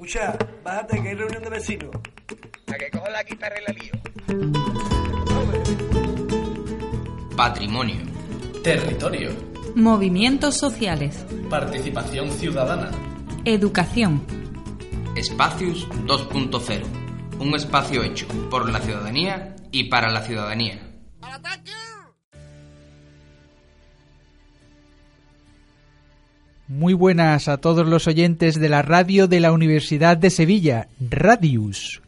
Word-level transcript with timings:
Escucha, 0.00 0.34
bájate 0.64 1.02
que 1.02 1.08
hay 1.10 1.14
reunión 1.14 1.42
de 1.42 1.50
vecinos. 1.50 1.90
A 2.68 2.74
que 2.78 2.90
cojo 2.90 3.06
la 3.10 3.22
guitarra 3.22 3.56
y 3.60 3.64
la 3.66 3.72
lío. 3.74 3.92
Patrimonio. 7.36 7.96
Territorio. 8.64 9.28
Movimientos 9.74 10.56
sociales. 10.56 11.26
Participación 11.50 12.30
ciudadana. 12.30 12.90
Educación. 13.44 14.22
Espacios 15.16 15.86
2.0. 16.06 16.82
Un 17.38 17.54
espacio 17.54 18.02
hecho 18.02 18.26
por 18.48 18.70
la 18.70 18.80
ciudadanía 18.80 19.54
y 19.70 19.90
para 19.90 20.10
la 20.10 20.22
ciudadanía. 20.22 20.80
Muy 26.70 26.94
buenas 26.94 27.48
a 27.48 27.56
todos 27.56 27.84
los 27.84 28.06
oyentes 28.06 28.54
de 28.54 28.68
la 28.68 28.82
radio 28.82 29.26
de 29.26 29.40
la 29.40 29.50
Universidad 29.50 30.16
de 30.16 30.30
Sevilla, 30.30 30.86
Radius. 31.00 32.00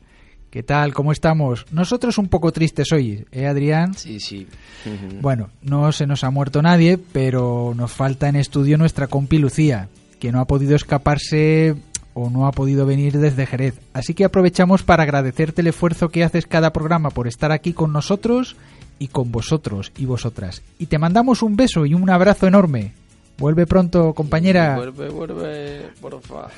¿Qué 0.51 0.63
tal? 0.63 0.95
¿Cómo 0.95 1.11
estamos? 1.11 1.67
Nosotros 1.73 2.17
un 2.17 2.29
poco 2.29 2.53
tristes 2.53 2.93
hoy, 2.93 3.27
¿eh, 3.33 3.49
Adrián? 3.49 3.95
Sí, 3.95 4.21
sí. 4.21 4.47
Bueno, 5.21 5.51
no 5.63 5.91
se 5.91 6.07
nos 6.07 6.23
ha 6.23 6.31
muerto 6.31 6.63
nadie, 6.63 6.97
pero 6.97 7.75
nos 7.77 7.91
falta 7.91 8.29
en 8.29 8.37
estudio 8.37 8.79
nuestra 8.79 9.09
compi 9.09 9.39
Lucía, 9.39 9.89
que 10.21 10.31
no 10.31 10.39
ha 10.39 10.47
podido 10.47 10.77
escaparse 10.77 11.75
o 12.15 12.31
no 12.31 12.47
ha 12.47 12.53
podido 12.53 12.87
venir 12.87 13.19
desde 13.19 13.47
Jerez. 13.47 13.81
Así 13.93 14.15
que 14.15 14.25
aprovechamos 14.25 14.85
para 14.85 15.03
agradecerte 15.03 15.63
el 15.63 15.67
esfuerzo 15.67 16.09
que 16.09 16.23
haces 16.23 16.47
cada 16.47 16.73
programa 16.73 17.11
por 17.11 17.27
estar 17.27 17.51
aquí 17.51 17.73
con 17.73 17.93
nosotros 17.93 18.55
y 19.01 19.09
con 19.09 19.33
vosotros 19.33 19.91
y 19.99 20.05
vosotras. 20.05 20.63
Y 20.79 20.87
te 20.87 20.99
mandamos 20.99 21.43
un 21.43 21.57
beso 21.57 21.85
y 21.85 21.95
un 21.95 22.09
abrazo 22.09 22.47
enorme. 22.47 23.02
Vuelve 23.39 23.67
pronto, 23.67 24.15
compañera. 24.15 24.77
Vuelve, 24.77 25.09
vuelve, 25.09 25.81
porfa. 26.01 26.49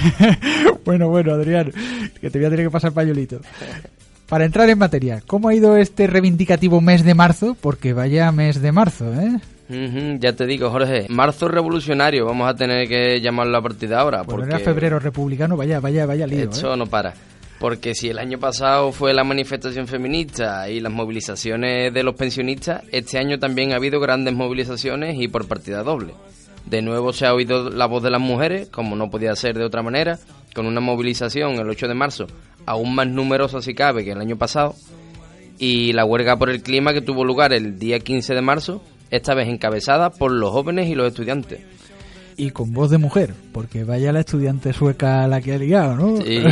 bueno, 0.84 1.08
bueno, 1.08 1.32
Adrián, 1.32 1.72
que 2.20 2.30
te 2.30 2.38
voy 2.38 2.46
a 2.46 2.50
tener 2.50 2.66
que 2.66 2.70
pasar 2.70 2.92
pañuelito. 2.92 3.40
Para 4.28 4.46
entrar 4.46 4.68
en 4.70 4.78
materia, 4.78 5.22
¿cómo 5.26 5.48
ha 5.48 5.54
ido 5.54 5.76
este 5.76 6.06
reivindicativo 6.06 6.80
mes 6.80 7.04
de 7.04 7.14
marzo? 7.14 7.56
Porque 7.60 7.92
vaya 7.92 8.32
mes 8.32 8.62
de 8.62 8.72
marzo, 8.72 9.12
¿eh? 9.12 9.40
Ya 10.20 10.34
te 10.34 10.46
digo, 10.46 10.70
Jorge, 10.70 11.06
marzo 11.08 11.48
revolucionario, 11.48 12.26
vamos 12.26 12.48
a 12.48 12.54
tener 12.54 12.88
que 12.88 13.20
llamarlo 13.20 13.56
a 13.56 13.62
partir 13.62 13.88
de 13.88 13.94
ahora. 13.94 14.22
Bueno, 14.22 14.40
porque 14.40 14.54
era 14.54 14.58
febrero 14.58 14.98
republicano, 14.98 15.56
vaya, 15.56 15.80
vaya, 15.80 16.04
vaya 16.04 16.26
lío, 16.26 16.50
Esto 16.50 16.74
¿eh? 16.74 16.76
no 16.76 16.86
para. 16.86 17.14
Porque 17.62 17.94
si 17.94 18.08
el 18.08 18.18
año 18.18 18.40
pasado 18.40 18.90
fue 18.90 19.14
la 19.14 19.22
manifestación 19.22 19.86
feminista 19.86 20.68
y 20.68 20.80
las 20.80 20.92
movilizaciones 20.92 21.94
de 21.94 22.02
los 22.02 22.16
pensionistas, 22.16 22.82
este 22.90 23.18
año 23.18 23.38
también 23.38 23.72
ha 23.72 23.76
habido 23.76 24.00
grandes 24.00 24.34
movilizaciones 24.34 25.16
y 25.20 25.28
por 25.28 25.46
partida 25.46 25.84
doble. 25.84 26.12
De 26.66 26.82
nuevo 26.82 27.12
se 27.12 27.24
ha 27.24 27.32
oído 27.32 27.70
la 27.70 27.86
voz 27.86 28.02
de 28.02 28.10
las 28.10 28.20
mujeres, 28.20 28.68
como 28.68 28.96
no 28.96 29.10
podía 29.10 29.36
ser 29.36 29.56
de 29.56 29.64
otra 29.64 29.80
manera, 29.80 30.18
con 30.56 30.66
una 30.66 30.80
movilización 30.80 31.52
el 31.52 31.70
8 31.70 31.86
de 31.86 31.94
marzo 31.94 32.26
aún 32.66 32.96
más 32.96 33.06
numerosa 33.06 33.62
si 33.62 33.74
cabe 33.74 34.04
que 34.04 34.10
el 34.10 34.20
año 34.20 34.36
pasado, 34.36 34.74
y 35.56 35.92
la 35.92 36.04
huelga 36.04 36.36
por 36.36 36.50
el 36.50 36.62
clima 36.64 36.92
que 36.92 37.00
tuvo 37.00 37.24
lugar 37.24 37.52
el 37.52 37.78
día 37.78 38.00
15 38.00 38.34
de 38.34 38.42
marzo, 38.42 38.82
esta 39.10 39.34
vez 39.34 39.48
encabezada 39.48 40.10
por 40.10 40.32
los 40.32 40.50
jóvenes 40.50 40.88
y 40.88 40.96
los 40.96 41.06
estudiantes. 41.06 41.60
Y 42.42 42.50
con 42.50 42.72
voz 42.72 42.90
de 42.90 42.98
mujer, 42.98 43.34
porque 43.52 43.84
vaya 43.84 44.10
la 44.10 44.18
estudiante 44.18 44.72
sueca 44.72 45.28
la 45.28 45.40
que 45.40 45.54
ha 45.54 45.58
ligado, 45.58 45.94
¿no? 45.94 46.16
Sí. 46.16 46.42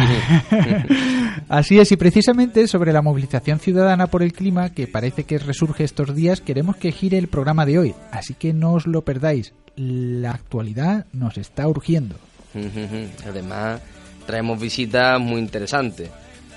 Así 1.48 1.80
es, 1.80 1.90
y 1.90 1.96
precisamente 1.96 2.68
sobre 2.68 2.92
la 2.92 3.02
movilización 3.02 3.58
ciudadana 3.58 4.06
por 4.06 4.22
el 4.22 4.32
clima, 4.32 4.70
que 4.70 4.86
parece 4.86 5.24
que 5.24 5.38
resurge 5.38 5.82
estos 5.82 6.14
días, 6.14 6.40
queremos 6.40 6.76
que 6.76 6.92
gire 6.92 7.18
el 7.18 7.26
programa 7.26 7.66
de 7.66 7.80
hoy. 7.80 7.94
Así 8.12 8.34
que 8.34 8.52
no 8.52 8.74
os 8.74 8.86
lo 8.86 9.02
perdáis. 9.02 9.52
La 9.74 10.30
actualidad 10.30 11.06
nos 11.12 11.36
está 11.38 11.66
urgiendo. 11.66 12.14
Además, 13.26 13.80
traemos 14.26 14.60
visitas 14.60 15.18
muy 15.18 15.40
interesantes. 15.40 16.08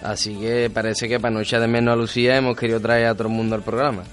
Así 0.04 0.36
que 0.36 0.70
parece 0.72 1.10
que 1.10 1.20
para 1.20 1.34
no 1.34 1.42
echar 1.42 1.60
de 1.60 1.68
menos 1.68 1.94
a 1.94 1.96
Lucía 1.96 2.38
hemos 2.38 2.56
querido 2.56 2.80
traer 2.80 3.08
a 3.08 3.16
todo 3.16 3.30
el 3.30 3.34
mundo 3.34 3.56
al 3.56 3.64
programa. 3.64 4.04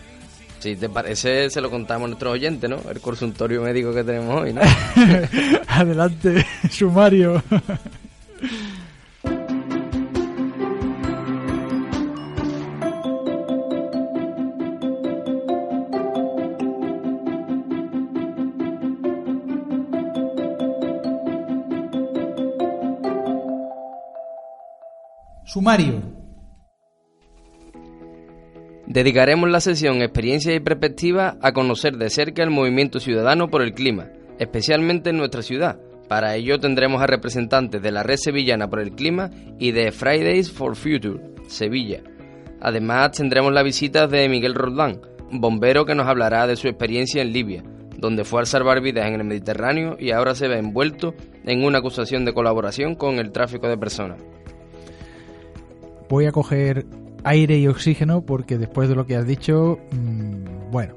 Si 0.61 0.77
te 0.77 0.91
parece, 0.91 1.49
se 1.49 1.59
lo 1.63 1.71
contamos 1.71 2.05
a 2.05 2.09
nuestros 2.09 2.35
oyentes, 2.35 2.69
¿no? 2.69 2.79
El 2.91 3.01
consultorio 3.01 3.63
médico 3.63 3.95
que 3.95 4.05
tenemos 4.05 4.43
hoy, 4.43 4.53
¿no? 4.53 4.61
Adelante, 5.69 6.45
sumario. 6.71 7.43
Sumario. 25.47 26.10
Dedicaremos 28.91 29.49
la 29.49 29.61
sesión 29.61 30.03
Experiencia 30.03 30.53
y 30.53 30.59
Perspectiva 30.59 31.37
a 31.43 31.53
conocer 31.53 31.97
de 31.97 32.11
cerca 32.11 32.43
el 32.43 32.51
movimiento 32.51 32.99
ciudadano 32.99 33.49
por 33.49 33.63
el 33.63 33.73
clima, 33.73 34.09
especialmente 34.41 35.11
en 35.11 35.17
nuestra 35.17 35.43
ciudad. 35.43 35.79
Para 36.09 36.35
ello 36.35 36.59
tendremos 36.59 37.01
a 37.01 37.07
representantes 37.07 37.81
de 37.81 37.93
la 37.93 38.03
Red 38.03 38.17
Sevillana 38.17 38.69
por 38.69 38.81
el 38.81 38.91
Clima 38.91 39.31
y 39.61 39.71
de 39.71 39.93
Fridays 39.93 40.51
for 40.51 40.75
Future, 40.75 41.21
Sevilla. 41.47 42.01
Además 42.61 43.13
tendremos 43.13 43.53
la 43.53 43.63
visita 43.63 44.09
de 44.09 44.29
Miguel 44.29 44.57
Roldán, 44.57 45.01
bombero 45.31 45.87
que 45.87 45.95
nos 45.95 46.09
hablará 46.09 46.49
de 46.49 46.57
su 46.57 46.67
experiencia 46.67 47.23
en 47.23 47.33
Libia, 47.33 47.63
donde 47.97 48.25
fue 48.25 48.43
a 48.43 48.45
salvar 48.45 48.81
vidas 48.81 49.07
en 49.07 49.15
el 49.15 49.25
Mediterráneo 49.25 49.99
y 50.01 50.11
ahora 50.11 50.35
se 50.35 50.49
ve 50.49 50.59
envuelto 50.59 51.15
en 51.45 51.63
una 51.63 51.79
acusación 51.79 52.25
de 52.25 52.35
colaboración 52.35 52.97
con 52.97 53.21
el 53.21 53.31
tráfico 53.31 53.69
de 53.69 53.79
personas. 53.79 54.21
Voy 56.09 56.27
a 56.27 56.33
coger 56.33 56.87
aire 57.25 57.59
y 57.59 57.67
oxígeno 57.67 58.23
porque 58.23 58.59
después 58.59 58.89
de 58.89 58.95
lo 58.95 59.07
que 59.07 59.17
has 59.17 59.27
dicho, 59.27 59.79
mmm, 59.93 60.71
bueno. 60.71 60.95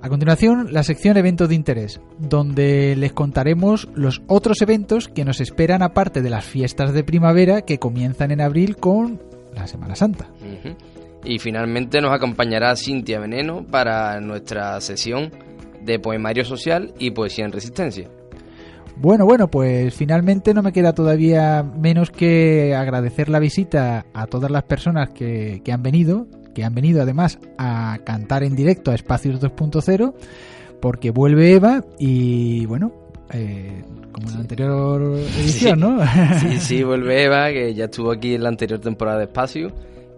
A 0.00 0.08
continuación, 0.08 0.72
la 0.72 0.82
sección 0.82 1.16
eventos 1.16 1.48
de 1.48 1.54
interés, 1.54 2.00
donde 2.18 2.96
les 2.96 3.12
contaremos 3.12 3.88
los 3.94 4.20
otros 4.26 4.60
eventos 4.60 5.06
que 5.06 5.24
nos 5.24 5.40
esperan 5.40 5.80
aparte 5.80 6.22
de 6.22 6.30
las 6.30 6.44
fiestas 6.44 6.92
de 6.92 7.04
primavera 7.04 7.62
que 7.62 7.78
comienzan 7.78 8.32
en 8.32 8.40
abril 8.40 8.76
con 8.76 9.22
la 9.54 9.68
Semana 9.68 9.94
Santa. 9.94 10.28
Y 11.24 11.38
finalmente 11.38 12.00
nos 12.00 12.12
acompañará 12.12 12.74
Cintia 12.74 13.20
Veneno 13.20 13.64
para 13.64 14.20
nuestra 14.20 14.80
sesión 14.80 15.30
de 15.80 16.00
poemario 16.00 16.44
social 16.44 16.92
y 16.98 17.12
poesía 17.12 17.44
en 17.44 17.52
resistencia. 17.52 18.08
Bueno, 19.02 19.26
bueno, 19.26 19.50
pues 19.50 19.92
finalmente 19.94 20.54
no 20.54 20.62
me 20.62 20.72
queda 20.72 20.92
todavía 20.94 21.64
menos 21.64 22.12
que 22.12 22.76
agradecer 22.76 23.28
la 23.28 23.40
visita 23.40 24.06
a 24.14 24.28
todas 24.28 24.48
las 24.48 24.62
personas 24.62 25.08
que, 25.10 25.60
que 25.64 25.72
han 25.72 25.82
venido, 25.82 26.28
que 26.54 26.62
han 26.62 26.72
venido 26.72 27.02
además 27.02 27.40
a 27.58 27.98
cantar 28.04 28.44
en 28.44 28.54
directo 28.54 28.92
a 28.92 28.94
Espacios 28.94 29.40
2.0, 29.40 30.14
porque 30.80 31.10
vuelve 31.10 31.52
Eva 31.52 31.84
y 31.98 32.64
bueno, 32.66 32.92
eh, 33.32 33.82
como 34.12 34.28
en 34.28 34.34
la 34.34 34.40
anterior 34.40 35.02
edición, 35.36 35.80
¿no? 35.80 35.98
Sí, 36.38 36.60
sí, 36.60 36.82
vuelve 36.84 37.24
Eva, 37.24 37.50
que 37.50 37.74
ya 37.74 37.86
estuvo 37.86 38.12
aquí 38.12 38.36
en 38.36 38.44
la 38.44 38.50
anterior 38.50 38.78
temporada 38.78 39.18
de 39.18 39.24
Espacio 39.24 39.72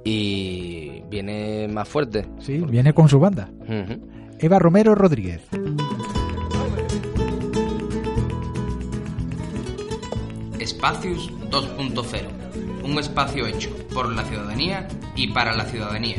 y 0.05 1.03
viene 1.09 1.69
más 1.69 1.89
fuerte. 1.89 2.27
Sí, 2.39 2.63
viene 2.69 2.93
con 2.93 3.09
su 3.09 3.19
banda. 3.19 3.49
Eva 4.39 4.59
Romero 4.59 4.95
Rodríguez. 4.95 5.41
Espacios 10.59 11.31
2.0. 11.51 12.83
Un 12.85 12.99
espacio 12.99 13.47
hecho 13.47 13.71
por 13.93 14.13
la 14.13 14.25
ciudadanía 14.25 14.87
y 15.17 15.29
para 15.33 15.55
la 15.55 15.65
ciudadanía. 15.65 16.17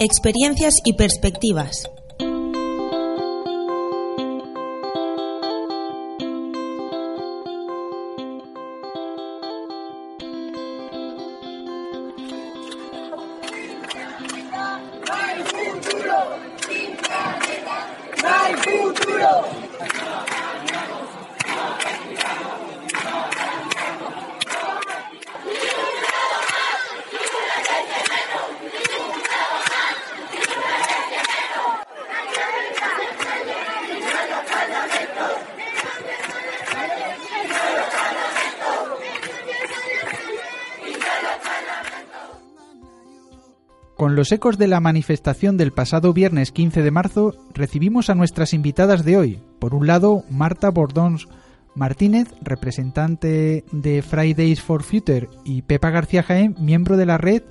Experiencias 0.00 0.80
y 0.84 0.92
perspectivas. 0.94 1.90
Los 44.18 44.32
ecos 44.32 44.58
de 44.58 44.66
la 44.66 44.80
manifestación 44.80 45.56
del 45.56 45.70
pasado 45.70 46.12
viernes 46.12 46.50
15 46.50 46.82
de 46.82 46.90
marzo, 46.90 47.36
recibimos 47.54 48.10
a 48.10 48.16
nuestras 48.16 48.52
invitadas 48.52 49.04
de 49.04 49.16
hoy. 49.16 49.40
Por 49.60 49.76
un 49.76 49.86
lado, 49.86 50.24
Marta 50.28 50.70
Bordons 50.70 51.28
Martínez, 51.76 52.26
representante 52.42 53.64
de 53.70 54.02
Fridays 54.02 54.60
for 54.60 54.82
Future, 54.82 55.28
y 55.44 55.62
Pepa 55.62 55.90
García 55.90 56.24
Jaén, 56.24 56.56
miembro 56.58 56.96
de 56.96 57.06
la 57.06 57.16
red 57.16 57.44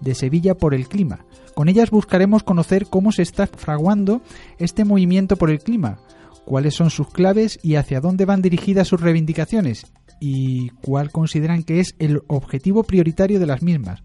de 0.00 0.16
Sevilla 0.16 0.56
por 0.56 0.74
el 0.74 0.88
Clima. 0.88 1.24
Con 1.54 1.68
ellas 1.68 1.92
buscaremos 1.92 2.42
conocer 2.42 2.86
cómo 2.90 3.12
se 3.12 3.22
está 3.22 3.46
fraguando 3.46 4.20
este 4.58 4.84
movimiento 4.84 5.36
por 5.36 5.50
el 5.50 5.60
clima, 5.60 6.00
cuáles 6.44 6.74
son 6.74 6.90
sus 6.90 7.12
claves 7.12 7.60
y 7.62 7.76
hacia 7.76 8.00
dónde 8.00 8.24
van 8.24 8.42
dirigidas 8.42 8.88
sus 8.88 9.00
reivindicaciones, 9.00 9.86
y 10.18 10.70
cuál 10.82 11.12
consideran 11.12 11.62
que 11.62 11.78
es 11.78 11.94
el 12.00 12.22
objetivo 12.26 12.82
prioritario 12.82 13.38
de 13.38 13.46
las 13.46 13.62
mismas. 13.62 14.02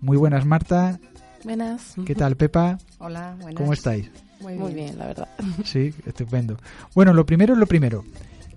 Muy 0.00 0.16
buenas, 0.16 0.46
Marta. 0.46 1.00
Buenas. 1.44 1.94
¿Qué 2.04 2.14
tal, 2.14 2.36
Pepa? 2.36 2.78
Hola, 2.98 3.34
buenas. 3.40 3.54
¿Cómo 3.54 3.72
estáis? 3.72 4.10
Muy 4.40 4.52
bien. 4.52 4.62
Muy 4.62 4.74
bien, 4.74 4.98
la 4.98 5.06
verdad. 5.06 5.28
Sí, 5.64 5.94
estupendo. 6.06 6.56
Bueno, 6.94 7.12
lo 7.12 7.24
primero 7.26 7.54
es 7.54 7.58
lo 7.58 7.66
primero. 7.66 8.04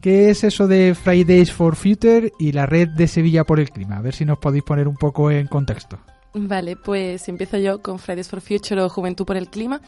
¿Qué 0.02 0.30
es 0.30 0.44
eso 0.44 0.68
de 0.68 0.96
Fridays 0.96 1.52
for 1.52 1.76
Future 1.76 2.34
y 2.38 2.52
la 2.52 2.66
red 2.66 2.90
de 2.90 3.08
Sevilla 3.08 3.46
por 3.46 3.60
el 3.60 3.70
clima? 3.70 3.98
A 3.98 4.02
ver 4.02 4.14
si 4.14 4.26
nos 4.26 4.38
podéis 4.38 4.64
poner 4.64 4.88
un 4.88 4.98
poco 4.98 5.32
en 5.32 5.48
contexto. 5.48 5.98
Vale, 6.34 6.76
pues 6.76 7.30
empiezo 7.30 7.58
yo 7.58 7.82
con 7.82 8.00
Fridays 8.00 8.28
for 8.28 8.42
Future 8.42 8.82
o 8.82 8.90
Juventud 8.90 9.24
por 9.24 9.38
el 9.38 9.50
Clima. 9.50 9.82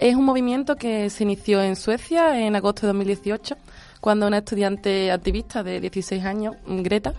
Es 0.00 0.16
un 0.16 0.24
movimiento 0.24 0.74
que 0.74 1.08
se 1.10 1.22
inició 1.22 1.62
en 1.62 1.76
Suecia 1.76 2.44
en 2.44 2.56
agosto 2.56 2.82
de 2.82 2.88
2018, 2.88 3.56
cuando 4.00 4.26
una 4.26 4.38
estudiante 4.38 5.12
activista 5.12 5.62
de 5.62 5.80
16 5.80 6.24
años, 6.24 6.56
Greta, 6.66 7.14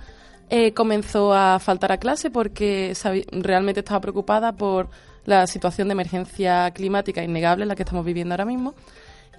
eh, 0.49 0.73
comenzó 0.73 1.33
a 1.33 1.59
faltar 1.59 1.93
a 1.93 1.97
clase 1.97 2.29
porque 2.29 2.93
realmente 3.31 3.79
estaba 3.79 4.01
preocupada 4.01 4.51
por 4.51 4.89
la 5.25 5.47
situación 5.47 5.87
de 5.87 5.93
emergencia 5.93 6.71
climática 6.71 7.23
innegable 7.23 7.63
en 7.63 7.69
la 7.69 7.75
que 7.75 7.83
estamos 7.83 8.05
viviendo 8.05 8.33
ahora 8.33 8.45
mismo. 8.45 8.73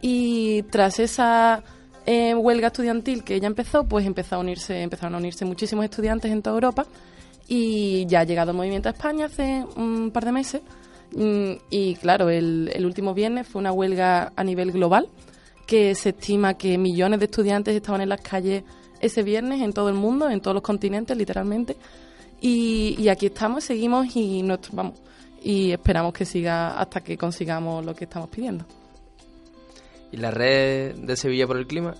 Y 0.01 0.63
tras 0.65 0.99
esa 0.99 1.63
eh, 2.07 2.35
huelga 2.35 2.69
estudiantil 2.69 3.25
que 3.25 3.35
ella 3.35 3.47
empezó, 3.47 3.85
pues 3.85 4.07
empezó 4.07 4.37
a 4.37 4.39
unirse, 4.39 4.83
empezaron 4.83 5.15
a 5.15 5.19
unirse 5.19 5.45
muchísimos 5.45 5.85
estudiantes 5.85 6.31
en 6.31 6.43
toda 6.43 6.55
Europa 6.55 6.87
y 7.49 8.07
ya 8.07 8.21
ha 8.21 8.25
llegado 8.25 8.51
el 8.51 8.57
movimiento 8.57 8.89
a 8.89 8.93
España 8.93 9.27
hace 9.27 9.65
un 9.77 10.11
par 10.11 10.25
de 10.25 10.33
meses. 10.33 10.63
Mm, 11.15 11.53
y 11.71 11.95
claro, 11.97 12.29
el, 12.29 12.71
el 12.75 12.85
último 12.85 13.15
viernes 13.15 13.47
fue 13.47 13.61
una 13.61 13.73
huelga 13.73 14.33
a 14.37 14.45
nivel 14.45 14.73
global 14.73 15.09
que 15.67 15.95
se 15.95 16.11
estima 16.11 16.55
que 16.55 16.77
millones 16.77 17.21
de 17.21 17.27
estudiantes 17.27 17.75
estaban 17.75 18.01
en 18.01 18.11
las 18.11 18.21
calles 18.21 18.65
ese 19.01 19.23
viernes 19.23 19.61
en 19.63 19.73
todo 19.73 19.89
el 19.89 19.95
mundo, 19.95 20.29
en 20.29 20.41
todos 20.41 20.55
los 20.55 20.63
continentes, 20.63 21.17
literalmente. 21.17 21.77
Y, 22.41 22.97
y 22.99 23.09
aquí 23.09 23.27
estamos, 23.27 23.65
seguimos 23.65 24.15
y 24.17 24.43
nuestro, 24.43 24.73
vamos, 24.75 25.01
y 25.45 25.73
esperamos 25.73 26.15
que 26.15 26.25
siga 26.25 26.81
hasta 26.81 27.03
que 27.03 27.19
consigamos 27.19 27.85
lo 27.85 27.95
que 27.95 28.05
estamos 28.05 28.31
pidiendo. 28.31 28.65
¿Y 30.11 30.17
la 30.17 30.31
red 30.31 30.95
de 30.95 31.17
Sevilla 31.17 31.47
por 31.47 31.59
el 31.59 31.67
clima? 31.67 31.95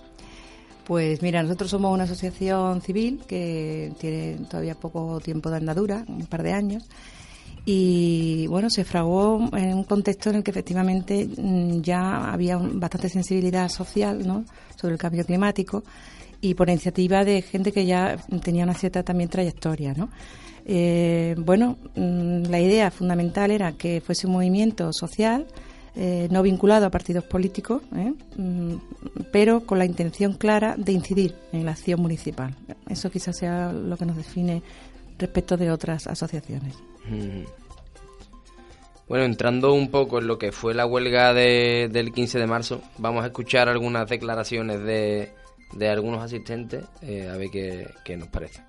Pues 0.85 1.21
mira, 1.21 1.43
nosotros 1.43 1.69
somos 1.71 1.93
una 1.93 2.03
asociación 2.03 2.81
civil 2.81 3.21
que 3.27 3.93
tiene 3.99 4.45
todavía 4.49 4.75
poco 4.75 5.19
tiempo 5.19 5.49
de 5.49 5.57
andadura, 5.57 6.03
un 6.07 6.25
par 6.25 6.43
de 6.43 6.53
años, 6.53 6.87
y 7.65 8.45
bueno, 8.47 8.69
se 8.69 8.83
fraguó 8.83 9.49
en 9.57 9.73
un 9.73 9.83
contexto 9.83 10.29
en 10.29 10.37
el 10.37 10.43
que 10.43 10.51
efectivamente 10.51 11.27
mm, 11.37 11.81
ya 11.81 12.31
había 12.31 12.57
bastante 12.57 13.09
sensibilidad 13.09 13.69
social 13.69 14.25
¿no? 14.25 14.45
sobre 14.75 14.93
el 14.93 14.99
cambio 14.99 15.25
climático 15.25 15.83
y 16.41 16.53
por 16.53 16.69
iniciativa 16.69 17.25
de 17.25 17.41
gente 17.41 17.71
que 17.71 17.85
ya 17.85 18.17
tenía 18.43 18.63
una 18.63 18.75
cierta 18.75 19.01
también 19.01 19.29
trayectoria, 19.29 19.93
¿no? 19.95 20.09
Eh, 20.65 21.35
bueno, 21.37 21.77
mm, 21.95 22.45
la 22.49 22.59
idea 22.59 22.89
fundamental 22.89 23.51
era 23.51 23.73
que 23.73 24.01
fuese 24.01 24.25
un 24.25 24.33
movimiento 24.33 24.91
social, 24.93 25.45
eh, 25.95 26.27
no 26.31 26.41
vinculado 26.41 26.87
a 26.87 26.89
partidos 26.89 27.23
políticos, 27.23 27.83
¿eh? 27.95 28.13
mm, 28.35 28.75
pero 29.31 29.61
con 29.61 29.77
la 29.77 29.85
intención 29.85 30.33
clara 30.33 30.75
de 30.77 30.91
incidir 30.91 31.35
en 31.51 31.65
la 31.65 31.71
acción 31.71 32.01
municipal. 32.01 32.55
Eso 32.89 33.11
quizás 33.11 33.37
sea 33.37 33.71
lo 33.71 33.95
que 33.95 34.05
nos 34.05 34.17
define 34.17 34.63
respecto 35.19 35.55
de 35.55 35.71
otras 35.71 36.07
asociaciones. 36.07 36.75
Bueno, 39.07 39.23
entrando 39.23 39.71
un 39.73 39.91
poco 39.91 40.17
en 40.17 40.25
lo 40.25 40.39
que 40.39 40.51
fue 40.51 40.73
la 40.73 40.87
huelga 40.87 41.33
del 41.33 42.11
15 42.11 42.39
de 42.39 42.47
marzo, 42.47 42.81
vamos 42.97 43.23
a 43.23 43.27
escuchar 43.27 43.69
algunas 43.69 44.09
declaraciones 44.09 44.81
de, 44.81 45.31
de 45.73 45.89
algunos 45.89 46.23
asistentes, 46.23 46.83
a 47.03 47.37
ver 47.37 47.49
qué, 47.51 47.87
qué 48.03 48.17
nos 48.17 48.29
parece. 48.29 48.61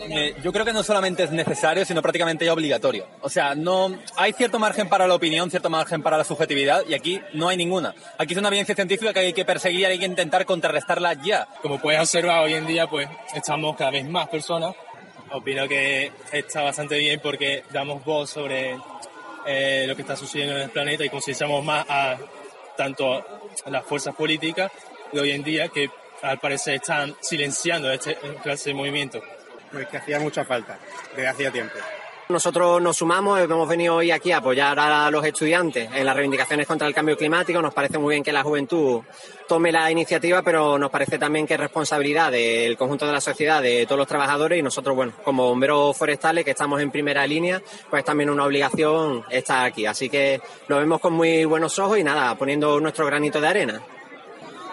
Eh, 0.00 0.34
yo 0.42 0.52
creo 0.52 0.64
que 0.64 0.72
no 0.72 0.82
solamente 0.82 1.24
es 1.24 1.30
necesario, 1.30 1.84
sino 1.84 2.02
prácticamente 2.02 2.44
ya 2.44 2.52
obligatorio. 2.52 3.06
O 3.20 3.28
sea, 3.28 3.54
no 3.54 3.96
hay 4.16 4.32
cierto 4.32 4.58
margen 4.58 4.88
para 4.88 5.06
la 5.06 5.14
opinión, 5.14 5.50
cierto 5.50 5.70
margen 5.70 6.02
para 6.02 6.16
la 6.16 6.24
subjetividad, 6.24 6.84
y 6.88 6.94
aquí 6.94 7.20
no 7.34 7.48
hay 7.48 7.56
ninguna. 7.56 7.94
Aquí 8.18 8.32
es 8.32 8.38
una 8.38 8.48
evidencia 8.48 8.74
científica 8.74 9.12
que 9.12 9.20
hay 9.20 9.32
que 9.32 9.44
perseguir 9.44 9.86
hay 9.86 9.98
que 9.98 10.06
intentar 10.06 10.44
contrarrestarla 10.44 11.14
ya. 11.14 11.46
Como 11.62 11.80
puedes 11.80 12.00
observar 12.00 12.44
hoy 12.44 12.54
en 12.54 12.66
día, 12.66 12.86
pues 12.86 13.08
estamos 13.34 13.76
cada 13.76 13.90
vez 13.90 14.08
más 14.08 14.28
personas. 14.28 14.74
Opino 15.30 15.68
que 15.68 16.10
está 16.32 16.62
bastante 16.62 16.96
bien 16.98 17.20
porque 17.20 17.64
damos 17.70 18.04
voz 18.04 18.30
sobre 18.30 18.76
eh, 19.46 19.84
lo 19.86 19.94
que 19.94 20.02
está 20.02 20.16
sucediendo 20.16 20.56
en 20.56 20.62
el 20.62 20.70
planeta 20.70 21.04
y 21.04 21.10
concienciamos 21.10 21.64
más 21.64 21.84
a 21.88 22.16
tanto 22.76 23.14
a 23.14 23.70
las 23.70 23.84
fuerzas 23.84 24.14
políticas 24.14 24.70
de 25.12 25.20
hoy 25.20 25.32
en 25.32 25.42
día 25.42 25.68
que 25.68 25.90
al 26.22 26.38
parecer 26.38 26.74
están 26.74 27.14
silenciando 27.20 27.90
este 27.90 28.16
clase 28.42 28.70
de 28.70 28.74
movimiento 28.74 29.20
pues 29.70 29.86
que 29.88 29.96
hacía 29.96 30.20
mucha 30.20 30.44
falta 30.44 30.78
desde 31.14 31.28
hacía 31.28 31.50
tiempo. 31.50 31.74
Nosotros 32.28 32.82
nos 32.82 32.98
sumamos, 32.98 33.40
hemos 33.40 33.66
venido 33.66 33.94
hoy 33.94 34.10
aquí 34.10 34.32
a 34.32 34.36
apoyar 34.36 34.78
a 34.78 35.10
los 35.10 35.24
estudiantes 35.24 35.88
en 35.94 36.04
las 36.04 36.14
reivindicaciones 36.14 36.66
contra 36.66 36.86
el 36.86 36.92
cambio 36.92 37.16
climático. 37.16 37.62
Nos 37.62 37.72
parece 37.72 37.96
muy 37.96 38.16
bien 38.16 38.22
que 38.22 38.32
la 38.32 38.42
juventud 38.42 39.00
tome 39.48 39.72
la 39.72 39.90
iniciativa, 39.90 40.42
pero 40.42 40.78
nos 40.78 40.90
parece 40.90 41.18
también 41.18 41.46
que 41.46 41.54
es 41.54 41.60
responsabilidad 41.60 42.30
del 42.30 42.76
conjunto 42.76 43.06
de 43.06 43.12
la 43.12 43.22
sociedad, 43.22 43.62
de 43.62 43.86
todos 43.86 43.98
los 43.98 44.06
trabajadores 44.06 44.58
y 44.58 44.62
nosotros, 44.62 44.94
bueno, 44.94 45.14
como 45.24 45.48
bomberos 45.48 45.96
forestales 45.96 46.44
que 46.44 46.50
estamos 46.50 46.82
en 46.82 46.90
primera 46.90 47.26
línea, 47.26 47.62
pues 47.88 48.04
también 48.04 48.28
una 48.28 48.44
obligación 48.44 49.24
estar 49.30 49.64
aquí. 49.64 49.86
Así 49.86 50.10
que 50.10 50.38
lo 50.66 50.76
vemos 50.76 51.00
con 51.00 51.14
muy 51.14 51.46
buenos 51.46 51.78
ojos 51.78 51.98
y 51.98 52.04
nada, 52.04 52.34
poniendo 52.34 52.78
nuestro 52.78 53.06
granito 53.06 53.40
de 53.40 53.48
arena. 53.48 53.82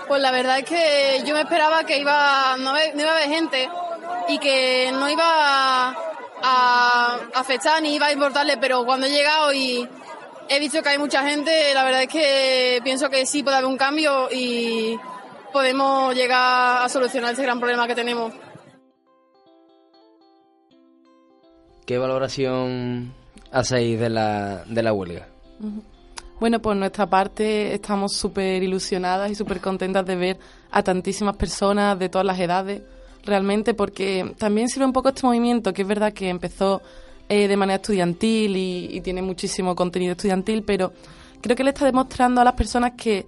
Pues 0.07 0.21
la 0.21 0.31
verdad 0.31 0.59
es 0.59 0.65
que 0.65 1.23
yo 1.25 1.33
me 1.33 1.41
esperaba 1.41 1.83
que 1.83 1.99
iba, 1.99 2.55
no, 2.57 2.73
iba 2.77 3.11
a 3.11 3.15
haber 3.15 3.29
gente 3.29 3.67
y 4.27 4.37
que 4.37 4.91
no 4.93 5.09
iba 5.09 5.95
a 6.43 7.19
afectar 7.33 7.81
ni 7.81 7.95
iba 7.95 8.07
a 8.07 8.11
importarle, 8.11 8.57
pero 8.57 8.85
cuando 8.85 9.07
he 9.07 9.09
llegado 9.09 9.51
y 9.51 9.87
he 10.47 10.59
visto 10.59 10.81
que 10.83 10.89
hay 10.89 10.99
mucha 10.99 11.27
gente, 11.27 11.73
la 11.73 11.83
verdad 11.83 12.03
es 12.03 12.09
que 12.09 12.81
pienso 12.83 13.09
que 13.09 13.25
sí 13.25 13.41
puede 13.41 13.57
haber 13.57 13.69
un 13.69 13.77
cambio 13.77 14.29
y 14.31 14.95
podemos 15.51 16.13
llegar 16.13 16.83
a 16.83 16.89
solucionar 16.89 17.31
este 17.31 17.43
gran 17.43 17.59
problema 17.59 17.87
que 17.87 17.95
tenemos. 17.95 18.33
¿Qué 21.85 21.97
valoración 21.97 23.13
hacéis 23.51 23.99
de 23.99 24.09
la, 24.09 24.63
de 24.65 24.83
la 24.83 24.93
huelga? 24.93 25.27
Bueno, 26.39 26.61
por 26.61 26.75
nuestra 26.75 27.09
parte 27.09 27.73
estamos 27.73 28.13
súper 28.13 28.61
ilusionadas 28.61 29.31
y 29.31 29.35
súper 29.35 29.61
contentas 29.61 30.05
de 30.05 30.15
ver 30.15 30.37
a 30.69 30.83
tantísimas 30.83 31.37
personas 31.37 31.97
de 31.97 32.09
todas 32.09 32.25
las 32.25 32.39
edades 32.39 32.81
realmente 33.25 33.73
porque 33.73 34.33
también 34.37 34.69
sirve 34.69 34.85
un 34.85 34.93
poco 34.93 35.09
este 35.09 35.25
movimiento, 35.25 35.73
que 35.73 35.81
es 35.81 35.87
verdad 35.87 36.13
que 36.13 36.29
empezó 36.29 36.81
eh, 37.27 37.47
de 37.47 37.57
manera 37.57 37.77
estudiantil 37.77 38.55
y, 38.55 39.01
tiene 39.01 39.21
muchísimo 39.21 39.75
contenido 39.75 40.11
estudiantil, 40.11 40.63
pero 40.63 40.93
creo 41.41 41.55
que 41.55 41.63
le 41.63 41.71
está 41.71 41.85
demostrando 41.85 42.41
a 42.41 42.43
las 42.43 42.53
personas 42.53 42.93
que 42.95 43.25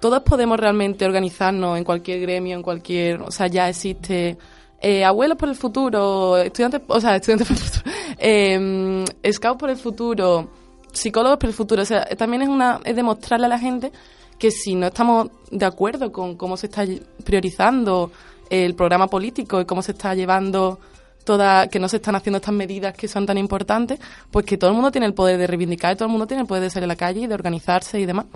todos 0.00 0.22
podemos 0.22 0.60
realmente 0.60 1.04
organizarnos 1.04 1.78
en 1.78 1.84
cualquier 1.84 2.20
gremio, 2.20 2.56
en 2.56 2.62
cualquier, 2.62 3.22
o 3.22 3.30
sea, 3.30 3.46
ya 3.46 3.68
existe 3.68 4.36
eh, 4.80 5.04
abuelos 5.04 5.38
por 5.38 5.48
el 5.48 5.56
futuro, 5.56 6.36
estudiantes, 6.36 6.82
o 6.86 7.00
sea, 7.00 7.16
estudiantes 7.16 7.48
por 7.48 7.56
el 7.56 7.62
futuro, 7.62 7.94
eh, 8.18 9.32
scouts 9.32 9.58
por 9.58 9.70
el 9.70 9.76
futuro, 9.76 10.50
psicólogos 10.98 11.38
por 11.38 11.48
el 11.48 11.54
futuro, 11.54 11.82
o 11.82 11.84
sea, 11.84 12.04
también 12.16 12.42
es 12.42 12.48
una, 12.48 12.80
es 12.84 12.94
demostrarle 12.94 13.46
a 13.46 13.48
la 13.48 13.58
gente 13.58 13.92
que 14.38 14.50
si 14.50 14.74
no 14.74 14.86
estamos 14.86 15.28
de 15.50 15.66
acuerdo 15.66 16.12
con 16.12 16.36
cómo 16.36 16.56
se 16.56 16.66
está 16.66 16.84
priorizando 17.24 18.12
el 18.50 18.74
programa 18.74 19.08
político 19.08 19.60
y 19.60 19.64
cómo 19.64 19.82
se 19.82 19.92
está 19.92 20.14
llevando 20.14 20.78
toda, 21.24 21.66
que 21.68 21.78
no 21.78 21.88
se 21.88 21.96
están 21.96 22.14
haciendo 22.14 22.38
estas 22.38 22.54
medidas 22.54 22.94
que 22.94 23.08
son 23.08 23.26
tan 23.26 23.36
importantes, 23.36 23.98
pues 24.30 24.46
que 24.46 24.56
todo 24.56 24.70
el 24.70 24.76
mundo 24.76 24.90
tiene 24.90 25.06
el 25.06 25.14
poder 25.14 25.38
de 25.38 25.46
reivindicar, 25.46 25.96
todo 25.96 26.06
el 26.06 26.12
mundo 26.12 26.26
tiene 26.26 26.42
el 26.42 26.46
poder 26.46 26.62
de 26.62 26.70
salir 26.70 26.84
a 26.84 26.88
la 26.88 26.96
calle 26.96 27.20
y 27.20 27.26
de 27.26 27.34
organizarse 27.34 28.00
y 28.00 28.06
demás. 28.06 28.26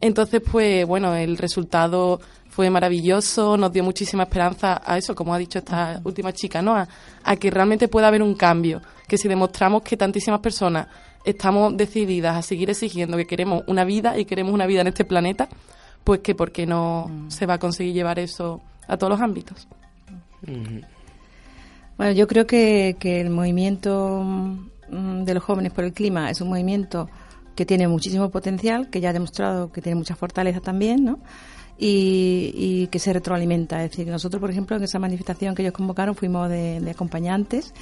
Entonces, 0.00 0.42
pues 0.50 0.84
bueno, 0.84 1.14
el 1.14 1.38
resultado 1.38 2.20
fue 2.48 2.68
maravilloso, 2.68 3.56
nos 3.56 3.72
dio 3.72 3.84
muchísima 3.84 4.24
esperanza 4.24 4.82
a 4.84 4.98
eso, 4.98 5.14
como 5.14 5.32
ha 5.32 5.38
dicho 5.38 5.60
esta 5.60 6.00
última 6.02 6.32
chica, 6.32 6.60
¿no? 6.60 6.74
A, 6.74 6.88
a 7.22 7.36
que 7.36 7.50
realmente 7.50 7.86
pueda 7.86 8.08
haber 8.08 8.22
un 8.22 8.34
cambio, 8.34 8.82
que 9.06 9.16
si 9.16 9.28
demostramos 9.28 9.82
que 9.82 9.96
tantísimas 9.96 10.40
personas 10.40 10.88
estamos 11.24 11.76
decididas 11.76 12.36
a 12.36 12.42
seguir 12.42 12.70
exigiendo 12.70 13.16
que 13.16 13.26
queremos 13.26 13.62
una 13.66 13.84
vida 13.84 14.18
y 14.18 14.24
queremos 14.24 14.52
una 14.52 14.66
vida 14.66 14.80
en 14.80 14.88
este 14.88 15.04
planeta, 15.04 15.48
pues 16.04 16.20
que 16.20 16.34
por 16.34 16.52
qué 16.52 16.66
no 16.66 17.26
se 17.28 17.46
va 17.46 17.54
a 17.54 17.58
conseguir 17.58 17.94
llevar 17.94 18.18
eso 18.18 18.60
a 18.88 18.96
todos 18.96 19.10
los 19.10 19.20
ámbitos. 19.20 19.68
Bueno, 21.96 22.12
yo 22.12 22.26
creo 22.26 22.46
que, 22.46 22.96
que 22.98 23.20
el 23.20 23.30
movimiento 23.30 24.22
mm, 24.24 25.24
de 25.24 25.34
los 25.34 25.42
jóvenes 25.42 25.72
por 25.72 25.84
el 25.84 25.92
clima 25.92 26.30
es 26.30 26.40
un 26.40 26.48
movimiento 26.48 27.08
que 27.54 27.66
tiene 27.66 27.86
muchísimo 27.86 28.30
potencial, 28.30 28.88
que 28.90 29.00
ya 29.00 29.10
ha 29.10 29.12
demostrado 29.12 29.70
que 29.70 29.82
tiene 29.82 29.96
mucha 29.96 30.16
fortaleza 30.16 30.60
también, 30.60 31.04
¿no? 31.04 31.20
Y, 31.78 32.52
y 32.54 32.86
que 32.88 32.98
se 32.98 33.12
retroalimenta. 33.12 33.82
Es 33.84 33.90
decir, 33.90 34.06
nosotros, 34.06 34.40
por 34.40 34.50
ejemplo, 34.50 34.76
en 34.76 34.84
esa 34.84 34.98
manifestación 34.98 35.54
que 35.54 35.62
ellos 35.62 35.74
convocaron 35.74 36.14
fuimos 36.14 36.48
de, 36.48 36.80
de 36.80 36.90
acompañantes 36.90 37.74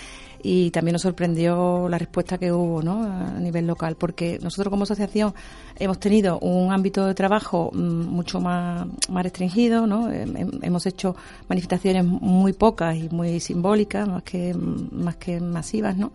y 0.43 0.71
también 0.71 0.95
nos 0.95 1.03
sorprendió 1.03 1.89
la 1.89 1.99
respuesta 1.99 2.39
que 2.39 2.53
hubo 2.53 2.83
¿no? 2.83 3.03
a 3.05 3.39
nivel 3.41 3.67
local, 3.67 3.97
porque 3.97 4.39
nosotros 4.43 4.71
como 4.71 4.85
asociación 4.85 5.35
hemos 5.79 5.99
tenido 5.99 6.39
un 6.41 6.73
ámbito 6.73 7.07
de 7.07 7.15
trabajo 7.15 7.71
mm, 7.73 7.79
mucho 7.81 8.41
más, 8.41 8.87
más 9.09 9.23
restringido, 9.23 9.87
¿no? 9.87 10.09
Hem- 10.11 10.35
hem- 10.37 10.59
hemos 10.63 10.87
hecho 10.87 11.17
manifestaciones 11.49 12.05
muy 12.05 12.53
pocas 12.53 12.97
y 12.97 13.09
muy 13.11 13.41
simbólicas, 13.41 14.09
más 14.09 14.23
que, 14.23 14.55
más 14.55 15.17
que 15.17 15.41
masivas, 15.41 15.97
¿no? 15.97 16.13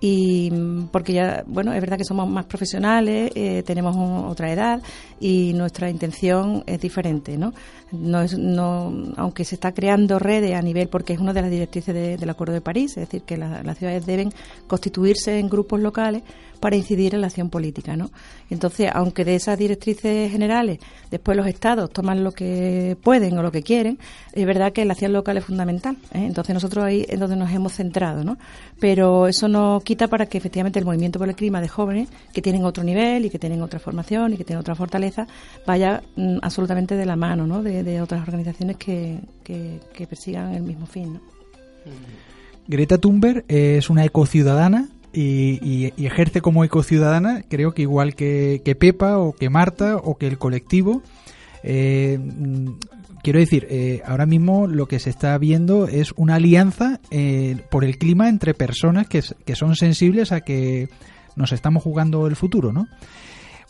Y 0.00 0.50
porque 0.92 1.12
ya 1.12 1.42
bueno 1.46 1.72
es 1.72 1.80
verdad 1.80 1.98
que 1.98 2.04
somos 2.04 2.28
más 2.28 2.44
profesionales 2.44 3.32
eh, 3.34 3.62
tenemos 3.66 3.96
un- 3.96 4.26
otra 4.26 4.52
edad 4.52 4.80
y 5.18 5.52
nuestra 5.54 5.90
intención 5.90 6.62
es 6.66 6.80
diferente 6.80 7.36
no 7.36 7.52
no 7.90 8.20
es 8.22 8.38
no 8.38 8.92
aunque 9.16 9.44
se 9.44 9.56
está 9.56 9.72
creando 9.72 10.18
redes 10.20 10.54
a 10.54 10.62
nivel 10.62 10.88
porque 10.88 11.14
es 11.14 11.18
una 11.18 11.32
de 11.32 11.42
las 11.42 11.50
directrices 11.50 11.94
de- 11.94 12.16
del 12.16 12.30
Acuerdo 12.30 12.52
de 12.54 12.60
París 12.60 12.92
es 12.96 13.08
decir 13.08 13.22
que 13.22 13.36
la- 13.36 13.62
las 13.64 13.78
ciudades 13.78 14.06
deben 14.06 14.30
constituirse 14.68 15.38
en 15.40 15.48
grupos 15.48 15.80
locales 15.80 16.22
para 16.60 16.74
incidir 16.76 17.14
en 17.14 17.20
la 17.20 17.28
acción 17.28 17.50
política 17.50 17.96
no 17.96 18.10
entonces 18.50 18.90
aunque 18.92 19.24
de 19.24 19.34
esas 19.34 19.58
directrices 19.58 20.30
generales 20.30 20.78
después 21.10 21.36
los 21.36 21.46
estados 21.46 21.90
toman 21.90 22.22
lo 22.22 22.30
que 22.32 22.96
pueden 23.02 23.36
o 23.38 23.42
lo 23.42 23.50
que 23.50 23.62
quieren 23.62 23.98
es 24.32 24.46
verdad 24.46 24.72
que 24.72 24.84
la 24.84 24.92
acción 24.92 25.12
local 25.12 25.36
es 25.38 25.44
fundamental 25.44 25.96
¿eh? 26.12 26.24
entonces 26.26 26.54
nosotros 26.54 26.84
ahí 26.84 27.04
es 27.08 27.18
donde 27.18 27.36
nos 27.36 27.50
hemos 27.50 27.72
centrado 27.72 28.22
no 28.22 28.36
pero 28.78 29.26
eso 29.28 29.48
no 29.48 29.80
quita 29.88 30.06
para 30.06 30.26
que 30.26 30.36
efectivamente 30.36 30.78
el 30.78 30.84
movimiento 30.84 31.18
por 31.18 31.30
el 31.30 31.34
clima 31.34 31.62
de 31.62 31.68
jóvenes 31.68 32.10
que 32.34 32.42
tienen 32.42 32.62
otro 32.62 32.84
nivel 32.84 33.24
y 33.24 33.30
que 33.30 33.38
tienen 33.38 33.62
otra 33.62 33.78
formación 33.78 34.34
y 34.34 34.36
que 34.36 34.44
tienen 34.44 34.60
otra 34.60 34.74
fortaleza 34.74 35.26
vaya 35.66 36.02
mm, 36.14 36.36
absolutamente 36.42 36.94
de 36.94 37.06
la 37.06 37.16
mano 37.16 37.46
¿no? 37.46 37.62
de, 37.62 38.02
otras 38.02 38.20
organizaciones 38.28 38.76
que, 38.76 39.18
persigan 40.10 40.52
el 40.54 40.62
mismo 40.62 40.84
fin. 40.84 41.18
Greta 42.66 42.98
Thunberg 42.98 43.46
es 43.48 43.88
una 43.88 44.04
ecociudadana 44.04 44.88
y, 45.14 45.58
y- 45.62 45.94
y 45.96 46.04
ejerce 46.04 46.42
como 46.42 46.64
ecociudadana, 46.64 47.42
creo 47.48 47.72
que 47.72 47.80
igual 47.80 48.14
que, 48.14 48.60
que 48.66 48.74
Pepa 48.74 49.16
o 49.16 49.32
que 49.32 49.48
Marta 49.48 49.96
o 49.96 50.18
que 50.18 50.26
el 50.26 50.36
colectivo. 50.36 51.00
Eh, 51.62 52.18
mm, 52.20 52.68
quiero 53.22 53.38
decir, 53.38 53.66
eh, 53.70 54.02
ahora 54.06 54.26
mismo 54.26 54.66
lo 54.66 54.86
que 54.86 54.98
se 54.98 55.10
está 55.10 55.36
viendo 55.38 55.86
es 55.88 56.12
una 56.16 56.36
alianza 56.36 57.00
eh, 57.10 57.56
por 57.70 57.84
el 57.84 57.98
clima 57.98 58.28
entre 58.28 58.54
personas 58.54 59.08
que, 59.08 59.22
que 59.44 59.56
son 59.56 59.76
sensibles 59.76 60.32
a 60.32 60.40
que 60.40 60.88
nos 61.36 61.52
estamos 61.52 61.82
jugando 61.82 62.26
el 62.26 62.36
futuro, 62.36 62.72
¿no? 62.72 62.88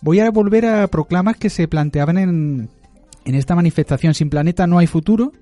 Voy 0.00 0.20
a 0.20 0.30
volver 0.30 0.66
a 0.66 0.86
proclamas 0.86 1.36
que 1.36 1.50
se 1.50 1.66
planteaban 1.68 2.18
en, 2.18 2.70
en 3.24 3.34
esta 3.34 3.54
manifestación. 3.54 4.14
Sin 4.14 4.30
planeta 4.30 4.66
no 4.66 4.78
hay 4.78 4.86
futuro. 4.86 5.32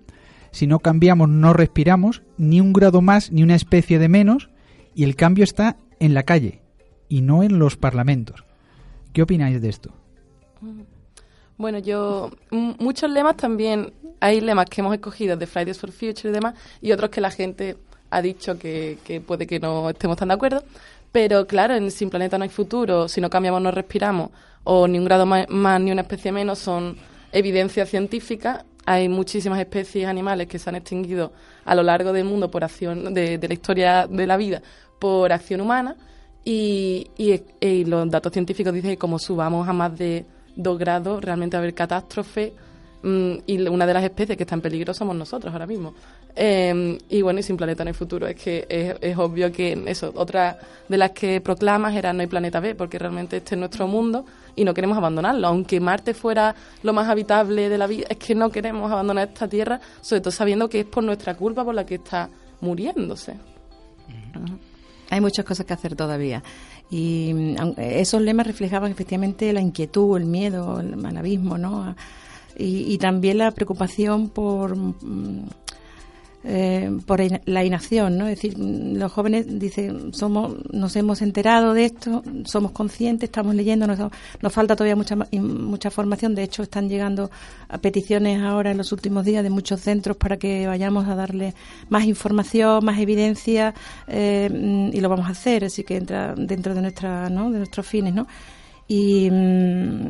Si 0.51 0.67
no 0.67 0.79
cambiamos, 0.79 1.29
no 1.29 1.53
respiramos. 1.53 2.23
Ni 2.39 2.61
un 2.61 2.73
grado 2.73 3.03
más, 3.03 3.31
ni 3.31 3.43
una 3.43 3.55
especie 3.55 3.99
de 3.99 4.09
menos. 4.09 4.49
Y 4.95 5.05
el 5.05 5.15
cambio 5.15 5.45
está 5.45 5.77
en 6.01 6.15
la 6.15 6.23
calle 6.23 6.63
y 7.09 7.21
no 7.21 7.43
en 7.43 7.59
los 7.59 7.77
parlamentos. 7.77 8.45
¿Qué 9.13 9.23
opináis 9.23 9.61
de 9.61 9.69
esto? 9.69 9.93
Bueno, 11.59 11.79
yo. 11.79 12.31
Muchos 12.51 13.11
lemas 13.11 13.37
también. 13.37 13.93
Hay 14.21 14.41
lemas 14.41 14.67
que 14.67 14.81
hemos 14.81 14.95
escogido 14.95 15.37
de 15.37 15.47
Fridays 15.47 15.79
for 15.79 15.93
Future 15.93 16.31
y 16.31 16.33
demás, 16.33 16.55
y 16.81 16.93
otros 16.93 17.11
que 17.11 17.21
la 17.21 17.31
gente 17.31 17.77
ha 18.11 18.23
dicho 18.23 18.59
que, 18.59 18.99
que 19.05 19.21
puede 19.21 19.47
que 19.47 19.61
no 19.61 19.91
estemos 19.91 20.17
tan 20.17 20.29
de 20.29 20.35
acuerdo. 20.35 20.63
Pero 21.13 21.47
claro, 21.47 21.75
en 21.75 21.91
Sin 21.91 22.09
Planeta 22.11 22.39
no 22.39 22.45
hay 22.45 22.51
futuro, 22.51 23.09
si 23.09 23.21
no 23.21 23.29
cambiamos 23.31 23.61
no 23.63 23.71
respiramos, 23.71 24.31
o 24.65 24.89
ni 24.89 24.99
un 24.99 25.05
grado 25.05 25.27
ma- 25.27 25.47
más 25.49 25.81
ni 25.81 25.93
una 25.93 26.03
especie 26.03 26.33
menos 26.33 26.59
son 26.59 26.97
evidencias 27.33 27.89
científicas. 27.91 28.65
Hay 28.87 29.09
muchísimas 29.09 29.59
especies 29.61 30.07
animales 30.07 30.47
que 30.47 30.59
se 30.59 30.69
han 30.71 30.77
extinguido 30.77 31.33
a 31.65 31.75
lo 31.75 31.83
largo 31.83 32.13
del 32.13 32.25
mundo 32.25 32.51
por 32.51 32.65
acción 32.65 33.13
de, 33.13 33.37
de 33.39 33.49
la 33.49 33.55
historia 33.55 34.07
de 34.07 34.27
la 34.27 34.37
vida 34.37 34.63
por 34.99 35.33
acción 35.33 35.61
humana 35.61 35.97
y, 36.45 37.09
y- 37.19 37.43
y 37.61 37.85
los 37.85 38.11
datos 38.11 38.33
científicos 38.33 38.73
dicen 38.73 38.91
que 38.93 38.97
como 38.99 39.19
subamos 39.19 39.69
a 39.69 39.73
más 39.73 39.97
de 39.99 40.25
2 40.57 40.79
grados 40.79 41.23
realmente 41.23 41.57
a 41.57 41.61
haber 41.61 41.75
catástrofe 41.75 42.53
mm, 43.03 43.33
y 43.47 43.69
una 43.69 43.87
de 43.87 43.95
las 43.95 44.05
especies 44.05 44.37
que 44.37 44.43
está 44.43 44.55
en 44.55 44.63
peligro 44.63 44.93
somos 44.95 45.15
nosotros 45.15 45.53
ahora 45.53 45.67
mismo. 45.67 45.95
Eh, 46.39 46.99
y 47.09 47.23
bueno, 47.23 47.41
y 47.41 47.43
sin 47.43 47.57
planeta 47.57 47.83
no 47.83 47.89
hay 47.89 47.95
futuro. 47.95 48.27
Es 48.27 48.37
que 48.37 48.67
es 49.01 49.17
obvio 49.17 49.51
que 49.51 49.83
eso, 49.87 50.13
otra 50.15 50.59
de 50.87 50.99
las 50.99 51.13
que 51.13 51.41
proclamas 51.41 51.95
era 51.95 52.13
no 52.13 52.21
hay 52.21 52.27
planeta 52.27 52.61
B, 52.61 52.75
porque 52.75 52.99
realmente 52.99 53.39
este 53.39 53.55
es 53.55 53.59
nuestro 53.59 53.89
mundo 53.89 54.27
y 54.55 54.65
no 54.65 54.75
queremos 54.75 54.99
abandonarlo. 54.99 55.47
Aunque 55.47 55.81
Marte 55.81 56.13
fuera 56.13 56.55
lo 56.83 56.93
más 56.93 57.09
habitable 57.09 57.71
de 57.71 57.79
la 57.79 57.87
vida, 57.87 58.07
es 58.11 58.19
que 58.19 58.35
no 58.35 58.51
queremos 58.51 58.93
abandonar 58.93 59.29
esta 59.29 59.49
Tierra, 59.49 59.81
sobre 60.03 60.21
todo 60.21 60.31
sabiendo 60.31 60.69
que 60.69 60.81
es 60.81 60.87
por 60.87 61.03
nuestra 61.03 61.35
culpa 61.35 61.65
por 61.65 61.75
la 61.75 61.87
que 61.87 61.97
está 61.97 62.29
muriéndose. 62.61 63.35
Hay 65.09 65.21
muchas 65.21 65.45
cosas 65.45 65.65
que 65.65 65.73
hacer 65.73 65.95
todavía. 65.95 66.43
Y 66.91 67.33
mm, 67.35 67.57
aun- 67.59 67.75
esos 67.79 68.23
lemas 68.23 68.47
reflejaban 68.47 68.93
efectivamente 68.93 69.53
la 69.53 69.61
inquietud, 69.61 70.17
el 70.17 70.27
miedo, 70.27 70.81
el, 70.81 71.05
al 71.05 71.17
abismo, 71.17 71.59
¿no? 71.59 71.95
Y, 72.59 72.93
y 72.93 72.99
también 72.99 73.39
la 73.39 73.51
preocupación 73.51 74.29
por. 74.29 74.77
Eh, 76.49 76.97
por 77.07 77.21
la 77.47 77.65
inacción, 77.65 78.17
¿no? 78.19 78.29
Es 78.29 78.37
decir, 78.37 78.57
los 78.57 79.11
jóvenes 79.11 79.59
dicen, 79.59 80.15
somos, 80.15 80.55
nos 80.73 80.95
hemos 80.95 81.21
enterado 81.21 81.75
de 81.75 81.87
esto, 81.87 82.23
somos 82.45 82.71
conscientes, 82.71 83.31
estamos 83.31 83.57
leyendo, 83.57 83.89
nos, 83.89 84.53
falta 84.53 84.77
todavía 84.77 84.95
mucha 84.95 85.17
mucha 85.33 85.91
formación. 85.91 86.37
De 86.37 86.45
hecho, 86.45 86.63
están 86.63 86.89
llegando 86.89 87.33
a 87.69 87.79
peticiones 87.79 88.41
ahora 88.43 88.71
en 88.71 88.77
los 88.77 88.93
últimos 88.93 89.25
días 89.25 89.43
de 89.43 89.51
muchos 89.51 89.81
centros 89.81 90.17
para 90.17 90.37
que 90.37 90.69
vayamos 90.69 91.09
a 91.09 91.17
darle 91.17 91.53
más 91.89 92.05
información, 92.05 92.85
más 92.85 93.01
evidencia 93.01 93.75
eh, 94.07 94.91
y 94.93 95.01
lo 95.01 95.09
vamos 95.09 95.27
a 95.27 95.31
hacer. 95.31 95.65
Así 95.65 95.83
que 95.83 95.97
entra 95.97 96.33
dentro 96.37 96.77
de 96.77 96.81
nuestra, 96.81 97.29
¿no? 97.29 97.51
De 97.51 97.59
nuestros 97.59 97.89
fines, 97.89 98.15
¿no? 98.15 98.29
Y, 98.87 99.29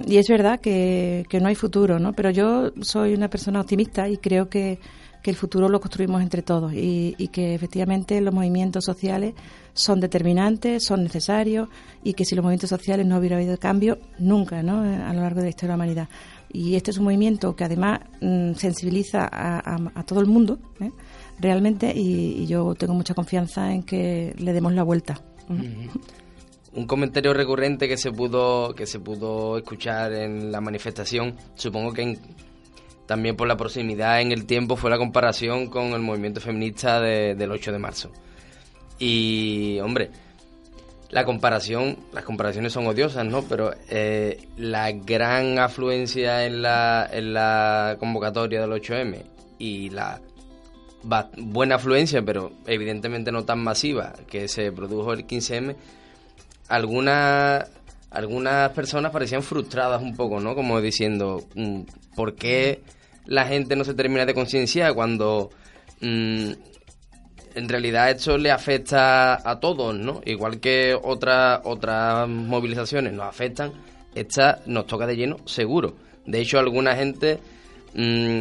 y 0.06 0.18
es 0.18 0.28
verdad 0.28 0.60
que, 0.60 1.24
que 1.30 1.40
no 1.40 1.48
hay 1.48 1.54
futuro, 1.54 1.98
¿no? 1.98 2.12
Pero 2.12 2.28
yo 2.28 2.72
soy 2.82 3.14
una 3.14 3.30
persona 3.30 3.62
optimista 3.62 4.06
y 4.06 4.18
creo 4.18 4.50
que, 4.50 4.78
que 5.26 5.30
el 5.30 5.36
futuro 5.36 5.68
lo 5.68 5.80
construimos 5.80 6.22
entre 6.22 6.40
todos 6.40 6.72
y, 6.72 7.16
que 7.32 7.52
efectivamente 7.52 8.20
los 8.20 8.32
movimientos 8.32 8.84
sociales 8.84 9.34
son 9.74 9.98
determinantes, 9.98 10.84
son 10.84 11.02
necesarios 11.02 11.68
y 12.04 12.14
que 12.14 12.24
si 12.24 12.36
los 12.36 12.44
movimientos 12.44 12.70
sociales 12.70 13.04
no 13.04 13.18
hubiera 13.18 13.34
habido 13.34 13.58
cambio, 13.58 13.98
nunca, 14.20 14.62
¿no? 14.62 14.82
A 14.82 15.12
lo 15.12 15.22
largo 15.22 15.40
de 15.40 15.46
la 15.46 15.48
historia 15.48 15.72
de 15.72 15.78
la 15.78 15.84
humanidad. 15.84 16.08
Y 16.52 16.76
este 16.76 16.92
es 16.92 16.98
un 16.98 17.04
movimiento 17.06 17.56
que 17.56 17.64
además 17.64 18.02
mm, 18.20 18.52
sensibiliza 18.54 19.28
a, 19.28 20.04
todo 20.04 20.20
el 20.20 20.26
mundo, 20.26 20.60
¿eh? 20.78 20.92
realmente, 21.40 21.92
y, 21.92 22.42
y 22.42 22.46
yo 22.46 22.76
tengo 22.76 22.94
mucha 22.94 23.14
confianza 23.14 23.74
en 23.74 23.82
que 23.82 24.32
le 24.38 24.52
demos 24.52 24.74
la 24.74 24.84
vuelta. 24.84 25.20
Un 26.72 26.86
comentario 26.86 27.34
recurrente 27.34 27.88
que 27.88 27.96
se 27.96 28.12
pudo 28.12 28.76
que 28.76 28.86
se 28.86 29.00
pudo 29.00 29.58
escuchar 29.58 30.12
en 30.12 30.52
la 30.52 30.60
manifestación, 30.60 31.34
supongo 31.56 31.92
que 31.92 32.02
en- 32.02 32.20
también 33.06 33.36
por 33.36 33.48
la 33.48 33.56
proximidad 33.56 34.20
en 34.20 34.32
el 34.32 34.46
tiempo 34.46 34.76
fue 34.76 34.90
la 34.90 34.98
comparación 34.98 35.68
con 35.68 35.92
el 35.92 36.00
movimiento 36.00 36.40
feminista 36.40 37.00
de- 37.00 37.34
del 37.34 37.50
8 37.52 37.72
de 37.72 37.78
marzo. 37.78 38.10
Y 38.98 39.78
hombre, 39.80 40.10
la 41.10 41.24
comparación, 41.24 41.98
las 42.12 42.24
comparaciones 42.24 42.72
son 42.72 42.86
odiosas, 42.86 43.24
¿no? 43.26 43.42
Pero 43.42 43.72
eh, 43.88 44.48
la 44.56 44.90
gran 44.92 45.58
afluencia 45.58 46.44
en 46.46 46.62
la, 46.62 47.08
en 47.12 47.32
la 47.32 47.96
convocatoria 47.98 48.60
del 48.60 48.72
8M 48.72 49.22
y 49.58 49.90
la 49.90 50.20
buena 51.36 51.76
afluencia, 51.76 52.22
pero 52.22 52.50
evidentemente 52.66 53.30
no 53.30 53.44
tan 53.44 53.60
masiva, 53.62 54.14
que 54.28 54.48
se 54.48 54.72
produjo 54.72 55.12
el 55.12 55.26
15M, 55.26 55.76
algunas 56.68 57.70
algunas 58.10 58.70
personas 58.70 59.12
parecían 59.12 59.42
frustradas 59.42 60.00
un 60.02 60.16
poco, 60.16 60.40
¿no? 60.40 60.54
Como 60.54 60.80
diciendo, 60.80 61.44
mm, 61.54 61.80
¿por 62.14 62.34
qué 62.34 62.80
la 63.26 63.46
gente 63.46 63.76
no 63.76 63.84
se 63.84 63.94
termina 63.94 64.26
de 64.26 64.34
concienciar 64.34 64.94
cuando 64.94 65.50
mm, 66.00 66.52
en 67.56 67.68
realidad 67.68 68.10
esto 68.10 68.36
le 68.36 68.50
afecta 68.50 69.48
a 69.48 69.60
todos, 69.60 69.94
¿no? 69.94 70.20
Igual 70.24 70.60
que 70.60 70.94
otras 71.00 71.60
otras 71.64 72.28
movilizaciones 72.28 73.12
nos 73.12 73.26
afectan, 73.26 73.72
esta 74.14 74.60
nos 74.66 74.86
toca 74.86 75.06
de 75.06 75.16
lleno 75.16 75.38
seguro. 75.46 75.94
De 76.26 76.40
hecho, 76.40 76.58
alguna 76.58 76.94
gente, 76.94 77.38
mm, 77.94 78.40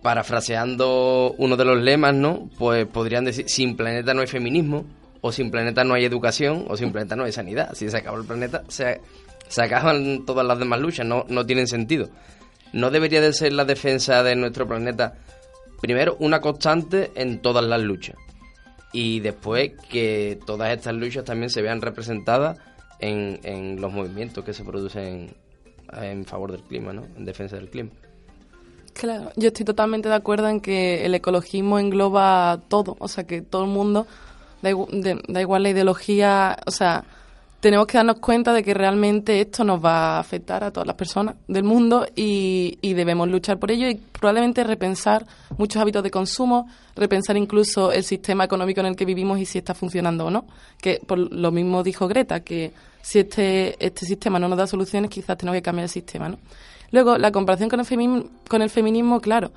parafraseando 0.00 1.34
uno 1.38 1.56
de 1.56 1.64
los 1.64 1.82
lemas, 1.82 2.14
¿no? 2.14 2.48
Pues 2.56 2.86
podrían 2.86 3.24
decir, 3.24 3.48
sin 3.48 3.76
planeta 3.76 4.14
no 4.14 4.20
hay 4.20 4.28
feminismo, 4.28 4.84
o 5.20 5.32
sin 5.32 5.50
planeta 5.50 5.82
no 5.82 5.94
hay 5.94 6.04
educación, 6.04 6.66
o 6.68 6.76
sin 6.76 6.92
planeta 6.92 7.16
no 7.16 7.24
hay 7.24 7.32
sanidad. 7.32 7.74
Si 7.74 7.90
se 7.90 7.96
acaba 7.96 8.18
el 8.18 8.24
planeta, 8.24 8.62
se, 8.68 9.00
se 9.48 9.62
acaban 9.62 10.24
todas 10.24 10.46
las 10.46 10.58
demás 10.58 10.80
luchas, 10.80 11.04
no, 11.04 11.24
no 11.28 11.44
tienen 11.44 11.66
sentido. 11.66 12.08
¿No 12.76 12.90
debería 12.90 13.20
de 13.20 13.32
ser 13.32 13.52
la 13.52 13.64
defensa 13.64 14.22
de 14.22 14.36
nuestro 14.36 14.68
planeta, 14.68 15.14
primero, 15.80 16.16
una 16.20 16.40
constante 16.40 17.10
en 17.14 17.40
todas 17.40 17.64
las 17.64 17.80
luchas? 17.80 18.16
y 18.96 19.20
después 19.20 19.72
que 19.90 20.38
todas 20.46 20.70
estas 20.74 20.94
luchas 20.94 21.22
también 21.22 21.50
se 21.50 21.60
vean 21.60 21.82
representadas 21.82 22.58
en, 22.98 23.38
en 23.42 23.78
los 23.78 23.92
movimientos 23.92 24.42
que 24.42 24.54
se 24.54 24.64
producen 24.64 25.36
en 25.92 26.24
favor 26.24 26.52
del 26.52 26.62
clima, 26.62 26.94
¿no? 26.94 27.02
En 27.14 27.26
defensa 27.26 27.56
del 27.56 27.68
clima. 27.68 27.90
Claro, 28.94 29.30
yo 29.36 29.48
estoy 29.48 29.66
totalmente 29.66 30.08
de 30.08 30.14
acuerdo 30.14 30.48
en 30.48 30.60
que 30.60 31.04
el 31.04 31.14
ecologismo 31.14 31.78
engloba 31.78 32.62
todo, 32.68 32.96
o 32.98 33.08
sea, 33.08 33.24
que 33.24 33.42
todo 33.42 33.64
el 33.64 33.70
mundo, 33.70 34.06
da, 34.62 34.70
da 35.28 35.40
igual 35.42 35.62
la 35.62 35.68
ideología, 35.68 36.56
o 36.64 36.70
sea, 36.70 37.04
tenemos 37.66 37.88
que 37.88 37.98
darnos 37.98 38.20
cuenta 38.20 38.52
de 38.52 38.62
que 38.62 38.74
realmente 38.74 39.40
esto 39.40 39.64
nos 39.64 39.84
va 39.84 40.14
a 40.14 40.18
afectar 40.20 40.62
a 40.62 40.70
todas 40.70 40.86
las 40.86 40.94
personas 40.94 41.34
del 41.48 41.64
mundo 41.64 42.06
y, 42.14 42.78
debemos 42.80 43.28
luchar 43.28 43.58
por 43.58 43.72
ello 43.72 43.88
y 43.88 43.96
probablemente 43.96 44.62
repensar 44.62 45.26
muchos 45.58 45.82
hábitos 45.82 46.04
de 46.04 46.12
consumo, 46.12 46.68
repensar 46.94 47.36
incluso 47.36 47.90
el 47.90 48.04
sistema 48.04 48.44
económico 48.44 48.78
en 48.78 48.86
el 48.86 48.94
que 48.94 49.04
vivimos 49.04 49.40
y 49.40 49.46
si 49.46 49.58
está 49.58 49.74
funcionando 49.74 50.26
o 50.26 50.30
no. 50.30 50.46
Que 50.80 51.00
por 51.04 51.18
lo 51.18 51.50
mismo 51.50 51.82
dijo 51.82 52.06
Greta, 52.06 52.38
que 52.38 52.70
si 53.02 53.18
este, 53.18 53.74
este 53.84 54.06
sistema 54.06 54.38
no 54.38 54.46
nos 54.46 54.58
da 54.58 54.68
soluciones, 54.68 55.10
quizás 55.10 55.36
tenemos 55.36 55.58
que 55.58 55.62
cambiar 55.62 55.86
el 55.86 55.90
sistema. 55.90 56.28
¿no? 56.28 56.38
Luego, 56.92 57.18
la 57.18 57.32
comparación 57.32 57.68
con 57.68 57.80
el, 57.80 57.86
feminismo, 57.86 58.30
con 58.48 58.62
el 58.62 58.70
feminismo, 58.70 59.20
claro, 59.20 59.50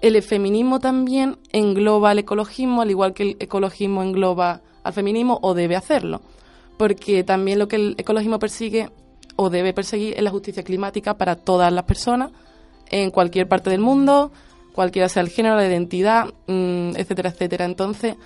el 0.00 0.20
feminismo 0.24 0.80
también 0.80 1.38
engloba 1.52 2.10
el 2.10 2.18
ecologismo, 2.18 2.82
al 2.82 2.90
igual 2.90 3.14
que 3.14 3.22
el 3.22 3.36
ecologismo 3.38 4.02
engloba 4.02 4.60
al 4.82 4.92
feminismo 4.92 5.38
o 5.40 5.54
debe 5.54 5.76
hacerlo 5.76 6.20
porque 6.76 7.24
también 7.24 7.58
lo 7.58 7.68
que 7.68 7.76
el 7.76 7.94
ecologismo 7.98 8.38
persigue 8.38 8.90
o 9.36 9.50
debe 9.50 9.72
perseguir 9.72 10.14
es 10.16 10.22
la 10.22 10.30
justicia 10.30 10.62
climática 10.62 11.14
para 11.14 11.36
todas 11.36 11.72
las 11.72 11.84
personas 11.84 12.30
en 12.90 13.10
cualquier 13.10 13.48
parte 13.48 13.70
del 13.70 13.80
mundo, 13.80 14.30
cualquiera 14.72 15.08
sea 15.08 15.22
el 15.22 15.28
género, 15.28 15.56
la 15.56 15.66
identidad, 15.66 16.26
mm, 16.46 16.96
etcétera, 16.96 17.30
etcétera. 17.30 17.64
Entonces, 17.64 18.16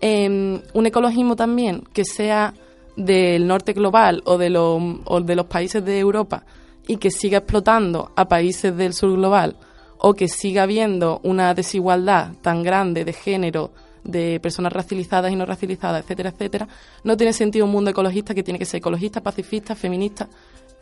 em, 0.00 0.60
un 0.72 0.86
ecologismo 0.86 1.36
también 1.36 1.84
que 1.92 2.04
sea 2.04 2.54
del 2.96 3.46
norte 3.46 3.72
global 3.72 4.22
o 4.24 4.38
de, 4.38 4.56
o 4.56 5.20
de 5.20 5.36
los 5.36 5.46
países 5.46 5.84
de 5.84 5.98
Europa 5.98 6.44
y 6.86 6.96
que 6.96 7.10
siga 7.10 7.38
explotando 7.38 8.12
a 8.16 8.28
países 8.28 8.76
del 8.76 8.94
sur 8.94 9.12
global 9.12 9.56
o 9.98 10.14
que 10.14 10.28
siga 10.28 10.62
habiendo 10.62 11.20
una 11.24 11.54
desigualdad 11.54 12.32
tan 12.42 12.62
grande 12.62 13.04
de 13.04 13.12
género, 13.12 13.72
de 14.06 14.40
personas 14.40 14.72
racializadas 14.72 15.32
y 15.32 15.36
no 15.36 15.44
racializadas, 15.44 16.02
etcétera, 16.02 16.30
etcétera, 16.30 16.68
no 17.04 17.16
tiene 17.16 17.32
sentido 17.32 17.64
un 17.64 17.72
mundo 17.72 17.90
ecologista 17.90 18.34
que 18.34 18.42
tiene 18.42 18.58
que 18.58 18.64
ser 18.64 18.78
ecologista, 18.78 19.20
pacifista, 19.20 19.74
feminista, 19.74 20.28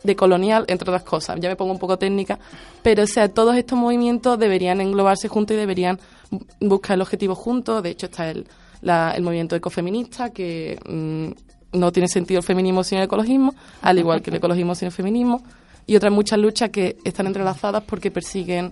decolonial, 0.03 0.65
entre 0.67 0.89
otras 0.89 1.03
cosas. 1.03 1.39
Ya 1.39 1.49
me 1.49 1.55
pongo 1.55 1.71
un 1.71 1.79
poco 1.79 1.97
técnica, 1.97 2.39
pero 2.83 3.03
o 3.03 3.07
sea, 3.07 3.27
todos 3.29 3.55
estos 3.55 3.77
movimientos 3.77 4.37
deberían 4.37 4.81
englobarse 4.81 5.27
juntos 5.27 5.55
y 5.55 5.59
deberían 5.59 5.99
buscar 6.59 6.95
el 6.95 7.01
objetivo 7.01 7.35
juntos. 7.35 7.81
De 7.83 7.89
hecho, 7.89 8.05
está 8.05 8.29
el, 8.29 8.45
el 8.81 9.23
movimiento 9.23 9.55
ecofeminista, 9.55 10.29
que 10.29 10.79
mm, 10.87 11.77
no 11.77 11.91
tiene 11.91 12.07
sentido 12.07 12.39
el 12.39 12.45
feminismo 12.45 12.83
sin 12.83 12.99
el 12.99 13.05
ecologismo, 13.05 13.53
al 13.81 13.99
igual 13.99 14.21
que 14.21 14.29
el 14.29 14.37
ecologismo 14.37 14.75
sin 14.75 14.87
el 14.87 14.91
feminismo, 14.91 15.43
y 15.87 15.95
otras 15.95 16.11
muchas 16.11 16.39
luchas 16.39 16.69
que 16.69 16.97
están 17.03 17.27
entrelazadas 17.27 17.83
porque 17.83 18.11
persiguen 18.11 18.71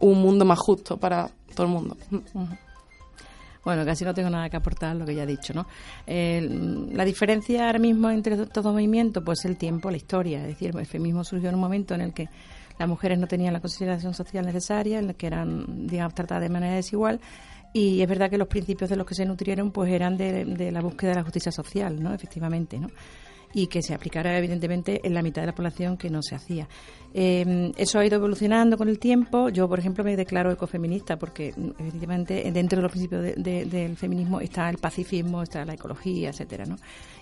un 0.00 0.20
mundo 0.20 0.44
más 0.44 0.58
justo 0.58 0.96
para 0.96 1.30
todo 1.54 1.66
el 1.66 1.72
mundo. 1.72 1.96
Bueno, 3.64 3.84
casi 3.84 4.04
no 4.04 4.12
tengo 4.12 4.28
nada 4.28 4.50
que 4.50 4.56
aportar 4.56 4.96
lo 4.96 5.04
que 5.04 5.14
ya 5.14 5.22
he 5.22 5.26
dicho, 5.26 5.54
¿no? 5.54 5.66
la 6.06 7.04
diferencia 7.04 7.66
ahora 7.66 7.78
mismo 7.78 8.10
entre 8.10 8.36
todo 8.46 8.72
movimiento, 8.72 9.22
pues 9.22 9.44
el 9.44 9.56
tiempo, 9.56 9.90
la 9.90 9.96
historia. 9.96 10.40
Es 10.40 10.48
decir, 10.48 10.76
el 10.76 10.86
feminismo 10.86 11.22
surgió 11.22 11.48
en 11.48 11.54
un 11.54 11.60
momento 11.60 11.94
en 11.94 12.00
el 12.00 12.12
que 12.12 12.28
las 12.78 12.88
mujeres 12.88 13.18
no 13.18 13.26
tenían 13.26 13.52
la 13.52 13.60
consideración 13.60 14.14
social 14.14 14.44
necesaria, 14.44 14.98
en 14.98 15.10
el 15.10 15.14
que 15.14 15.26
eran, 15.28 15.86
digamos, 15.86 16.14
tratadas 16.14 16.42
de 16.42 16.48
manera 16.48 16.74
desigual. 16.74 17.20
Y 17.72 18.02
es 18.02 18.08
verdad 18.08 18.28
que 18.28 18.36
los 18.36 18.48
principios 18.48 18.90
de 18.90 18.96
los 18.96 19.06
que 19.06 19.14
se 19.14 19.24
nutrieron, 19.24 19.70
pues 19.70 19.90
eran 19.92 20.16
de, 20.16 20.44
de 20.44 20.72
la 20.72 20.80
búsqueda 20.80 21.10
de 21.10 21.16
la 21.16 21.22
justicia 21.22 21.52
social, 21.52 22.02
¿no? 22.02 22.12
Efectivamente, 22.12 22.78
¿no? 22.78 22.88
Y 23.54 23.66
que 23.66 23.82
se 23.82 23.94
aplicara 23.94 24.36
evidentemente 24.36 25.00
en 25.04 25.14
la 25.14 25.22
mitad 25.22 25.42
de 25.42 25.46
la 25.46 25.54
población 25.54 25.96
que 25.96 26.10
no 26.10 26.22
se 26.22 26.34
hacía. 26.34 26.68
Eh, 27.14 27.72
eso 27.76 27.98
ha 27.98 28.06
ido 28.06 28.16
evolucionando 28.16 28.78
con 28.78 28.88
el 28.88 28.98
tiempo. 28.98 29.50
Yo, 29.50 29.68
por 29.68 29.78
ejemplo, 29.78 30.02
me 30.02 30.16
declaro 30.16 30.50
ecofeminista 30.50 31.18
porque, 31.18 31.52
mm, 31.54 31.70
evidentemente, 31.78 32.50
dentro 32.50 32.76
de 32.76 32.82
los 32.82 32.90
principios 32.90 33.22
del 33.36 33.96
feminismo 33.96 34.40
está 34.40 34.70
el 34.70 34.78
pacifismo, 34.78 35.42
está 35.42 35.64
la 35.64 35.74
ecología, 35.74 36.30
etcétera, 36.30 36.64
¿no? 36.64 36.76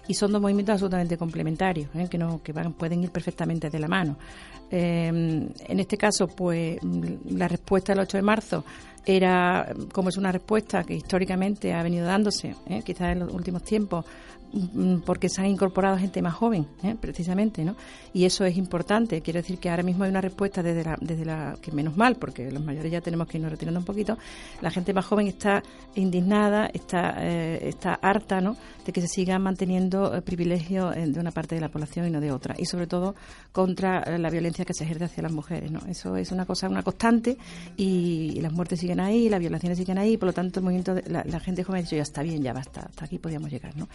Y 0.07 0.15
son 0.15 0.33
dos 0.33 0.41
movimientos 0.41 0.75
absolutamente 0.75 1.17
complementarios, 1.17 1.89
¿eh? 1.95 2.07
que 2.09 2.19
no 2.19 2.43
que 2.43 2.53
van, 2.53 2.73
pueden 2.75 3.03
ir 3.03 3.11
perfectamente 3.11 3.69
de 3.69 3.79
la 3.79 3.89
mano. 3.89 4.17
Eh, 4.71 5.09
en 5.09 5.81
este 5.81 5.97
caso, 5.97 6.29
pues, 6.29 6.79
mm, 6.83 7.37
la 7.37 7.49
respuesta 7.49 7.93
del 7.93 8.03
8 8.03 8.17
de 8.19 8.23
marzo 8.23 8.65
era, 9.05 9.75
como 9.93 10.11
es 10.11 10.17
una 10.17 10.31
respuesta 10.31 10.85
que 10.85 10.95
históricamente 10.95 11.73
ha 11.73 11.83
venido 11.83 12.07
dándose, 12.07 12.55
quizás 12.85 13.13
en 13.13 13.21
los 13.21 13.33
últimos 13.33 13.63
tiempos, 13.63 14.05
porque 15.05 15.29
se 15.29 15.41
han 15.41 15.47
incorporado 15.47 15.97
gente 15.97 16.23
más 16.23 16.35
joven, 16.35 16.67
¿eh? 16.83 16.97
precisamente, 17.01 17.65
¿no? 17.65 17.77
Y 18.13 18.25
eso 18.25 18.45
es 18.45 18.57
importante. 18.57 19.21
Quiero 19.21 19.41
decir 19.41 19.59
que 19.59 19.71
ahora 19.71 19.83
mismo 19.83 20.05
hay 20.05 20.11
una 20.11 20.21
respuesta 20.21 20.63
desde 20.63 20.85
la, 20.85 20.99
desde 21.01 21.25
la 21.25 21.57
que 21.61 21.71
menos 21.73 21.97
mal, 21.97 22.17
porque 22.17 22.51
los 22.51 22.63
mayores 22.63 22.91
ya 22.91 23.01
tenemos 23.01 23.29
que 23.29 23.39
irnos 23.39 23.53
retirando 23.53 23.81
un 23.81 23.87
poquito. 23.87 24.19
La 24.61 24.71
gente 24.71 24.93
más 24.93 25.07
joven 25.07 25.29
está 25.29 25.63
indignada, 25.95 26.67
está, 26.67 27.15
eh, 27.19 27.69
está 27.69 27.95
harta, 27.95 28.41
¿no? 28.41 28.57
De 28.85 28.93
que 28.93 29.01
se 29.01 29.09
siga 29.09 29.39
manteniendo 29.39 30.15
el 30.15 30.23
privilegio 30.23 30.93
eh, 30.93 31.07
de 31.07 31.21
una 31.21 31.31
parte 31.31 31.55
de 31.55 31.61
la 31.61 31.69
población 31.69 32.07
y 32.09 32.11
no 32.11 32.21
de 32.21 32.33
otra. 32.33 32.55
Y 32.59 32.65
sobre 32.65 32.87
todo 32.87 33.15
contra 33.53 34.19
la 34.19 34.31
violencia 34.31 34.65
que 34.65 34.75
se 34.75 34.85
ejerce 34.85 35.05
hacia 35.05 35.23
las 35.23 35.33
mujeres, 35.33 35.71
¿no? 35.71 35.81
Eso 35.89 36.17
es 36.17 36.33
una 36.33 36.47
cosa, 36.47 36.69
una 36.69 36.83
constante 36.83 37.37
y, 37.77 38.41
las 38.41 38.53
muertes 38.53 38.81
siguen 38.81 39.01
ahí, 39.01 39.29
las 39.29 39.39
violaciones 39.39 39.77
siguen 39.79 39.99
ahí. 39.99 40.17
Por 40.17 40.29
lo 40.29 40.33
tanto, 40.33 40.61
el 40.61 40.65
movimiento, 40.65 40.95
de, 40.95 41.03
la, 41.09 41.41
gente 41.41 41.63
joven 41.63 41.81
ha 41.81 41.83
dicho 41.83 41.97
ya 41.97 42.03
está 42.03 42.23
bien, 42.23 42.43
ya 42.43 42.53
basta, 42.53 42.81
hasta 42.89 43.05
aquí 43.05 43.19
podíamos 43.19 43.51
llegar, 43.51 43.77
¿no? 43.77 43.89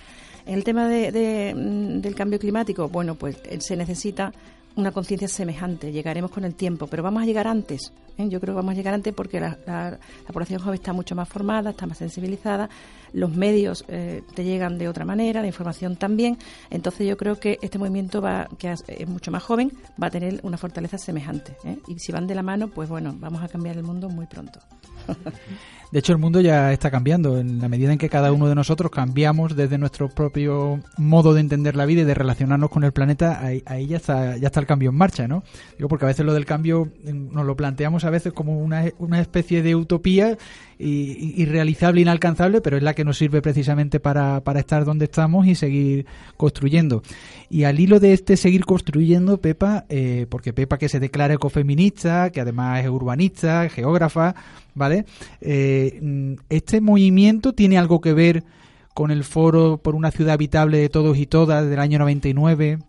En 0.45 0.53
el 0.53 0.63
tema 0.63 0.88
de, 0.88 1.53
mm, 1.55 2.01
del 2.01 2.15
cambio 2.15 2.39
climático, 2.39 2.88
bueno, 2.89 3.15
pues 3.15 3.38
eh, 3.45 3.60
se 3.60 3.75
necesita 3.75 4.31
una 4.75 4.91
conciencia 4.91 5.27
semejante. 5.27 5.91
Llegaremos 5.91 6.31
con 6.31 6.43
el 6.43 6.53
tiempo, 6.53 6.88
pero 6.88 7.01
vamos 7.01 7.23
a 7.23 7.25
llegar 7.25 7.47
antes. 7.47 7.93
¿eh? 8.17 8.27
Yo 8.29 8.39
creo 8.39 8.53
que 8.53 8.58
vamos 8.58 8.73
a 8.73 8.75
llegar 8.75 8.93
antes 8.93 9.13
porque 9.13 9.39
la, 9.39 9.97
población 10.31 10.60
joven 10.60 10.75
está 10.75 10.93
mucho 10.93 11.15
más 11.15 11.29
formada, 11.29 11.71
está 11.71 11.88
más 11.88 11.97
sensibilizada, 11.97 12.69
los 13.15 13.36
medios 13.36 13.86
eh, 13.88 14.21
te 14.36 14.43
llegan 14.43 14.78
de 14.78 14.88
otra 14.88 15.06
manera, 15.06 15.41
la 15.41 15.47
información 15.47 15.95
también. 15.95 16.38
Entonces 16.69 17.08
yo 17.08 17.17
creo 17.17 17.39
que 17.39 17.58
este 17.62 17.80
movimiento 17.80 18.21
va, 18.21 18.47
que 18.60 18.71
es 18.71 19.08
mucho 19.08 19.32
más 19.32 19.41
joven, 19.41 19.71
va 20.01 20.08
a 20.08 20.12
tener 20.12 20.39
una 20.43 20.58
fortaleza 20.58 20.97
semejante. 20.97 21.56
Y 21.88 21.99
si 21.99 22.12
van 22.12 22.28
de 22.28 22.36
la 22.36 22.43
mano, 22.43 22.67
pues 22.67 22.89
bueno, 22.89 23.15
vamos 23.17 23.41
a 23.41 23.47
cambiar 23.47 23.78
el 23.78 23.84
mundo 23.84 24.10
muy 24.10 24.28
pronto. 24.28 24.60
De 25.91 25.99
hecho, 25.99 26.12
el 26.12 26.17
mundo 26.17 26.41
ya 26.41 26.73
está 26.73 26.91
cambiando. 26.91 27.39
En 27.39 27.62
la 27.62 27.69
medida 27.69 27.91
en 27.93 27.97
que 27.97 28.10
cada 28.10 28.32
uno 28.34 28.49
de 28.49 28.56
nosotros 28.56 28.91
cambiamos 28.91 29.56
desde 29.56 29.78
nuestro 29.78 30.10
propio 30.10 30.82
modo 30.97 31.34
de 31.34 31.39
entender 31.39 31.75
la 31.75 31.86
vida 31.86 32.01
y 32.01 32.06
de 32.06 32.13
relacionarnos 32.13 32.69
con 32.69 32.84
el 32.84 32.91
planeta, 32.91 33.39
ahí, 33.41 33.88
ya, 33.88 33.97
está, 33.97 34.36
ya 34.36 34.47
está 34.47 34.60
el 34.60 34.65
cambio 34.65 34.89
en 34.89 34.97
marcha, 34.97 35.28
¿no? 35.28 35.43
Digo, 35.78 35.88
porque 35.88 36.06
a 36.06 36.08
veces 36.08 36.25
lo 36.25 36.34
del 36.34 36.45
cambio 36.45 36.91
mm, 37.06 37.34
nos 37.34 37.45
lo 37.45 37.56
planteamos 37.56 38.04
a 38.04 38.10
veces 38.10 38.34
como 38.34 38.60
una, 38.60 38.86
una 38.97 39.21
especie 39.21 39.62
de 39.62 39.75
utopía 39.75 40.38
irrealizable, 40.77 42.01
inalcanzable, 42.01 42.61
pero 42.61 42.77
es 42.77 42.83
la 42.83 42.93
que 42.93 43.05
nos 43.05 43.17
sirve 43.17 43.41
precisamente 43.41 43.99
para, 43.99 44.43
para 44.43 44.59
estar 44.59 44.85
donde 44.85 45.05
estamos 45.05 45.47
y 45.47 45.55
seguir 45.55 46.05
construyendo. 46.38 47.01
Y 47.49 47.63
al 47.63 47.79
hilo 47.79 47.99
de 47.99 48.13
este 48.13 48.38
seguir 48.38 48.65
construyendo, 48.65 49.39
Pepa, 49.39 49.85
eh, 49.89 50.25
porque 50.29 50.53
Pepa 50.53 50.77
que 50.77 50.89
se 50.89 50.99
declara 50.99 51.35
ecofeminista, 51.35 52.29
que 52.31 52.41
además 52.41 52.83
es 52.83 52.89
urbanista, 52.89 53.69
geógrafa, 53.69 54.35
¿vale? 54.73 55.05
Eh, 55.41 56.35
este 56.49 56.81
movimiento 56.81 57.53
tiene 57.53 57.77
algo 57.77 58.01
que 58.01 58.13
ver 58.13 58.43
con 58.93 59.11
el 59.11 59.23
foro 59.23 59.77
por 59.77 59.95
una 59.95 60.11
ciudad 60.11 60.33
habitable 60.33 60.77
de 60.77 60.89
todos 60.89 61.17
y 61.17 61.25
todas 61.25 61.69
del 61.69 61.79
año 61.79 61.99
99 61.99 62.79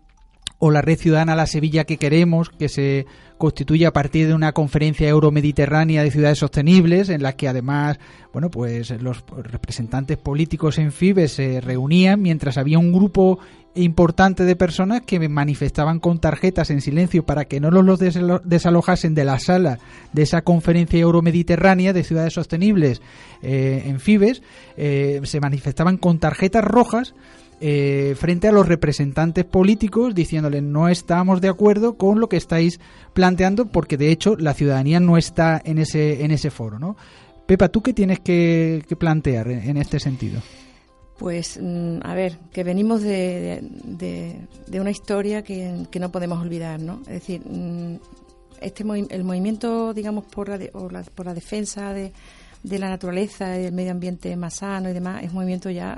o 0.59 0.71
la 0.71 0.81
red 0.81 0.97
ciudadana 0.97 1.35
La 1.35 1.45
Sevilla 1.45 1.83
que 1.85 1.97
queremos, 1.97 2.49
que 2.49 2.69
se 2.69 3.05
constituye 3.37 3.85
a 3.85 3.93
partir 3.93 4.27
de 4.27 4.33
una 4.33 4.53
conferencia 4.53 5.07
euromediterránea 5.07 6.03
de 6.03 6.11
ciudades 6.11 6.39
sostenibles, 6.39 7.09
en 7.09 7.21
la 7.21 7.33
que 7.33 7.47
además, 7.47 7.99
bueno, 8.33 8.49
pues 8.49 8.89
los 9.01 9.23
representantes 9.43 10.17
políticos 10.17 10.79
en 10.79 10.91
FIBE 10.91 11.27
se 11.27 11.61
reunían 11.61 12.21
mientras 12.21 12.57
había 12.57 12.79
un 12.79 12.91
grupo 12.91 13.37
importante 13.75 14.43
de 14.43 14.55
personas 14.55 15.01
que 15.01 15.19
manifestaban 15.29 15.99
con 15.99 16.17
tarjetas 16.17 16.71
en 16.71 16.81
silencio 16.81 17.23
para 17.23 17.45
que 17.45 17.59
no 17.59 17.69
los 17.69 17.99
desalo- 17.99 18.41
desalojasen 18.43 19.13
de 19.13 19.25
la 19.25 19.37
sala 19.37 19.77
de 20.13 20.23
esa 20.23 20.41
conferencia 20.41 20.99
euromediterránea 20.99 21.93
de 21.93 22.03
ciudades 22.03 22.33
sostenibles 22.33 23.03
eh, 23.43 23.83
en 23.85 23.99
Fibes, 23.99 24.41
eh, 24.77 25.21
se 25.23 25.39
manifestaban 25.39 25.97
con 25.97 26.17
tarjetas 26.17 26.63
rojas 26.63 27.13
eh, 27.59 28.15
frente 28.17 28.47
a 28.47 28.51
los 28.51 28.67
representantes 28.67 29.43
políticos 29.45 30.13
diciéndoles 30.13 30.61
no 30.63 30.89
estamos 30.89 31.41
de 31.41 31.49
acuerdo 31.49 31.97
con 31.97 32.19
lo 32.19 32.29
que 32.29 32.37
estáis 32.37 32.79
planteando 33.13 33.65
porque 33.67 33.97
de 33.97 34.11
hecho 34.11 34.35
la 34.37 34.53
ciudadanía 34.53 34.99
no 34.99 35.17
está 35.17 35.61
en 35.65 35.79
ese 35.79 36.23
en 36.23 36.31
ese 36.31 36.51
foro, 36.51 36.77
¿no? 36.79 36.95
Pepa, 37.47 37.69
¿tú 37.69 37.81
qué 37.81 37.93
tienes 37.93 38.19
que, 38.19 38.83
plantear 38.99 39.47
en, 39.49 39.77
este 39.77 39.99
sentido? 40.01 40.41
Pues, 41.17 41.57
mm, 41.61 41.99
a 42.03 42.13
ver, 42.13 42.37
que 42.51 42.63
venimos 42.65 43.01
de, 43.01 43.61
de- 43.85 44.81
una 44.81 44.91
historia 44.91 45.43
que, 45.43 45.85
que 45.89 45.99
no 45.99 46.11
podemos 46.11 46.39
olvidar, 46.41 46.81
¿no? 46.81 46.99
Es 47.07 47.13
decir, 47.13 47.41
mm, 47.49 47.95
este 48.59 48.83
el 49.09 49.23
movimiento, 49.23 49.93
digamos, 49.93 50.25
por 50.25 50.49
la, 50.49 50.57
de- 50.57 50.71
la- 50.91 51.03
por 51.03 51.25
la 51.25 51.33
defensa 51.33 51.93
de, 51.93 52.11
de 52.63 52.79
la 52.79 52.89
naturaleza 52.89 53.57
y 53.57 53.63
del 53.63 53.73
medio 53.73 53.91
ambiente 53.91 54.35
más 54.35 54.55
sano 54.55 54.89
y 54.89 54.93
demás, 54.93 55.23
es 55.23 55.29
un 55.29 55.35
movimiento 55.35 55.69
ya 55.69 55.97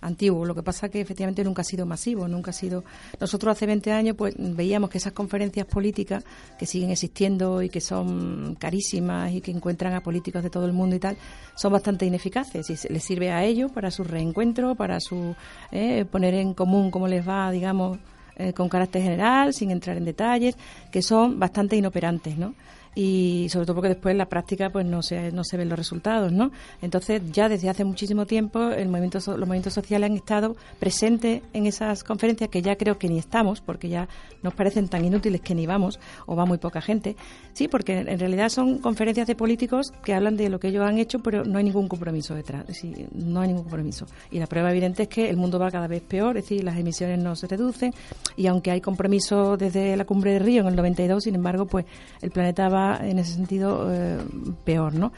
antiguo. 0.00 0.44
Lo 0.44 0.54
que 0.54 0.62
pasa 0.62 0.88
que 0.88 1.00
efectivamente 1.00 1.44
nunca 1.44 1.62
ha 1.62 1.64
sido 1.64 1.86
masivo, 1.86 2.28
nunca 2.28 2.50
ha 2.50 2.54
sido. 2.54 2.84
Nosotros 3.20 3.52
hace 3.52 3.66
20 3.66 3.92
años 3.92 4.16
pues 4.16 4.34
veíamos 4.38 4.90
que 4.90 4.98
esas 4.98 5.12
conferencias 5.12 5.66
políticas 5.66 6.24
que 6.58 6.66
siguen 6.66 6.90
existiendo 6.90 7.62
y 7.62 7.68
que 7.68 7.80
son 7.80 8.56
carísimas 8.56 9.32
y 9.32 9.40
que 9.40 9.50
encuentran 9.50 9.94
a 9.94 10.02
políticos 10.02 10.42
de 10.42 10.50
todo 10.50 10.66
el 10.66 10.72
mundo 10.72 10.96
y 10.96 10.98
tal, 10.98 11.16
son 11.54 11.72
bastante 11.72 12.06
ineficaces 12.06 12.68
y 12.70 12.92
les 12.92 13.04
sirve 13.04 13.30
a 13.30 13.44
ellos 13.44 13.70
para 13.72 13.90
su 13.90 14.04
reencuentro, 14.04 14.74
para 14.74 15.00
su 15.00 15.34
eh, 15.72 16.04
poner 16.04 16.34
en 16.34 16.54
común 16.54 16.90
cómo 16.90 17.08
les 17.08 17.26
va, 17.26 17.50
digamos, 17.50 17.98
eh, 18.38 18.52
con 18.52 18.68
carácter 18.68 19.02
general, 19.02 19.52
sin 19.52 19.70
entrar 19.70 19.96
en 19.96 20.04
detalles, 20.04 20.56
que 20.90 21.02
son 21.02 21.38
bastante 21.38 21.76
inoperantes, 21.76 22.38
¿no? 22.38 22.54
y 23.00 23.48
sobre 23.50 23.64
todo 23.64 23.76
porque 23.76 23.90
después 23.90 24.10
en 24.10 24.18
la 24.18 24.28
práctica 24.28 24.70
pues 24.70 24.84
no 24.84 25.02
se, 25.02 25.30
no 25.30 25.44
se 25.44 25.56
ven 25.56 25.68
los 25.68 25.78
resultados, 25.78 26.32
¿no? 26.32 26.50
Entonces 26.82 27.22
ya 27.30 27.48
desde 27.48 27.68
hace 27.68 27.84
muchísimo 27.84 28.26
tiempo 28.26 28.70
el 28.70 28.88
movimiento, 28.88 29.18
los 29.18 29.46
movimientos 29.46 29.72
sociales 29.74 30.10
han 30.10 30.16
estado 30.16 30.56
presentes 30.80 31.42
en 31.52 31.66
esas 31.66 32.02
conferencias 32.02 32.50
que 32.50 32.60
ya 32.60 32.74
creo 32.74 32.98
que 32.98 33.08
ni 33.08 33.20
estamos 33.20 33.60
porque 33.60 33.88
ya 33.88 34.08
nos 34.42 34.52
parecen 34.54 34.88
tan 34.88 35.04
inútiles 35.04 35.40
que 35.42 35.54
ni 35.54 35.64
vamos 35.64 36.00
o 36.26 36.34
va 36.34 36.44
muy 36.44 36.58
poca 36.58 36.80
gente. 36.80 37.14
Sí, 37.52 37.68
porque 37.68 37.98
en 37.98 38.18
realidad 38.18 38.48
son 38.48 38.78
conferencias 38.78 39.28
de 39.28 39.36
políticos 39.36 39.92
que 40.02 40.14
hablan 40.14 40.36
de 40.36 40.48
lo 40.48 40.58
que 40.58 40.66
ellos 40.66 40.84
han 40.84 40.98
hecho 40.98 41.20
pero 41.20 41.44
no 41.44 41.58
hay 41.58 41.64
ningún 41.64 41.86
compromiso 41.86 42.34
detrás, 42.34 42.66
decir, 42.66 43.08
no 43.12 43.42
hay 43.42 43.48
ningún 43.48 43.62
compromiso. 43.62 44.06
Y 44.32 44.40
la 44.40 44.48
prueba 44.48 44.72
evidente 44.72 45.04
es 45.04 45.08
que 45.08 45.30
el 45.30 45.36
mundo 45.36 45.60
va 45.60 45.70
cada 45.70 45.86
vez 45.86 46.02
peor, 46.02 46.36
es 46.36 46.44
decir, 46.44 46.64
las 46.64 46.76
emisiones 46.76 47.20
no 47.20 47.36
se 47.36 47.46
reducen 47.46 47.94
y 48.36 48.46
aunque 48.46 48.70
hay 48.70 48.80
compromiso 48.80 49.56
desde 49.56 49.96
la 49.96 50.04
cumbre 50.04 50.32
de 50.32 50.38
Río 50.38 50.62
en 50.62 50.68
el 50.68 50.76
92, 50.76 51.24
sin 51.24 51.34
embargo, 51.34 51.66
pues 51.66 51.84
el 52.22 52.30
planeta 52.30 52.68
va 52.68 52.98
en 53.02 53.18
ese 53.18 53.34
sentido 53.34 53.88
eh, 53.92 54.18
peor, 54.64 54.94
¿no? 54.94 55.12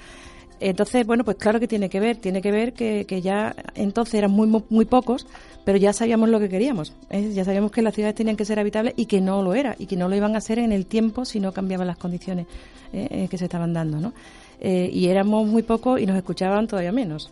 Entonces, 0.63 1.07
bueno, 1.07 1.25
pues 1.25 1.39
claro 1.39 1.59
que 1.59 1.67
tiene 1.67 1.89
que 1.89 2.01
ver, 2.01 2.19
tiene 2.19 2.43
que 2.43 2.51
ver 2.53 2.75
que, 2.75 3.07
que 3.07 3.23
ya 3.23 3.57
entonces 3.75 4.15
eran 4.15 4.31
muy 4.31 4.47
mo- 4.47 4.65
muy 4.69 4.85
pocos, 4.85 5.27
pero 5.65 5.79
ya 5.79 5.95
sabíamos 5.95 6.29
lo 6.29 6.39
que 6.39 6.51
queríamos, 6.51 6.95
¿eh? 7.09 7.31
ya 7.33 7.45
sabíamos 7.47 7.71
que 7.73 7.81
las 7.81 7.95
ciudades 7.95 8.15
tenían 8.15 8.37
que 8.37 8.45
ser 8.45 8.59
habitables 8.59 8.93
y 8.99 9.07
que 9.07 9.23
no 9.23 9.43
lo 9.43 9.55
era, 9.55 9.75
y 9.79 9.87
que 9.87 9.97
no 9.97 10.07
lo 10.11 10.17
iban 10.17 10.35
a 10.35 10.39
hacer 10.39 10.59
en 10.59 10.73
el 10.73 10.85
tiempo 10.85 11.25
si 11.25 11.41
no 11.41 11.53
cambiaban 11.53 11.87
las 11.87 11.97
condiciones 11.97 12.47
eh, 12.93 13.09
eh, 13.11 13.29
que 13.31 13.39
se 13.39 13.45
estaban 13.45 13.73
dando, 13.73 14.01
¿no? 14.01 14.13
Eh, 14.61 14.91
y 14.93 15.07
éramos 15.07 15.47
muy 15.49 15.63
pocos 15.63 15.99
y 15.99 16.05
nos 16.05 16.17
escuchaban 16.19 16.67
todavía 16.67 16.93
menos. 16.93 17.31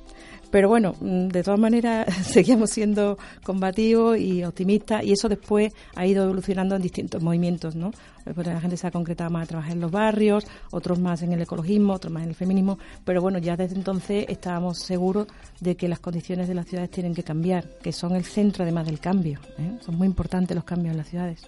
Pero 0.50 0.68
bueno, 0.68 0.94
mm, 1.00 1.28
de 1.28 1.42
todas 1.42 1.60
maneras 1.60 2.06
seguíamos 2.26 2.70
siendo 2.70 3.18
combativos 3.44 4.18
y 4.18 4.44
optimistas 4.44 5.04
y 5.04 5.12
eso 5.12 5.28
después 5.28 5.72
ha 5.94 6.06
ido 6.06 6.24
evolucionando 6.24 6.76
en 6.76 6.82
distintos 6.82 7.22
movimientos, 7.22 7.76
¿no? 7.76 7.90
Pues 8.34 8.46
la 8.46 8.60
gente 8.60 8.76
se 8.76 8.86
ha 8.86 8.90
concretado 8.90 9.30
más 9.30 9.44
a 9.44 9.46
trabajar 9.46 9.72
en 9.72 9.80
los 9.80 9.90
barrios, 9.90 10.44
otros 10.70 10.98
más 10.98 11.22
en 11.22 11.32
el 11.32 11.40
ecologismo, 11.40 11.94
otros 11.94 12.12
más 12.12 12.24
en 12.24 12.30
el 12.30 12.34
feminismo, 12.34 12.78
pero 13.04 13.22
bueno, 13.22 13.38
ya 13.38 13.56
desde 13.56 13.76
entonces 13.76 14.26
estábamos 14.28 14.78
seguros 14.78 15.28
de 15.60 15.76
que 15.76 15.88
las 15.88 16.00
condiciones 16.00 16.46
de 16.46 16.54
las 16.54 16.66
ciudades 16.66 16.90
tienen 16.90 17.14
que 17.14 17.22
cambiar, 17.22 17.64
que 17.82 17.92
son 17.92 18.14
el 18.14 18.24
centro 18.24 18.64
además 18.64 18.86
del 18.86 19.00
cambio. 19.00 19.40
¿eh? 19.58 19.78
Son 19.80 19.96
muy 19.96 20.06
importantes 20.06 20.54
los 20.54 20.64
cambios 20.64 20.92
en 20.92 20.98
las 20.98 21.08
ciudades. 21.08 21.42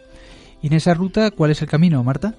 Y 0.63 0.69
en 0.69 0.73
esa 0.75 0.95
ruta, 0.95 1.31
¿cuál 1.31 1.51
es 1.51 1.61
el 1.61 1.69
camino, 1.69 2.03
Marta? 2.03 2.35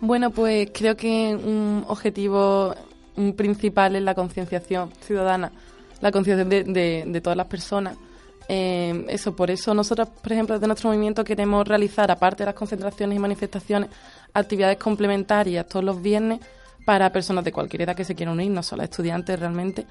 Bueno, 0.00 0.30
pues 0.30 0.70
creo 0.72 0.96
que 0.96 1.34
un 1.34 1.84
objetivo 1.88 2.74
principal 3.36 3.96
es 3.96 4.02
la 4.02 4.14
concienciación 4.14 4.90
ciudadana, 5.00 5.52
la 6.00 6.12
concienciación 6.12 6.48
de, 6.48 6.72
de- 6.80 7.04
de 7.06 7.20
todas 7.20 7.36
las 7.36 7.46
personas. 7.46 7.96
Eh, 8.48 9.04
eso, 9.08 9.34
por 9.34 9.50
eso 9.50 9.74
nosotros, 9.74 10.08
por 10.22 10.32
ejemplo, 10.32 10.54
desde 10.54 10.66
nuestro 10.68 10.88
movimiento 10.90 11.24
queremos 11.24 11.66
realizar, 11.66 12.10
aparte 12.10 12.42
de 12.44 12.46
las 12.46 12.54
concentraciones 12.54 13.16
y 13.16 13.18
manifestaciones, 13.18 13.90
actividades 14.32 14.76
complementarias 14.78 15.66
todos 15.66 15.84
los 15.84 16.00
viernes 16.00 16.40
para 16.84 17.10
personas 17.10 17.44
de 17.44 17.50
cualquier 17.52 17.82
edad 17.82 17.96
que 17.96 18.04
se 18.04 18.14
quieran 18.14 18.34
unir, 18.34 18.50
no 18.52 18.62
solo 18.62 18.84
estudiantes 18.84 19.40
realmente, 19.40 19.84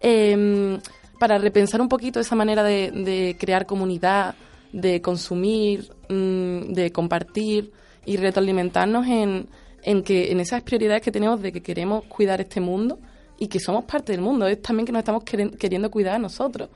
eh, 0.00 0.78
para 1.18 1.36
repensar 1.36 1.80
un 1.82 1.88
poquito 1.88 2.20
esa 2.20 2.34
manera 2.36 2.62
de, 2.62 2.90
de 2.92 3.36
crear 3.38 3.66
comunidad, 3.66 4.34
de 4.72 5.02
consumir, 5.02 5.90
mm, 6.08 6.72
de 6.72 6.90
compartir 6.92 7.72
y 8.06 8.16
retroalimentarnos 8.16 9.06
en, 9.06 9.48
en 9.88 10.02
que 10.02 10.30
en 10.30 10.38
esas 10.38 10.62
prioridades 10.62 11.00
que 11.00 11.10
tenemos 11.10 11.40
de 11.40 11.50
que 11.50 11.62
queremos 11.62 12.04
cuidar 12.04 12.42
este 12.42 12.60
mundo 12.60 12.98
y 13.38 13.48
que 13.48 13.58
somos 13.58 13.84
parte 13.84 14.12
del 14.12 14.20
mundo, 14.20 14.46
es 14.46 14.60
también 14.60 14.84
que 14.84 14.92
nos 14.92 14.98
estamos 14.98 15.24
queriendo 15.24 15.90
cuidar 15.90 16.16
a 16.16 16.18
nosotros. 16.18 16.68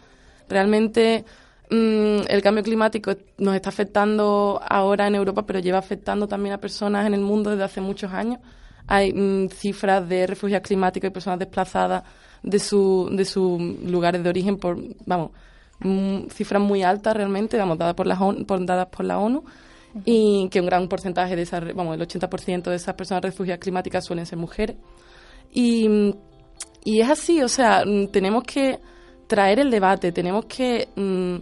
Realmente 0.48 1.22
mm, 1.68 2.20
el 2.26 2.40
cambio 2.40 2.64
climático 2.64 3.12
nos 3.36 3.54
está 3.54 3.68
afectando 3.68 4.58
ahora 4.66 5.08
en 5.08 5.14
Europa, 5.14 5.44
pero 5.44 5.58
lleva 5.58 5.76
afectando 5.76 6.26
también 6.26 6.54
a 6.54 6.58
personas 6.58 7.06
en 7.06 7.12
el 7.12 7.20
mundo 7.20 7.50
desde 7.50 7.64
hace 7.64 7.82
muchos 7.82 8.10
años. 8.14 8.38
Hay 8.86 9.12
mm, 9.12 9.50
cifras 9.50 10.08
de 10.08 10.26
refugiados 10.26 10.66
climáticos 10.66 11.08
y 11.08 11.12
personas 11.12 11.38
desplazadas 11.38 12.04
de 12.42 12.58
su 12.58 13.10
de 13.12 13.26
sus 13.26 13.60
lugares 13.60 14.22
de 14.22 14.30
origen 14.30 14.56
por 14.56 14.78
vamos 15.04 15.32
mm, 15.80 16.28
cifras 16.30 16.62
muy 16.62 16.82
altas 16.82 17.14
realmente, 17.14 17.58
vamos 17.58 17.76
dadas 17.76 17.94
por 17.94 18.06
la 18.06 18.18
dadas 18.60 18.86
por 18.86 19.04
la 19.04 19.18
ONU 19.18 19.44
y 20.04 20.48
que 20.48 20.60
un 20.60 20.66
gran 20.66 20.88
porcentaje 20.88 21.36
de 21.36 21.42
esas, 21.42 21.74
vamos, 21.74 21.94
el 21.94 22.06
80% 22.06 22.64
de 22.64 22.76
esas 22.76 22.94
personas 22.94 23.22
refugiadas 23.22 23.60
climáticas 23.60 24.04
suelen 24.04 24.26
ser 24.26 24.38
mujeres. 24.38 24.76
Y, 25.52 26.14
y 26.84 27.00
es 27.00 27.10
así, 27.10 27.42
o 27.42 27.48
sea, 27.48 27.84
mm, 27.84 28.08
tenemos 28.08 28.44
que 28.44 28.78
traer 29.26 29.60
el 29.60 29.70
debate, 29.70 30.12
tenemos 30.12 30.46
que 30.46 30.88
mm, 30.94 31.36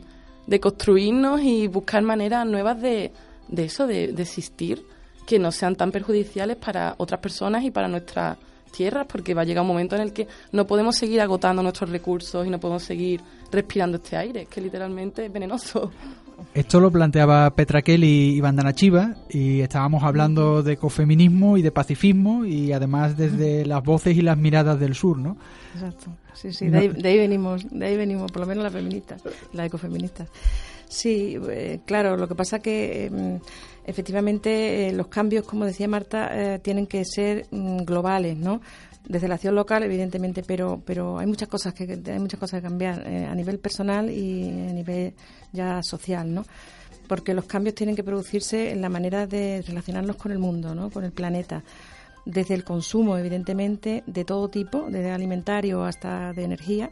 deconstruirnos 0.47 1.41
y 1.43 1.67
buscar 1.67 2.03
maneras 2.03 2.47
nuevas 2.47 2.81
de, 2.81 3.13
de 3.49 3.65
eso, 3.65 3.87
de, 3.87 4.09
de 4.09 4.23
existir, 4.23 4.85
que 5.27 5.39
no 5.39 5.53
sean 5.53 5.77
tan 5.77 5.93
perjudiciales 5.93 6.57
para 6.57 6.95
otras 6.99 7.21
personas 7.21 7.65
y 7.65 7.71
para 7.71 7.89
nuestras 7.89 8.37
tierras, 8.71 9.07
porque 9.07 9.35
va 9.35 9.43
a 9.43 9.45
llegar 9.45 9.63
un 9.63 9.69
momento 9.69 9.97
en 9.97 10.03
el 10.03 10.13
que 10.13 10.27
no 10.53 10.67
podemos 10.67 10.97
seguir 10.97 11.21
agotando 11.21 11.63
nuestros 11.63 11.91
recursos 11.91 12.47
y 12.47 12.51
no 12.51 12.59
podemos 12.59 12.83
seguir 12.83 13.21
respirando 13.51 13.99
este 13.99 14.17
aire, 14.17 14.47
que 14.47 14.61
literalmente 14.61 15.27
es 15.27 15.33
venenoso. 15.33 15.91
Esto 16.55 16.81
lo 16.81 16.91
planteaba 16.91 17.51
Petra 17.51 17.83
Kelly 17.83 18.37
y 18.37 18.41
Bandana 18.41 18.75
Chiva 18.75 19.17
y 19.29 19.61
estábamos 19.61 20.03
hablando 20.03 20.63
de 20.63 20.75
ecofeminismo 20.75 21.57
y 21.57 21.63
de 21.63 21.71
pacifismo 21.71 22.45
y 22.45 22.73
además 22.73 23.17
desde 23.17 23.65
las 23.65 23.83
voces 23.83 24.17
y 24.17 24.23
las 24.23 24.37
miradas 24.37 24.79
del 24.81 24.95
sur, 24.95 25.19
¿no? 25.19 25.37
Exacto. 25.75 26.11
Sí, 26.35 26.53
sí, 26.53 26.69
de 26.69 26.79
ahí, 26.79 26.89
de 26.89 27.09
ahí 27.09 27.19
venimos, 27.19 27.67
de 27.71 27.87
ahí 27.87 27.97
venimos, 27.97 28.31
por 28.33 28.41
lo 28.43 28.47
menos 28.47 28.65
las 28.65 28.73
feministas, 28.73 29.23
las 29.53 29.67
ecofeministas. 29.67 30.29
Sí, 30.89 31.39
eh, 31.49 31.81
claro, 31.85 32.17
lo 32.17 32.27
que 32.27 32.35
pasa 32.35 32.59
que 32.59 33.07
eh, 33.07 33.41
efectivamente 33.85 34.89
eh, 34.89 34.93
los 34.93 35.09
cambios, 35.09 35.45
como 35.45 35.65
decía 35.65 35.87
Marta, 35.87 36.31
eh, 36.33 36.59
tienen 36.59 36.87
que 36.87 37.05
ser 37.05 37.47
mm, 37.51 37.85
globales, 37.85 38.37
¿no? 38.37 38.61
Desde 39.09 39.29
la 39.29 39.35
acción 39.35 39.55
local, 39.55 39.83
evidentemente, 39.83 40.43
pero 40.47 40.83
pero 40.85 41.19
hay 41.19 41.27
muchas 41.27 41.49
cosas 41.49 41.75
que 41.75 42.01
hay 42.07 42.19
muchas 42.21 42.39
cosas 42.39 42.61
que 42.61 42.69
cambiar 42.69 43.03
eh, 43.07 43.27
a 43.27 43.35
nivel 43.35 43.59
personal 43.59 44.11
y 44.11 44.69
a 44.69 44.73
nivel 44.73 45.15
ya 45.53 45.83
social, 45.83 46.33
¿no? 46.33 46.45
Porque 47.09 47.35
los 47.35 47.47
cambios 47.47 47.75
tienen 47.75 47.97
que 47.97 48.05
producirse 48.05 48.71
en 48.71 48.81
la 48.81 48.89
manera 48.89 49.27
de 49.27 49.65
relacionarnos 49.67 50.17
con 50.17 50.31
el 50.31 50.39
mundo, 50.39 50.75
¿no? 50.75 50.91
Con 50.91 51.05
el 51.05 51.13
planeta 51.13 51.65
desde 52.25 52.55
el 52.55 52.65
consumo, 52.65 53.17
evidentemente, 53.17 54.03
de 54.07 54.25
todo 54.25 54.49
tipo, 54.49 54.87
desde 54.89 55.11
alimentario 55.11 55.85
hasta 55.85 56.33
de 56.33 56.45
energía, 56.45 56.91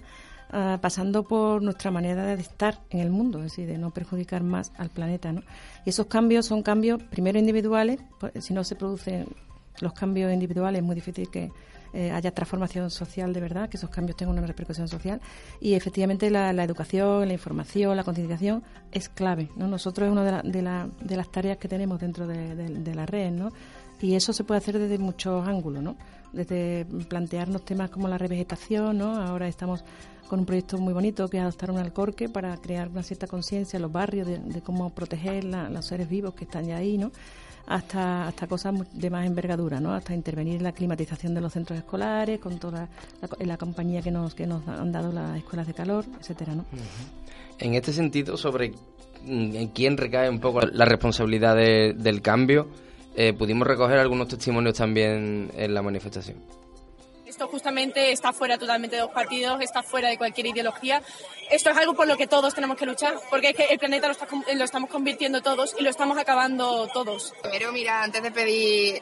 ah, 0.51 0.79
pasando 0.81 1.23
por 1.25 1.63
nuestra 1.63 1.91
manera 1.91 2.25
de 2.25 2.43
estar 2.43 2.81
en 2.91 3.01
el 3.01 3.11
mundo, 3.11 3.39
es 3.39 3.45
decir, 3.45 3.67
de 3.67 3.79
no 3.79 3.91
perjudicar 3.91 4.43
más 4.43 4.73
al 4.77 4.91
planeta. 4.91 5.33
¿no? 5.33 5.43
Y 5.85 5.91
esos 5.91 6.07
cambios 6.07 6.47
son 6.47 6.63
cambios, 6.63 7.03
primero 7.03 7.39
individuales, 7.39 8.01
pues, 8.19 8.33
si 8.45 8.55
no 8.55 8.65
se 8.65 8.75
producen 8.75 9.27
los 9.81 9.93
cambios 9.93 10.33
individuales, 10.33 10.81
es 10.81 10.87
muy 10.87 10.95
difícil 10.95 11.31
que 11.31 11.51
eh, 11.99 12.11
haya 12.13 12.31
transformación 12.31 12.91
social 12.91 13.33
de 13.33 13.41
verdad, 13.41 13.69
que 13.69 13.77
esos 13.77 13.91
cambios 13.91 14.17
tengan 14.17 14.39
una 14.39 14.47
repercusión 14.47 14.87
social. 14.89 15.21
Y 15.61 15.75
efectivamente 15.75 16.31
la, 16.31 16.53
la 16.53 16.63
educación, 16.65 17.27
la 17.27 17.35
información, 17.35 17.97
la 17.97 18.05
concienciación 18.05 18.63
es 18.93 19.09
clave. 19.09 19.49
¿no? 19.57 19.67
Nosotros 19.67 20.07
es 20.07 20.13
una 20.13 20.25
de, 20.25 20.33
la- 20.33 20.43
de, 20.43 20.63
la- 20.63 20.89
de 21.01 21.17
las 21.17 21.29
tareas 21.31 21.57
que 21.59 21.69
tenemos 21.69 21.99
dentro 22.01 22.27
de, 22.27 22.55
de- 22.55 22.79
de 22.89 22.95
la 22.95 23.05
red, 23.07 23.31
¿no? 23.33 23.51
Y 24.01 24.15
eso 24.15 24.33
se 24.33 24.45
puede 24.45 24.59
hacer 24.59 24.79
desde 24.79 24.97
muchos 24.99 25.47
ángulos, 25.49 25.83
¿no? 25.83 25.97
Desde 26.33 26.87
plantearnos 27.09 27.65
temas 27.65 27.91
como 27.91 28.07
la 28.07 28.17
revegetación, 28.17 28.97
¿no? 28.97 29.17
Ahora 29.21 29.49
estamos 29.49 29.83
con 30.29 30.39
un 30.41 30.47
proyecto 30.47 30.79
muy 30.79 30.93
bonito 30.93 31.27
que 31.29 31.39
es 31.39 31.43
adoptar 31.43 31.71
un 31.73 31.79
alcorque 31.79 32.29
para 32.29 32.57
crear 32.59 32.89
una 32.89 33.03
cierta 33.03 33.27
conciencia 33.27 33.77
en 33.79 33.83
los 33.83 33.91
barrios 33.91 34.27
de, 34.29 34.61
cómo 34.63 34.91
proteger 34.91 35.43
los 35.45 35.85
seres 35.87 36.09
vivos 36.09 36.35
que 36.35 36.45
están 36.45 36.67
ya 36.67 36.77
ahí, 36.77 36.97
¿no? 36.99 37.11
Hasta, 37.69 38.27
hasta 38.29 38.47
cosas 38.47 38.75
de 38.93 39.11
más 39.11 39.27
envergadura, 39.27 39.79
¿no? 39.79 39.93
hasta 39.93 40.15
intervenir 40.15 40.57
en 40.57 40.63
la 40.63 40.73
climatización 40.73 41.35
de 41.35 41.41
los 41.41 41.53
centros 41.53 41.79
escolares, 41.79 42.41
con 42.41 42.59
toda 42.59 42.89
la, 43.41 43.57
compañía 43.59 44.01
que 44.01 44.11
nos, 44.11 44.35
que 44.35 44.47
nos 44.47 44.67
han 44.67 44.91
dado 44.91 45.13
las 45.13 45.37
escuelas 45.37 45.67
de 45.67 45.75
calor, 45.75 46.05
etcétera, 46.19 46.55
¿no? 46.55 46.65
En 47.59 47.75
este 47.75 47.93
sentido, 47.93 48.37
sobre 48.37 48.71
mm, 48.71 49.55
en 49.55 49.69
quién 49.69 49.97
recae 49.97 50.31
un 50.31 50.41
poco 50.41 50.61
la 50.63 50.87
responsabilidad 50.87 51.57
del 51.57 52.23
cambio, 52.23 52.69
eh, 53.15 53.35
pudimos 53.35 53.67
recoger 53.67 53.99
algunos 53.99 54.29
testimonios 54.29 54.75
también 54.75 55.51
en 55.55 55.75
la 55.75 55.83
manifestación 55.83 56.58
esto 57.39 57.47
justamente 57.47 58.11
está 58.11 58.33
fuera 58.33 58.59
totalmente 58.59 58.97
de 58.97 59.03
los 59.03 59.13
partidos, 59.13 59.61
está 59.61 59.85
fuera 59.85 60.09
de 60.09 60.19
cualquier 60.19 60.49
ideología. 60.49 61.01
Esto 61.49 61.71
es 61.71 61.77
algo 61.77 61.95
por 61.95 62.09
lo 62.09 62.17
que 62.17 62.27
todos 62.27 62.53
tenemos 62.53 62.77
que 62.77 62.85
luchar, 62.85 63.15
porque 63.31 63.51
es 63.51 63.57
que 63.57 63.67
el 63.67 63.79
planeta 63.79 64.09
lo, 64.09 64.15
lo 64.57 64.65
estamos 64.65 64.91
convirtiendo 64.91 65.41
todos 65.41 65.77
y 65.79 65.85
lo 65.85 65.89
estamos 65.89 66.19
acabando 66.19 66.89
todos. 66.89 67.33
Primero, 67.41 67.71
mira, 67.71 68.03
antes 68.03 68.25
de 68.25 68.33
pedir 68.33 69.01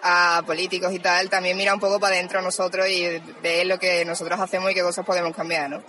a 0.00 0.44
políticos 0.46 0.92
y 0.92 1.00
tal, 1.00 1.28
también 1.28 1.56
mira 1.56 1.74
un 1.74 1.80
poco 1.80 1.98
para 1.98 2.14
adentro 2.14 2.40
nosotros 2.40 2.88
y 2.88 3.20
ver 3.42 3.66
lo 3.66 3.80
que 3.80 4.04
nosotros 4.04 4.38
hacemos 4.38 4.70
y 4.70 4.74
qué 4.74 4.82
cosas 4.82 5.04
podemos 5.04 5.34
cambiar, 5.34 5.68
¿no? 5.68 5.82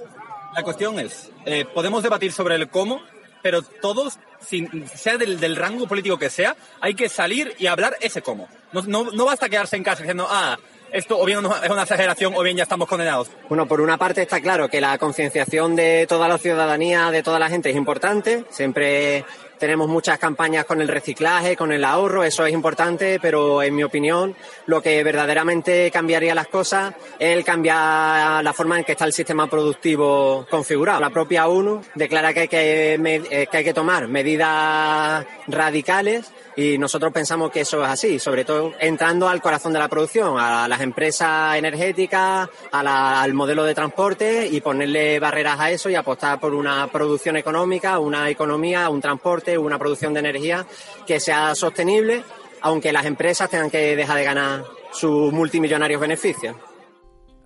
La 0.55 0.63
cuestión 0.63 0.97
es, 0.97 1.29
eh, 1.45 1.63
podemos 1.75 2.01
debatir 2.01 2.33
sobre 2.33 2.55
el 2.55 2.69
cómo, 2.69 3.03
pero 3.43 3.61
todos, 3.61 4.17
sin, 4.39 4.87
sea 4.87 5.19
del, 5.19 5.39
del, 5.39 5.55
rango 5.55 5.87
político 5.87 6.17
que 6.17 6.31
sea, 6.31 6.55
hay 6.81 6.95
que 6.95 7.07
salir 7.07 7.55
y 7.59 7.67
hablar 7.67 7.97
ese 8.01 8.23
cómo. 8.23 8.49
No, 8.73 8.81
no, 8.81 9.11
no 9.11 9.25
basta 9.25 9.47
quedarse 9.47 9.75
en 9.75 9.83
casa 9.83 10.01
diciendo, 10.01 10.27
ah, 10.27 10.57
esto 10.91 11.19
o 11.19 11.25
bien 11.25 11.39
es 11.63 11.69
una 11.69 11.83
exageración 11.83 12.33
o 12.35 12.41
bien 12.43 12.57
ya 12.57 12.63
estamos 12.63 12.87
condenados? 12.87 13.29
Bueno, 13.49 13.67
por 13.67 13.81
una 13.81 13.97
parte 13.97 14.21
está 14.21 14.41
claro 14.41 14.69
que 14.69 14.81
la 14.81 14.97
concienciación 14.97 15.75
de 15.75 16.05
toda 16.07 16.27
la 16.27 16.37
ciudadanía, 16.37 17.11
de 17.11 17.23
toda 17.23 17.39
la 17.39 17.49
gente 17.49 17.69
es 17.69 17.75
importante. 17.75 18.45
Siempre 18.49 19.25
tenemos 19.59 19.87
muchas 19.87 20.17
campañas 20.17 20.65
con 20.65 20.81
el 20.81 20.87
reciclaje, 20.87 21.55
con 21.55 21.71
el 21.71 21.83
ahorro, 21.83 22.23
eso 22.23 22.45
es 22.45 22.53
importante, 22.53 23.19
pero 23.21 23.61
en 23.61 23.75
mi 23.75 23.83
opinión 23.83 24.35
lo 24.65 24.81
que 24.81 25.03
verdaderamente 25.03 25.91
cambiaría 25.91 26.35
las 26.35 26.47
cosas 26.47 26.93
es 27.19 27.35
el 27.35 27.43
cambiar 27.43 28.43
la 28.43 28.53
forma 28.53 28.77
en 28.77 28.85
que 28.85 28.93
está 28.93 29.05
el 29.05 29.13
sistema 29.13 29.47
productivo 29.47 30.45
configurado. 30.49 30.99
La 30.99 31.09
propia 31.09 31.47
ONU 31.47 31.81
declara 31.95 32.33
que 32.33 32.41
hay 32.41 32.47
que, 32.47 32.93
eh, 32.93 33.47
que, 33.49 33.57
hay 33.57 33.63
que 33.63 33.73
tomar 33.73 34.07
medidas 34.07 35.25
radicales 35.47 36.31
y 36.57 36.79
nosotros 36.79 37.13
pensamos 37.13 37.51
que 37.51 37.61
eso 37.61 37.83
es 37.83 37.89
así, 37.89 38.17
sobre 38.17 38.43
todo 38.43 38.73
entrando 38.79 39.29
al 39.29 39.43
corazón 39.43 39.73
de 39.73 39.79
la 39.79 39.87
producción, 39.87 40.39
a 40.39 40.67
las 40.67 40.81
empresas 40.81 41.55
energéticas, 41.55 42.49
al 42.71 43.33
modelo 43.35 43.63
de 43.63 43.75
transporte 43.75 44.47
y 44.47 44.59
ponerle 44.59 45.19
barreras 45.19 45.59
a 45.59 45.69
eso 45.69 45.87
y 45.87 45.95
apostar 45.95 46.39
por 46.39 46.55
una 46.55 46.87
producción 46.87 47.37
económica, 47.37 47.99
una 47.99 48.27
economía, 48.31 48.89
un 48.89 49.01
transporte, 49.01 49.46
una 49.55 49.77
producción 49.77 50.15
de 50.15 50.21
energía 50.21 50.65
que 51.05 51.19
sea 51.19 51.53
sostenible, 51.53 52.23
aunque 52.61 52.91
las 52.91 53.05
empresas 53.05 53.51
tengan 53.51 53.69
que 53.69 53.95
dejar 53.95 54.17
de 54.17 54.23
ganar 54.23 54.63
sus 54.91 55.31
multimillonarios 55.31 56.01
beneficios 56.01 56.55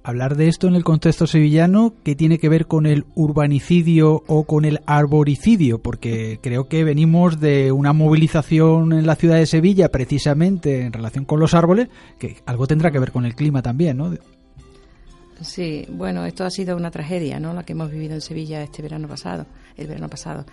hablar 0.03 0.35
de 0.35 0.47
esto 0.47 0.67
en 0.67 0.75
el 0.75 0.83
contexto 0.83 1.27
sevillano 1.27 1.93
que 2.03 2.15
tiene 2.15 2.39
que 2.39 2.49
ver 2.49 2.67
con 2.67 2.85
el 2.85 3.05
urbanicidio 3.15 4.23
o 4.27 4.43
con 4.45 4.65
el 4.65 4.81
arboricidio, 4.85 5.81
porque 5.81 6.39
creo 6.41 6.67
que 6.67 6.83
venimos 6.83 7.39
de 7.39 7.71
una 7.71 7.93
movilización 7.93 8.93
en 8.93 9.05
la 9.05 9.15
ciudad 9.15 9.35
de 9.35 9.45
Sevilla 9.45 9.89
precisamente 9.89 10.81
en 10.81 10.93
relación 10.93 11.25
con 11.25 11.39
los 11.39 11.53
árboles, 11.53 11.89
que 12.17 12.37
algo 12.45 12.67
tendrá 12.67 12.91
que 12.91 12.99
ver 12.99 13.11
con 13.11 13.25
el 13.25 13.35
clima 13.35 13.61
también, 13.61 13.97
¿no? 13.97 14.13
Sí, 15.41 15.87
bueno, 15.89 16.25
esto 16.25 16.43
ha 16.43 16.51
sido 16.51 16.75
una 16.75 16.91
tragedia, 16.91 17.39
¿no? 17.39 17.53
La 17.53 17.63
que 17.63 17.73
hemos 17.73 17.89
vivido 17.89 18.13
en 18.13 18.21
Sevilla 18.21 18.61
este 18.61 18.83
verano 18.83 19.07
pasado, 19.07 19.47
el 19.75 19.87
verano 19.87 20.07
pasado. 20.07 20.45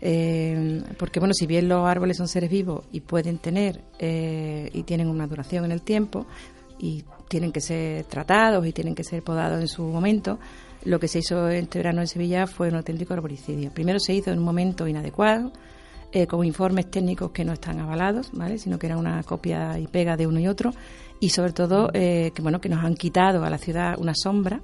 Eh, 0.00 0.82
porque, 0.98 1.18
bueno, 1.18 1.34
si 1.34 1.46
bien 1.46 1.68
los 1.68 1.86
árboles 1.86 2.16
son 2.16 2.28
seres 2.28 2.50
vivos 2.50 2.84
y 2.92 3.00
pueden 3.00 3.38
tener 3.38 3.82
eh, 3.98 4.70
y 4.72 4.82
tienen 4.84 5.08
una 5.08 5.26
duración 5.26 5.64
en 5.64 5.72
el 5.72 5.82
tiempo, 5.82 6.26
y 6.78 7.04
tienen 7.28 7.52
que 7.52 7.60
ser 7.60 8.04
tratados 8.04 8.66
y 8.66 8.72
tienen 8.72 8.94
que 8.94 9.04
ser 9.04 9.22
podados 9.22 9.60
en 9.60 9.68
su 9.68 9.82
momento. 9.82 10.38
Lo 10.84 10.98
que 10.98 11.08
se 11.08 11.18
hizo 11.18 11.48
este 11.48 11.80
verano 11.80 12.00
en 12.00 12.06
Sevilla 12.06 12.46
fue 12.46 12.68
un 12.68 12.76
auténtico 12.76 13.14
arboricidio. 13.14 13.72
Primero 13.72 13.98
se 13.98 14.14
hizo 14.14 14.30
en 14.30 14.38
un 14.38 14.44
momento 14.44 14.86
inadecuado, 14.86 15.52
eh, 16.12 16.26
con 16.26 16.44
informes 16.44 16.90
técnicos 16.90 17.32
que 17.32 17.44
no 17.44 17.52
están 17.52 17.80
avalados, 17.80 18.30
¿vale? 18.32 18.58
sino 18.58 18.78
que 18.78 18.86
era 18.86 18.96
una 18.96 19.22
copia 19.24 19.78
y 19.78 19.86
pega 19.86 20.16
de 20.16 20.26
uno 20.26 20.40
y 20.40 20.48
otro, 20.48 20.72
y 21.20 21.30
sobre 21.30 21.52
todo 21.52 21.90
eh, 21.92 22.30
que 22.34 22.40
bueno 22.40 22.60
que 22.60 22.68
nos 22.68 22.82
han 22.82 22.94
quitado 22.94 23.44
a 23.44 23.50
la 23.50 23.58
ciudad 23.58 23.96
una 23.98 24.14
sombra. 24.14 24.62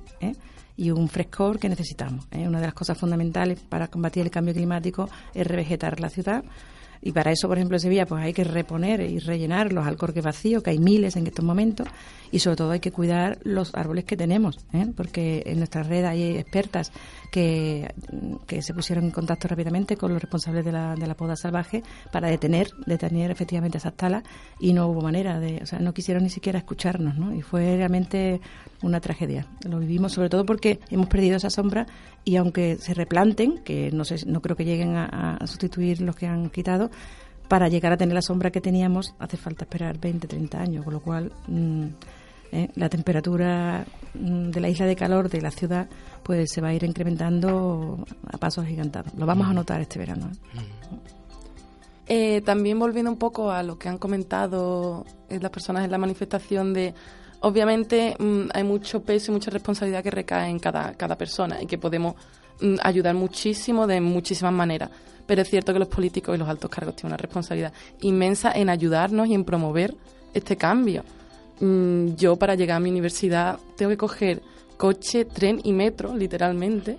Y 0.76 0.90
un 0.90 1.08
frescor 1.08 1.58
que 1.58 1.68
necesitamos. 1.68 2.26
Una 2.32 2.60
de 2.60 2.66
las 2.66 2.74
cosas 2.74 2.98
fundamentales 2.98 3.60
para 3.60 3.88
combatir 3.88 4.24
el 4.24 4.30
cambio 4.30 4.54
climático 4.54 5.08
es 5.34 5.46
revegetar 5.46 6.00
la 6.00 6.10
ciudad 6.10 6.44
y 7.06 7.12
para 7.12 7.30
eso, 7.30 7.48
por 7.48 7.58
ejemplo, 7.58 7.76
en 7.76 7.80
Sevilla, 7.80 8.06
pues 8.06 8.24
hay 8.24 8.32
que 8.32 8.44
reponer 8.44 9.02
y 9.02 9.18
rellenar 9.18 9.74
los 9.74 9.86
alcorques 9.86 10.24
vacíos, 10.24 10.62
que 10.62 10.70
hay 10.70 10.78
miles 10.78 11.16
en 11.16 11.26
estos 11.26 11.44
momentos, 11.44 11.86
y 12.32 12.38
sobre 12.38 12.56
todo 12.56 12.70
hay 12.70 12.80
que 12.80 12.92
cuidar 12.92 13.38
los 13.42 13.74
árboles 13.74 14.06
que 14.06 14.16
tenemos, 14.16 14.56
¿eh? 14.72 14.86
porque 14.96 15.42
en 15.44 15.58
nuestra 15.58 15.82
red 15.82 16.06
hay 16.06 16.38
expertas 16.38 16.92
que, 17.34 18.62
se 18.62 18.74
pusieron 18.74 19.06
en 19.06 19.10
contacto 19.10 19.48
rápidamente 19.48 19.96
con 19.96 20.12
los 20.12 20.22
responsables 20.22 20.64
de 20.64 20.70
la, 20.70 20.94
de 20.94 21.06
la 21.08 21.16
poda 21.16 21.34
salvaje 21.34 21.82
para 22.12 22.28
detener, 22.28 22.68
detener 22.86 23.32
efectivamente 23.32 23.78
esas 23.78 23.94
talas 23.94 24.22
y 24.60 24.72
no 24.72 24.86
hubo 24.86 25.00
manera 25.00 25.40
de, 25.40 25.60
o 25.60 25.66
sea, 25.66 25.80
no 25.80 25.92
quisieron 25.92 26.22
ni 26.22 26.30
siquiera 26.30 26.60
escucharnos, 26.60 27.18
¿no? 27.18 27.34
Y 27.34 27.42
fue 27.42 27.76
realmente 27.76 28.40
una 28.82 29.00
tragedia. 29.00 29.48
Lo 29.68 29.80
vivimos 29.80 30.12
sobre 30.12 30.28
todo 30.28 30.46
porque 30.46 30.78
hemos 30.90 31.08
perdido 31.08 31.36
esa 31.36 31.50
sombra 31.50 31.88
y 32.24 32.36
aunque 32.36 32.76
se 32.76 32.94
replanten, 32.94 33.58
que 33.64 33.90
no 33.90 34.04
sé, 34.04 34.24
no 34.26 34.40
creo 34.40 34.54
que 34.54 34.64
lleguen 34.64 34.94
a, 34.94 35.44
sustituir 35.46 36.02
los 36.02 36.14
que 36.14 36.28
han 36.28 36.50
quitado, 36.50 36.92
para 37.48 37.68
llegar 37.68 37.92
a 37.92 37.96
tener 37.96 38.14
la 38.14 38.22
sombra 38.22 38.52
que 38.52 38.60
teníamos 38.60 39.14
hace 39.18 39.36
falta 39.36 39.64
esperar 39.64 39.98
20, 39.98 40.28
30 40.28 40.60
años, 40.60 40.84
con 40.84 40.94
lo 40.94 41.00
cual 41.00 41.32
mm, 41.48 41.86
eh, 42.54 42.70
la 42.76 42.88
temperatura 42.88 43.84
mm, 44.14 44.50
de 44.50 44.60
la 44.60 44.68
isla 44.68 44.86
de 44.86 44.94
calor 44.94 45.28
de 45.28 45.40
la 45.40 45.50
ciudad 45.50 45.88
pues 46.22 46.52
se 46.52 46.60
va 46.60 46.68
a 46.68 46.74
ir 46.74 46.84
incrementando 46.84 48.06
a 48.32 48.38
pasos 48.38 48.64
gigantados. 48.64 49.12
Lo 49.14 49.26
vamos 49.26 49.48
a 49.48 49.50
mm. 49.50 49.54
notar 49.56 49.80
este 49.80 49.98
verano. 49.98 50.30
¿eh? 50.30 50.60
Eh, 52.06 52.40
también 52.42 52.78
volviendo 52.78 53.10
un 53.10 53.18
poco 53.18 53.50
a 53.50 53.64
lo 53.64 53.76
que 53.76 53.88
han 53.88 53.98
comentado 53.98 55.04
las 55.28 55.50
personas 55.50 55.84
en 55.84 55.90
la 55.90 55.98
manifestación 55.98 56.72
de 56.72 56.94
obviamente 57.40 58.14
mm, 58.20 58.50
hay 58.54 58.62
mucho 58.62 59.02
peso 59.02 59.32
y 59.32 59.34
mucha 59.34 59.50
responsabilidad 59.50 60.04
que 60.04 60.12
recae 60.12 60.48
en 60.48 60.60
cada, 60.60 60.94
cada 60.94 61.18
persona 61.18 61.60
y 61.60 61.66
que 61.66 61.78
podemos 61.78 62.14
mm, 62.60 62.76
ayudar 62.84 63.16
muchísimo 63.16 63.88
de 63.88 64.00
muchísimas 64.00 64.52
maneras. 64.52 64.90
Pero 65.26 65.42
es 65.42 65.50
cierto 65.50 65.72
que 65.72 65.80
los 65.80 65.88
políticos 65.88 66.36
y 66.36 66.38
los 66.38 66.48
altos 66.48 66.70
cargos 66.70 66.94
tienen 66.94 67.14
una 67.14 67.16
responsabilidad 67.16 67.72
inmensa 68.02 68.52
en 68.52 68.68
ayudarnos 68.68 69.26
y 69.26 69.34
en 69.34 69.44
promover 69.44 69.96
este 70.32 70.56
cambio. 70.56 71.02
Mm, 71.60 72.16
yo 72.16 72.36
para 72.36 72.54
llegar 72.54 72.78
a 72.78 72.80
mi 72.80 72.90
universidad 72.90 73.58
tengo 73.76 73.90
que 73.90 73.96
coger 73.96 74.42
coche, 74.76 75.24
tren 75.24 75.60
y 75.62 75.72
metro, 75.72 76.16
literalmente, 76.16 76.98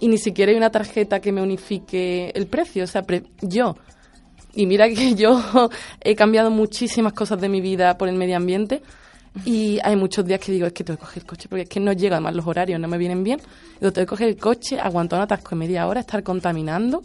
y 0.00 0.08
ni 0.08 0.18
siquiera 0.18 0.50
hay 0.50 0.58
una 0.58 0.70
tarjeta 0.70 1.20
que 1.20 1.32
me 1.32 1.42
unifique 1.42 2.30
el 2.34 2.46
precio. 2.46 2.84
O 2.84 2.86
sea, 2.86 3.04
yo, 3.42 3.76
y 4.54 4.66
mira 4.66 4.88
que 4.88 5.14
yo 5.16 5.70
he 6.02 6.14
cambiado 6.14 6.50
muchísimas 6.50 7.12
cosas 7.12 7.40
de 7.40 7.48
mi 7.48 7.60
vida 7.60 7.96
por 7.96 8.08
el 8.08 8.16
medio 8.16 8.36
ambiente, 8.36 8.82
y 9.44 9.78
hay 9.82 9.96
muchos 9.96 10.24
días 10.24 10.40
que 10.40 10.50
digo, 10.50 10.66
es 10.66 10.72
que 10.72 10.82
tengo 10.82 10.98
que 10.98 11.04
coger 11.04 11.22
el 11.22 11.28
coche, 11.28 11.48
porque 11.48 11.62
es 11.62 11.68
que 11.68 11.78
no 11.78 11.92
llega, 11.92 12.16
además 12.16 12.34
los 12.34 12.46
horarios 12.46 12.80
no 12.80 12.88
me 12.88 12.96
vienen 12.96 13.22
bien. 13.22 13.38
Digo, 13.80 13.92
tengo 13.92 14.06
que 14.06 14.10
coger 14.10 14.28
el 14.28 14.36
coche, 14.38 14.80
aguantar 14.80 15.18
un 15.18 15.24
atasco 15.24 15.50
de 15.50 15.56
media 15.56 15.86
hora, 15.86 16.00
estar 16.00 16.22
contaminando, 16.22 17.02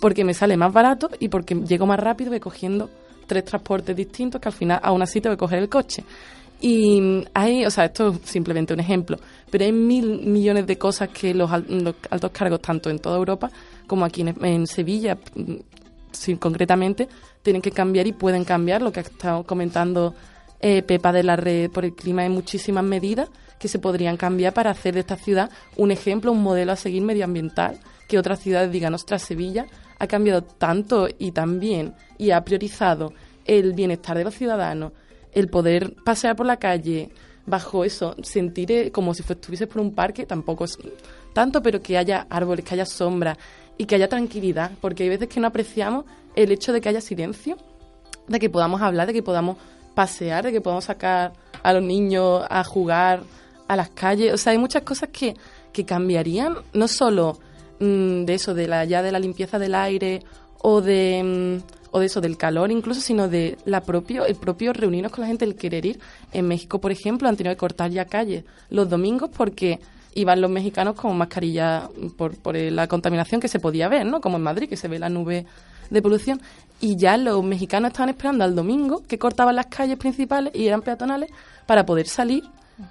porque 0.00 0.24
me 0.24 0.34
sale 0.34 0.56
más 0.56 0.72
barato 0.72 1.10
y 1.20 1.28
porque 1.28 1.54
llego 1.54 1.86
más 1.86 2.00
rápido 2.00 2.32
que 2.32 2.40
cogiendo 2.40 2.90
tres 3.30 3.44
transportes 3.44 3.94
distintos 3.94 4.40
que 4.40 4.48
al 4.48 4.52
final 4.52 4.80
aún 4.82 5.00
así 5.02 5.20
tengo 5.20 5.36
que 5.36 5.38
coger 5.38 5.60
el 5.60 5.68
coche. 5.68 6.02
Y 6.60 7.24
hay, 7.32 7.64
o 7.64 7.70
sea, 7.70 7.84
esto 7.84 8.08
es 8.08 8.28
simplemente 8.28 8.74
un 8.74 8.80
ejemplo, 8.80 9.18
pero 9.52 9.64
hay 9.64 9.70
mil 9.70 10.26
millones 10.26 10.66
de 10.66 10.76
cosas 10.76 11.10
que 11.10 11.32
los, 11.32 11.48
altos 11.48 12.30
cargos, 12.32 12.60
tanto 12.60 12.90
en 12.90 12.98
toda 12.98 13.16
Europa 13.16 13.50
como 13.86 14.04
aquí 14.04 14.22
en, 14.22 14.66
Sevilla, 14.66 15.16
mm, 15.36 16.32
concretamente, 16.40 17.08
tienen 17.42 17.62
que 17.62 17.70
cambiar 17.70 18.08
y 18.08 18.12
pueden 18.12 18.44
cambiar, 18.44 18.82
lo 18.82 18.90
que 18.90 18.98
ha 18.98 19.04
estado 19.04 19.44
comentando 19.44 20.12
eh, 20.60 20.82
Pepa 20.82 21.12
de 21.12 21.22
la 21.22 21.36
Red 21.36 21.70
por 21.70 21.84
el 21.84 21.94
Clima, 21.94 22.22
hay 22.22 22.30
muchísimas 22.30 22.82
medidas 22.82 23.28
que 23.60 23.68
se 23.68 23.78
podrían 23.78 24.16
cambiar 24.16 24.52
para 24.52 24.70
hacer 24.70 24.94
de 24.94 25.00
esta 25.00 25.16
ciudad 25.16 25.50
un 25.76 25.92
ejemplo, 25.92 26.32
un 26.32 26.42
modelo 26.42 26.72
a 26.72 26.76
seguir 26.76 27.02
medioambiental, 27.02 27.78
que 28.10 28.18
otras 28.18 28.40
ciudades 28.40 28.72
digan, 28.72 28.92
ostras, 28.92 29.22
Sevilla 29.22 29.66
ha 30.00 30.06
cambiado 30.08 30.42
tanto 30.42 31.06
y 31.16 31.30
tan 31.30 31.60
bien 31.60 31.94
y 32.18 32.32
ha 32.32 32.44
priorizado 32.44 33.12
el 33.44 33.72
bienestar 33.72 34.18
de 34.18 34.24
los 34.24 34.34
ciudadanos, 34.34 34.92
el 35.32 35.48
poder 35.48 35.94
pasear 36.04 36.34
por 36.34 36.44
la 36.44 36.56
calle 36.56 37.10
bajo 37.46 37.84
eso, 37.84 38.16
sentir 38.24 38.72
eh, 38.72 38.90
como 38.90 39.14
si 39.14 39.22
estuvieses 39.22 39.68
por 39.68 39.80
un 39.80 39.94
parque, 39.94 40.26
tampoco 40.26 40.64
es 40.64 40.76
tanto, 41.32 41.62
pero 41.62 41.80
que 41.80 41.96
haya 41.96 42.26
árboles, 42.28 42.64
que 42.64 42.74
haya 42.74 42.84
sombra 42.84 43.38
y 43.78 43.84
que 43.84 43.94
haya 43.94 44.08
tranquilidad, 44.08 44.72
porque 44.80 45.04
hay 45.04 45.08
veces 45.08 45.28
que 45.28 45.38
no 45.38 45.46
apreciamos 45.46 46.04
el 46.34 46.50
hecho 46.50 46.72
de 46.72 46.80
que 46.80 46.88
haya 46.88 47.00
silencio, 47.00 47.56
de 48.26 48.40
que 48.40 48.50
podamos 48.50 48.82
hablar, 48.82 49.06
de 49.06 49.12
que 49.12 49.22
podamos 49.22 49.56
pasear, 49.94 50.44
de 50.44 50.52
que 50.52 50.60
podamos 50.60 50.84
sacar 50.84 51.32
a 51.62 51.72
los 51.72 51.82
niños 51.84 52.42
a 52.50 52.64
jugar 52.64 53.22
a 53.68 53.76
las 53.76 53.90
calles. 53.90 54.34
O 54.34 54.36
sea, 54.36 54.50
hay 54.50 54.58
muchas 54.58 54.82
cosas 54.82 55.10
que, 55.12 55.36
que 55.72 55.84
cambiarían 55.84 56.56
no 56.72 56.88
solo 56.88 57.38
mm, 57.80 58.24
de 58.24 58.34
eso, 58.34 58.54
de 58.54 58.68
la, 58.68 58.84
ya 58.84 59.02
de 59.02 59.12
la 59.12 59.18
limpieza 59.18 59.58
del 59.58 59.74
aire 59.74 60.22
o 60.58 60.80
de, 60.80 61.60
mm, 61.62 61.90
o 61.90 62.00
de 62.00 62.06
eso, 62.06 62.20
del 62.20 62.36
calor 62.36 62.70
incluso, 62.70 63.00
sino 63.00 63.28
de 63.28 63.58
la 63.64 63.80
propio, 63.80 64.24
el 64.24 64.36
propio 64.36 64.72
reunirnos 64.72 65.12
con 65.12 65.22
la 65.22 65.28
gente, 65.28 65.44
el 65.44 65.56
querer 65.56 65.86
ir. 65.86 66.00
En 66.32 66.46
México, 66.46 66.80
por 66.80 66.92
ejemplo, 66.92 67.28
han 67.28 67.36
tenido 67.36 67.54
que 67.54 67.58
cortar 67.58 67.90
ya 67.90 68.04
calles 68.04 68.44
los 68.68 68.88
domingos 68.88 69.30
porque 69.36 69.80
iban 70.14 70.40
los 70.40 70.50
mexicanos 70.50 70.94
con 70.94 71.16
mascarilla 71.16 71.88
por, 72.16 72.36
por 72.36 72.56
la 72.56 72.86
contaminación 72.86 73.40
que 73.40 73.48
se 73.48 73.60
podía 73.60 73.88
ver, 73.88 74.06
¿no? 74.06 74.20
Como 74.20 74.36
en 74.36 74.42
Madrid, 74.42 74.68
que 74.68 74.76
se 74.76 74.88
ve 74.88 74.98
la 74.98 75.08
nube 75.08 75.46
de 75.90 76.02
polución. 76.02 76.40
Y 76.80 76.96
ya 76.96 77.16
los 77.16 77.44
mexicanos 77.44 77.90
estaban 77.90 78.10
esperando 78.10 78.44
al 78.44 78.54
domingo 78.54 79.02
que 79.06 79.18
cortaban 79.18 79.56
las 79.56 79.66
calles 79.66 79.98
principales 79.98 80.52
y 80.54 80.66
eran 80.66 80.82
peatonales 80.82 81.30
para 81.66 81.84
poder 81.84 82.06
salir 82.06 82.44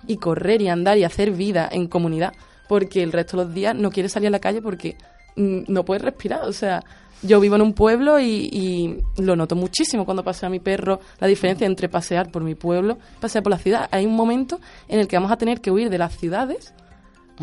y 0.08 0.18
correr 0.18 0.62
y 0.62 0.70
andar 0.70 0.98
y 0.98 1.04
hacer 1.04 1.32
vida 1.32 1.68
en 1.72 1.88
comunidad, 1.88 2.34
porque 2.70 3.02
el 3.02 3.12
resto 3.12 3.36
de 3.36 3.44
los 3.44 3.54
días 3.54 3.76
no 3.76 3.90
quiere 3.90 4.08
salir 4.10 4.28
a 4.28 4.32
la 4.32 4.40
calle 4.40 4.62
porque 4.62 4.96
mm, 5.36 5.62
no 5.68 5.84
puede 5.84 6.02
respirar. 6.02 6.44
O 6.44 6.54
sea, 6.54 6.84
yo 7.24 7.40
vivo 7.40 7.56
en 7.56 7.64
un 7.64 7.74
pueblo 7.74 8.20
y, 8.20 8.26
y, 8.28 9.22
lo 9.22 9.36
noto 9.36 9.56
muchísimo 9.56 10.06
cuando 10.06 10.24
paseo 10.24 10.48
a 10.48 10.50
mi 10.52 10.60
perro, 10.60 11.00
la 11.20 11.26
diferencia 11.26 11.66
entre 11.66 11.90
pasear 11.90 12.32
por 12.32 12.44
mi 12.44 12.54
pueblo 12.54 13.00
y 13.18 13.22
pasear 13.22 13.44
por 13.44 13.50
la 13.50 13.58
ciudad. 13.58 13.90
Hay 13.92 14.06
un 14.06 14.16
momento 14.16 14.62
en 14.88 15.00
el 15.00 15.08
que 15.08 15.18
vamos 15.18 15.32
a 15.32 15.38
tener 15.38 15.62
que 15.62 15.72
huir 15.72 15.90
de 15.90 15.98
las 15.98 16.16
ciudades 16.16 16.76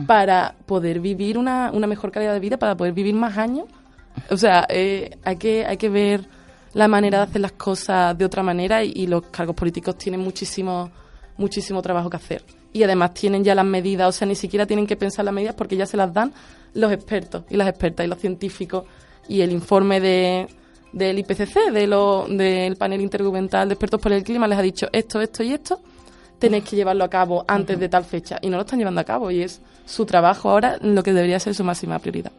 para 0.06 0.54
poder 0.64 1.00
vivir 1.00 1.38
una, 1.38 1.72
una 1.72 1.88
mejor 1.88 2.12
calidad 2.12 2.32
de 2.32 2.40
vida, 2.40 2.56
para 2.56 2.76
poder 2.76 2.92
vivir 2.92 3.14
más 3.14 3.36
años. 3.36 3.66
O 4.30 4.36
sea, 4.36 4.64
eh, 4.68 5.18
hay, 5.24 5.36
que, 5.38 5.66
hay 5.66 5.76
que 5.76 5.88
ver 5.88 6.28
la 6.72 6.86
manera 6.86 7.18
de 7.18 7.24
hacer 7.24 7.40
las 7.40 7.52
cosas 7.52 8.16
de 8.16 8.24
otra 8.24 8.44
manera 8.44 8.84
y, 8.84 8.92
y, 8.94 9.06
los 9.08 9.22
cargos 9.26 9.56
políticos 9.56 9.98
tienen 9.98 10.20
muchísimo, 10.20 10.88
muchísimo 11.36 11.82
trabajo 11.82 12.08
que 12.08 12.16
hacer. 12.16 12.44
Y 12.76 12.82
además 12.82 13.14
tienen 13.14 13.42
ya 13.42 13.54
las 13.54 13.64
medidas, 13.64 14.08
o 14.08 14.12
sea, 14.12 14.28
ni 14.28 14.34
siquiera 14.34 14.66
tienen 14.66 14.86
que 14.86 14.96
pensar 14.96 15.24
las 15.24 15.32
medidas 15.32 15.54
porque 15.54 15.76
ya 15.76 15.86
se 15.86 15.96
las 15.96 16.12
dan 16.12 16.30
los 16.74 16.92
expertos 16.92 17.44
y 17.48 17.56
las 17.56 17.68
expertas 17.68 18.04
y 18.04 18.08
los 18.10 18.18
científicos. 18.18 18.84
Y 19.28 19.40
el 19.40 19.50
informe 19.50 19.98
de, 19.98 20.46
del 20.92 21.18
IPCC, 21.20 21.72
de 21.72 21.86
lo, 21.86 22.26
del 22.28 22.76
panel 22.76 23.00
intergubernamental 23.00 23.66
de 23.66 23.74
expertos 23.74 23.98
por 23.98 24.12
el 24.12 24.22
clima, 24.22 24.46
les 24.46 24.58
ha 24.58 24.62
dicho 24.62 24.88
esto, 24.92 25.22
esto 25.22 25.42
y 25.42 25.54
esto 25.54 25.80
tenéis 26.38 26.64
que 26.64 26.76
llevarlo 26.76 27.02
a 27.02 27.08
cabo 27.08 27.46
antes 27.48 27.80
de 27.80 27.88
tal 27.88 28.04
fecha 28.04 28.38
y 28.42 28.50
no 28.50 28.56
lo 28.56 28.64
están 28.64 28.78
llevando 28.78 29.00
a 29.00 29.04
cabo 29.04 29.30
y 29.30 29.40
es 29.40 29.62
su 29.86 30.04
trabajo 30.04 30.50
ahora 30.50 30.76
lo 30.82 31.02
que 31.02 31.14
debería 31.14 31.40
ser 31.40 31.54
su 31.54 31.64
máxima 31.64 31.98
prioridad. 31.98 32.32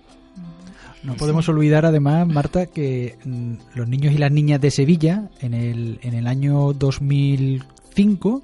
No 1.01 1.15
podemos 1.15 1.49
olvidar 1.49 1.83
además, 1.83 2.27
Marta, 2.27 2.67
que 2.67 3.17
mm, 3.25 3.53
los 3.73 3.87
niños 3.87 4.13
y 4.13 4.19
las 4.19 4.31
niñas 4.31 4.61
de 4.61 4.69
Sevilla 4.69 5.29
en 5.41 5.55
el, 5.55 5.99
en 6.03 6.13
el 6.13 6.27
año 6.27 6.73
2005 6.73 8.43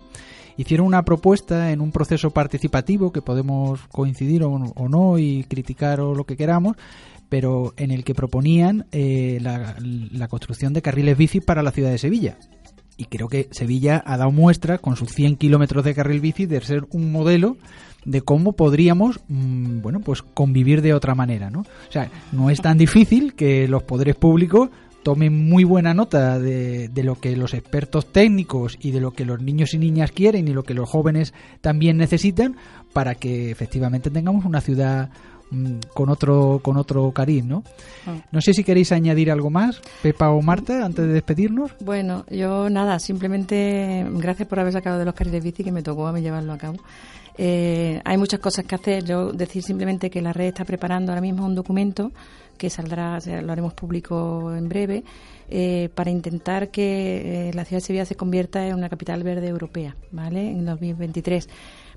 hicieron 0.57 0.87
una 0.87 1.03
propuesta 1.03 1.71
en 1.71 1.81
un 1.81 1.91
proceso 1.91 2.31
participativo 2.31 3.11
que 3.11 3.21
podemos 3.21 3.81
coincidir 3.91 4.43
o, 4.43 4.59
no 4.89 5.17
y 5.17 5.43
criticar 5.45 5.99
o 5.99 6.15
lo 6.15 6.25
que 6.25 6.37
queramos, 6.37 6.77
pero 7.29 7.73
en 7.77 7.91
el 7.91 8.03
que 8.03 8.13
proponían 8.13 8.85
eh, 8.91 9.39
la, 9.41 9.75
la 9.79 10.27
construcción 10.27 10.73
de 10.73 10.81
carriles 10.81 11.17
bici 11.17 11.39
para 11.39 11.63
la 11.63 11.71
ciudad 11.71 11.91
de 11.91 11.97
Sevilla. 11.97 12.37
Y 12.95 13.05
creo 13.05 13.27
que 13.27 13.49
Sevilla 13.51 14.03
ha 14.05 14.17
dado 14.17 14.31
muestra 14.31 14.77
con 14.77 14.95
sus 14.95 15.11
100 15.13 15.37
kilómetros 15.37 15.83
de 15.83 15.95
carril 15.95 16.21
bici 16.21 16.45
de 16.45 16.61
ser 16.61 16.85
un 16.91 17.11
modelo 17.11 17.57
de 18.05 18.21
cómo 18.21 18.53
podríamos 18.53 19.21
mmm, 19.27 19.81
bueno 19.81 19.99
pues 20.01 20.21
convivir 20.21 20.81
de 20.81 20.93
otra 20.93 21.15
manera 21.15 21.49
no 21.49 21.61
o 21.61 21.91
sea 21.91 22.09
no 22.33 22.49
es 22.49 22.61
tan 22.61 22.77
difícil 22.77 23.33
que 23.33 23.67
los 23.67 23.83
poderes 23.83 24.15
públicos 24.15 24.69
tomen 25.03 25.49
muy 25.49 25.63
buena 25.63 25.93
nota 25.93 26.39
de, 26.39 26.87
de, 26.87 27.03
lo 27.03 27.19
que 27.19 27.35
los 27.35 27.53
expertos 27.53 28.11
técnicos 28.11 28.77
y 28.81 28.91
de 28.91 29.01
lo 29.01 29.11
que 29.11 29.25
los 29.25 29.41
niños 29.41 29.73
y 29.73 29.77
niñas 29.77 30.11
quieren 30.11 30.47
y 30.47 30.53
lo 30.53 30.63
que 30.63 30.73
los 30.73 30.89
jóvenes 30.89 31.33
también 31.61 31.97
necesitan 31.97 32.55
para 32.93 33.15
que 33.15 33.51
efectivamente 33.51 34.09
tengamos 34.09 34.45
una 34.45 34.61
ciudad 34.61 35.09
con 35.93 36.09
otro 36.09 36.59
con 36.63 36.77
otro 36.77 37.11
cariz, 37.11 37.43
¿no? 37.43 37.63
No 38.31 38.41
sé 38.41 38.53
si 38.53 38.63
queréis 38.63 38.91
añadir 38.91 39.31
algo 39.31 39.49
más, 39.49 39.81
Pepa 40.01 40.29
o 40.29 40.41
Marta, 40.41 40.83
antes 40.85 41.05
de 41.05 41.13
despedirnos. 41.13 41.71
Bueno, 41.79 42.25
yo 42.29 42.69
nada, 42.69 42.99
simplemente 42.99 44.05
gracias 44.13 44.47
por 44.47 44.59
haber 44.59 44.73
sacado 44.73 44.99
de 44.99 45.05
los 45.05 45.13
carriles 45.13 45.43
bici 45.43 45.63
que 45.63 45.71
me 45.71 45.83
tocó 45.83 46.07
a 46.07 46.13
mí 46.13 46.21
llevarlo 46.21 46.53
a 46.53 46.57
cabo. 46.57 46.77
Eh, 47.37 47.99
hay 48.03 48.17
muchas 48.17 48.39
cosas 48.39 48.65
que 48.65 48.75
hacer. 48.75 49.05
Yo 49.05 49.31
decir 49.31 49.63
simplemente 49.63 50.09
que 50.09 50.21
la 50.21 50.33
red 50.33 50.47
está 50.47 50.65
preparando 50.65 51.11
ahora 51.11 51.21
mismo 51.21 51.45
un 51.45 51.55
documento 51.55 52.11
que 52.63 52.69
saldrá, 52.69 53.19
sea, 53.19 53.41
lo 53.41 53.52
haremos 53.52 53.73
público 53.73 54.56
en 54.56 54.69
breve, 54.69 55.04
eh, 55.49 55.89
para 55.95 56.12
intentar 56.12 56.69
que 56.69 57.49
eh, 57.49 57.54
la 57.54 57.65
ciudad 57.65 57.82
de 57.82 57.86
Sevilla 57.86 58.06
se 58.06 58.15
convierta 58.15 58.65
en 58.65 58.73
una 58.73 58.88
capital 58.88 59.21
verde 59.21 59.49
europea, 59.49 59.97
¿vale? 60.12 60.49
En 60.49 60.65
2023. 60.65 61.49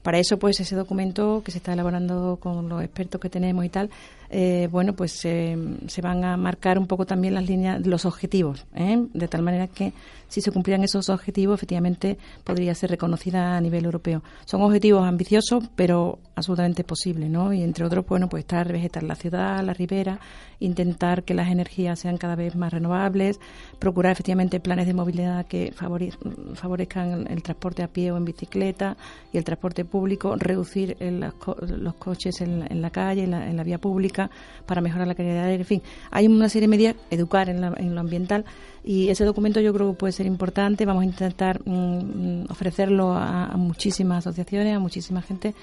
Para 0.03 0.19
eso, 0.19 0.41
pues 0.41 0.59
ese 0.59 0.75
documento 0.75 1.41
que 1.45 1.53
se 1.53 1.59
está 1.59 1.73
elaborando 1.73 2.39
con 2.41 2.69
los 2.69 2.83
expertos 2.83 3.21
que 3.21 3.31
tenemos 3.31 3.65
y 3.65 3.69
tal, 3.69 3.91
eh, 4.29 4.67
bueno, 4.73 4.95
pues 4.95 5.25
eh, 5.25 5.57
se 5.87 6.03
van 6.03 6.25
a 6.25 6.37
marcar 6.37 6.81
un 6.81 6.89
poco 6.89 7.07
también 7.07 7.35
las 7.35 7.47
líneas, 7.47 7.87
los 7.87 8.05
objetivos, 8.05 8.67
de 8.75 9.29
tal 9.29 9.43
manera 9.43 9.69
que 9.69 9.93
si 10.29 10.41
se 10.41 10.51
cumplieran 10.51 10.85
esos 10.85 11.09
objetivos, 11.09 11.59
efectivamente 11.59 12.19
podría 12.45 12.75
ser 12.75 12.91
reconocida 12.91 13.57
a 13.57 13.61
nivel 13.61 13.85
europeo. 13.85 14.23
Son 14.45 14.63
objetivos 14.63 15.07
ambiciosos, 15.07 15.65
pero 15.75 16.19
absolutamente 16.35 16.85
posibles, 16.85 17.31
¿no? 17.31 17.53
Y 17.53 17.63
entre 17.63 17.85
otros, 17.85 18.07
bueno, 18.07 18.29
pues 18.29 18.43
estar 18.43 18.71
vegetar 18.71 19.03
la 19.03 19.15
ciudad, 19.15 19.63
la 19.65 19.73
ribera, 19.73 20.21
intentar 20.61 21.25
que 21.25 21.35
las 21.35 21.51
energías 21.51 21.99
sean 21.99 22.17
cada 22.17 22.35
vez 22.35 22.57
más 22.57 22.73
renovables, 22.73 23.41
procurar 23.79 24.13
efectivamente 24.13 24.61
planes 24.61 24.87
de 24.87 24.95
movilidad 24.95 25.47
que 25.47 25.73
favorezcan 25.73 27.27
el 27.31 27.43
transporte 27.43 27.83
a 27.83 27.89
pie 27.89 28.13
o 28.13 28.17
en 28.17 28.25
bicicleta 28.25 28.97
y 29.33 29.39
el 29.39 29.45
transporte 29.45 29.85
público, 29.85 30.37
reducir 30.37 30.97
el, 31.01 31.21
los 31.21 31.95
coches 31.95 32.41
en, 32.41 32.67
en, 32.71 32.83
la 32.83 32.91
calle, 32.91 33.25
en 33.25 33.31
la, 33.31 33.49
en 33.49 33.57
la 33.57 33.65
vía 33.65 33.79
pública 33.79 34.31
para 34.67 34.81
mejorar 34.81 35.07
la 35.07 35.15
calidad 35.15 35.43
del 35.43 35.51
aire. 35.51 35.63
En 35.63 35.67
fin, 35.67 35.83
hay 36.11 36.27
una 36.27 36.49
serie 36.49 36.69
de 36.69 36.77
medidas, 36.77 36.97
educar 37.11 37.49
en, 37.49 37.61
la, 37.61 37.75
en 37.77 37.95
lo 37.95 38.01
ambiental 38.01 38.45
y 38.85 39.09
ese 39.09 39.25
documento 39.25 39.61
yo 39.61 39.75
creo 39.75 39.91
que 39.91 39.99
puede 39.99 40.13
ser 40.17 40.27
importante. 40.27 40.85
Vamos 40.85 41.03
a 41.03 41.07
intentar 41.07 41.61
mm, 41.65 42.47
ofrecerlo 42.51 43.13
a, 43.13 43.47
a, 43.47 43.57
muchísimas 43.57 44.27
asociaciones, 44.27 44.77
a 44.77 44.81
muchísima 44.81 45.23
gente 45.23 45.55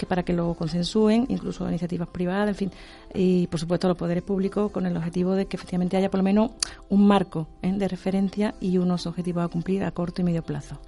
que 0.00 0.06
para 0.06 0.22
que 0.22 0.32
lo 0.32 0.54
consensúen, 0.54 1.26
incluso 1.28 1.68
iniciativas 1.68 2.08
privadas, 2.08 2.48
en 2.48 2.54
fin, 2.54 2.70
y 3.14 3.46
por 3.48 3.60
supuesto 3.60 3.86
los 3.86 3.98
poderes 3.98 4.22
públicos 4.22 4.70
con 4.72 4.86
el 4.86 4.96
objetivo 4.96 5.34
de 5.34 5.44
que 5.44 5.58
efectivamente 5.58 5.98
haya 5.98 6.10
por 6.10 6.20
lo 6.20 6.24
menos 6.24 6.52
un 6.88 7.06
marco 7.06 7.48
¿eh? 7.60 7.70
de 7.70 7.86
referencia 7.86 8.54
y 8.60 8.78
unos 8.78 9.06
objetivos 9.06 9.44
a 9.44 9.48
cumplir 9.48 9.84
a 9.84 9.90
corto 9.90 10.22
y 10.22 10.24
medio 10.24 10.42
plazo. 10.42 10.78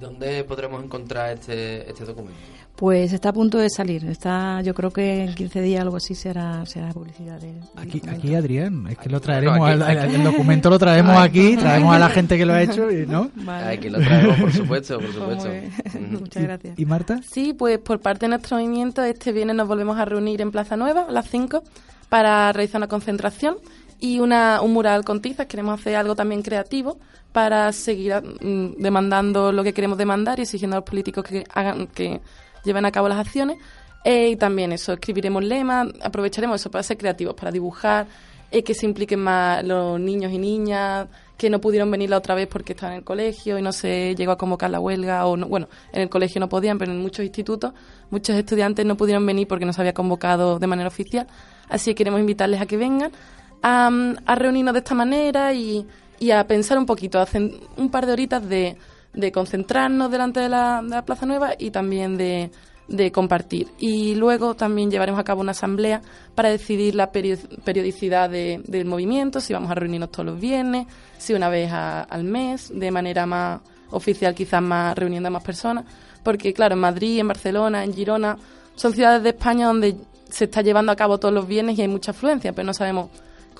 ¿Y 0.00 0.02
dónde 0.02 0.44
podremos 0.44 0.82
encontrar 0.82 1.34
este, 1.34 1.86
este 1.86 2.06
documento? 2.06 2.40
Pues 2.74 3.12
está 3.12 3.28
a 3.28 3.32
punto 3.34 3.58
de 3.58 3.68
salir. 3.68 4.06
Está, 4.06 4.62
yo 4.62 4.72
creo 4.72 4.90
que 4.90 5.24
en 5.24 5.34
15 5.34 5.60
días 5.60 5.82
algo 5.82 5.98
así 5.98 6.14
será, 6.14 6.64
será 6.64 6.88
publicidad. 6.88 7.38
De, 7.38 7.52
aquí, 7.76 8.00
aquí, 8.08 8.34
Adrián, 8.34 8.86
es 8.88 8.96
que 8.96 9.10
lo 9.10 9.20
traeremos, 9.20 9.58
no, 9.58 9.66
aquí, 9.66 9.82
al, 9.82 9.98
aquí, 9.98 10.14
el 10.14 10.24
documento 10.24 10.70
lo 10.70 10.78
traemos 10.78 11.18
aquí, 11.18 11.54
traemos 11.54 11.94
a 11.94 11.98
la 11.98 12.08
gente 12.08 12.38
que 12.38 12.46
lo 12.46 12.54
ha 12.54 12.62
hecho, 12.62 12.90
y, 12.90 13.06
¿no? 13.06 13.30
Vale. 13.34 13.74
Aquí 13.74 13.90
lo 13.90 13.98
traemos, 13.98 14.40
por 14.40 14.52
supuesto, 14.52 15.00
por 15.00 15.12
supuesto. 15.12 15.50
Muchas 16.00 16.42
gracias. 16.44 16.78
¿Y, 16.78 16.82
¿Y, 16.82 16.86
Marta? 16.86 17.20
Sí, 17.22 17.52
pues 17.52 17.78
por 17.78 18.00
parte 18.00 18.24
de 18.24 18.30
nuestro 18.30 18.56
movimiento, 18.56 19.02
este 19.02 19.32
viernes 19.32 19.56
nos 19.56 19.68
volvemos 19.68 19.98
a 19.98 20.06
reunir 20.06 20.40
en 20.40 20.50
Plaza 20.50 20.78
Nueva 20.78 21.08
a 21.10 21.12
las 21.12 21.28
5 21.28 21.62
para 22.08 22.50
realizar 22.54 22.78
una 22.78 22.88
concentración 22.88 23.56
y 24.00 24.18
una, 24.18 24.60
un 24.62 24.72
mural 24.72 25.04
con 25.04 25.20
tizas. 25.20 25.46
Queremos 25.46 25.78
hacer 25.78 25.96
algo 25.96 26.16
también 26.16 26.42
creativo 26.42 26.98
para 27.32 27.70
seguir 27.72 28.14
mm, 28.14 28.82
demandando 28.82 29.52
lo 29.52 29.62
que 29.62 29.72
queremos 29.72 29.98
demandar 29.98 30.38
y 30.38 30.42
exigiendo 30.42 30.76
a 30.76 30.80
los 30.80 30.88
políticos 30.88 31.24
que 31.24 31.44
hagan 31.52 31.86
que 31.86 32.20
lleven 32.64 32.84
a 32.84 32.90
cabo 32.90 33.08
las 33.08 33.18
acciones. 33.18 33.58
Eh, 34.02 34.30
y 34.30 34.36
también 34.36 34.72
eso, 34.72 34.94
escribiremos 34.94 35.44
lemas, 35.44 35.88
aprovecharemos 36.02 36.58
eso 36.60 36.70
para 36.70 36.82
ser 36.82 36.96
creativos, 36.96 37.34
para 37.34 37.50
dibujar, 37.52 38.06
eh, 38.50 38.64
que 38.64 38.74
se 38.74 38.86
impliquen 38.86 39.20
más 39.20 39.62
los 39.62 40.00
niños 40.00 40.32
y 40.32 40.38
niñas 40.38 41.06
que 41.36 41.48
no 41.48 41.60
pudieron 41.60 41.90
venir 41.90 42.10
la 42.10 42.18
otra 42.18 42.34
vez 42.34 42.48
porque 42.48 42.74
estaban 42.74 42.94
en 42.94 42.98
el 42.98 43.04
colegio 43.04 43.58
y 43.58 43.62
no 43.62 43.72
se 43.72 44.14
llegó 44.14 44.32
a 44.32 44.36
convocar 44.36 44.68
la 44.68 44.78
huelga 44.78 45.24
o 45.26 45.38
no, 45.38 45.48
bueno, 45.48 45.68
en 45.90 46.02
el 46.02 46.10
colegio 46.10 46.38
no 46.38 46.50
podían, 46.50 46.76
pero 46.76 46.92
en 46.92 47.00
muchos 47.00 47.24
institutos 47.24 47.72
muchos 48.10 48.36
estudiantes 48.36 48.84
no 48.84 48.94
pudieron 48.96 49.24
venir 49.24 49.48
porque 49.48 49.64
no 49.64 49.72
se 49.72 49.80
había 49.80 49.94
convocado 49.94 50.58
de 50.58 50.66
manera 50.66 50.88
oficial. 50.88 51.26
Así 51.70 51.92
que 51.92 51.94
queremos 51.94 52.20
invitarles 52.20 52.60
a 52.60 52.66
que 52.66 52.76
vengan 52.76 53.12
a, 53.62 53.90
a 54.26 54.34
reunirnos 54.34 54.74
de 54.74 54.80
esta 54.80 54.94
manera 54.94 55.52
y, 55.52 55.86
y 56.18 56.30
a 56.30 56.46
pensar 56.46 56.78
un 56.78 56.86
poquito, 56.86 57.18
a 57.18 57.22
hacer 57.22 57.50
un 57.76 57.90
par 57.90 58.06
de 58.06 58.12
horitas 58.12 58.48
de, 58.48 58.76
de 59.12 59.32
concentrarnos 59.32 60.10
delante 60.10 60.40
de 60.40 60.48
la, 60.48 60.82
de 60.82 60.90
la, 60.90 61.04
Plaza 61.04 61.26
Nueva 61.26 61.52
y 61.58 61.70
también 61.70 62.16
de, 62.16 62.50
de, 62.88 63.10
compartir. 63.10 63.68
Y 63.78 64.14
luego 64.14 64.54
también 64.54 64.90
llevaremos 64.90 65.20
a 65.20 65.24
cabo 65.24 65.40
una 65.40 65.52
asamblea 65.52 66.02
para 66.34 66.50
decidir 66.50 66.94
la 66.94 67.10
periodicidad 67.10 68.30
de, 68.30 68.62
del 68.66 68.84
movimiento, 68.84 69.40
si 69.40 69.52
vamos 69.52 69.70
a 69.70 69.74
reunirnos 69.74 70.10
todos 70.10 70.26
los 70.26 70.40
viernes, 70.40 70.86
si 71.18 71.34
una 71.34 71.48
vez 71.48 71.72
a, 71.72 72.02
al 72.02 72.24
mes, 72.24 72.70
de 72.74 72.90
manera 72.90 73.26
más 73.26 73.60
oficial 73.90 74.34
quizás 74.34 74.62
más 74.62 74.96
reuniendo 74.96 75.28
a 75.28 75.30
más 75.30 75.42
personas, 75.42 75.84
porque 76.22 76.52
claro, 76.52 76.74
en 76.74 76.80
Madrid, 76.80 77.18
en 77.18 77.28
Barcelona, 77.28 77.82
en 77.82 77.92
Girona, 77.92 78.36
son 78.76 78.92
ciudades 78.92 79.22
de 79.22 79.30
España 79.30 79.66
donde 79.66 79.96
se 80.28 80.44
está 80.44 80.62
llevando 80.62 80.92
a 80.92 80.96
cabo 80.96 81.18
todos 81.18 81.34
los 81.34 81.46
viernes 81.48 81.76
y 81.78 81.82
hay 81.82 81.88
mucha 81.88 82.12
afluencia, 82.12 82.52
pero 82.52 82.66
no 82.66 82.74
sabemos 82.74 83.10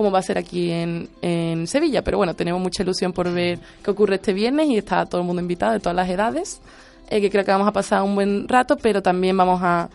cómo 0.00 0.10
va 0.10 0.20
a 0.20 0.22
ser 0.22 0.38
aquí 0.38 0.70
en, 0.70 1.10
en, 1.20 1.66
Sevilla. 1.66 2.02
Pero 2.02 2.16
bueno, 2.16 2.32
tenemos 2.34 2.58
mucha 2.58 2.82
ilusión 2.82 3.12
por 3.12 3.30
ver 3.30 3.58
qué 3.84 3.90
ocurre 3.90 4.14
este 4.14 4.32
viernes 4.32 4.66
y 4.68 4.78
está 4.78 5.04
todo 5.04 5.20
el 5.20 5.26
mundo 5.26 5.42
invitado 5.42 5.74
de 5.74 5.78
todas 5.78 5.94
las 5.94 6.08
edades, 6.08 6.62
eh, 7.10 7.20
que 7.20 7.28
creo 7.28 7.44
que 7.44 7.50
vamos 7.50 7.68
a 7.68 7.72
pasar 7.72 8.02
un 8.02 8.14
buen 8.14 8.48
rato, 8.48 8.78
pero 8.78 9.02
también 9.02 9.36
vamos 9.36 9.60
a, 9.62 9.90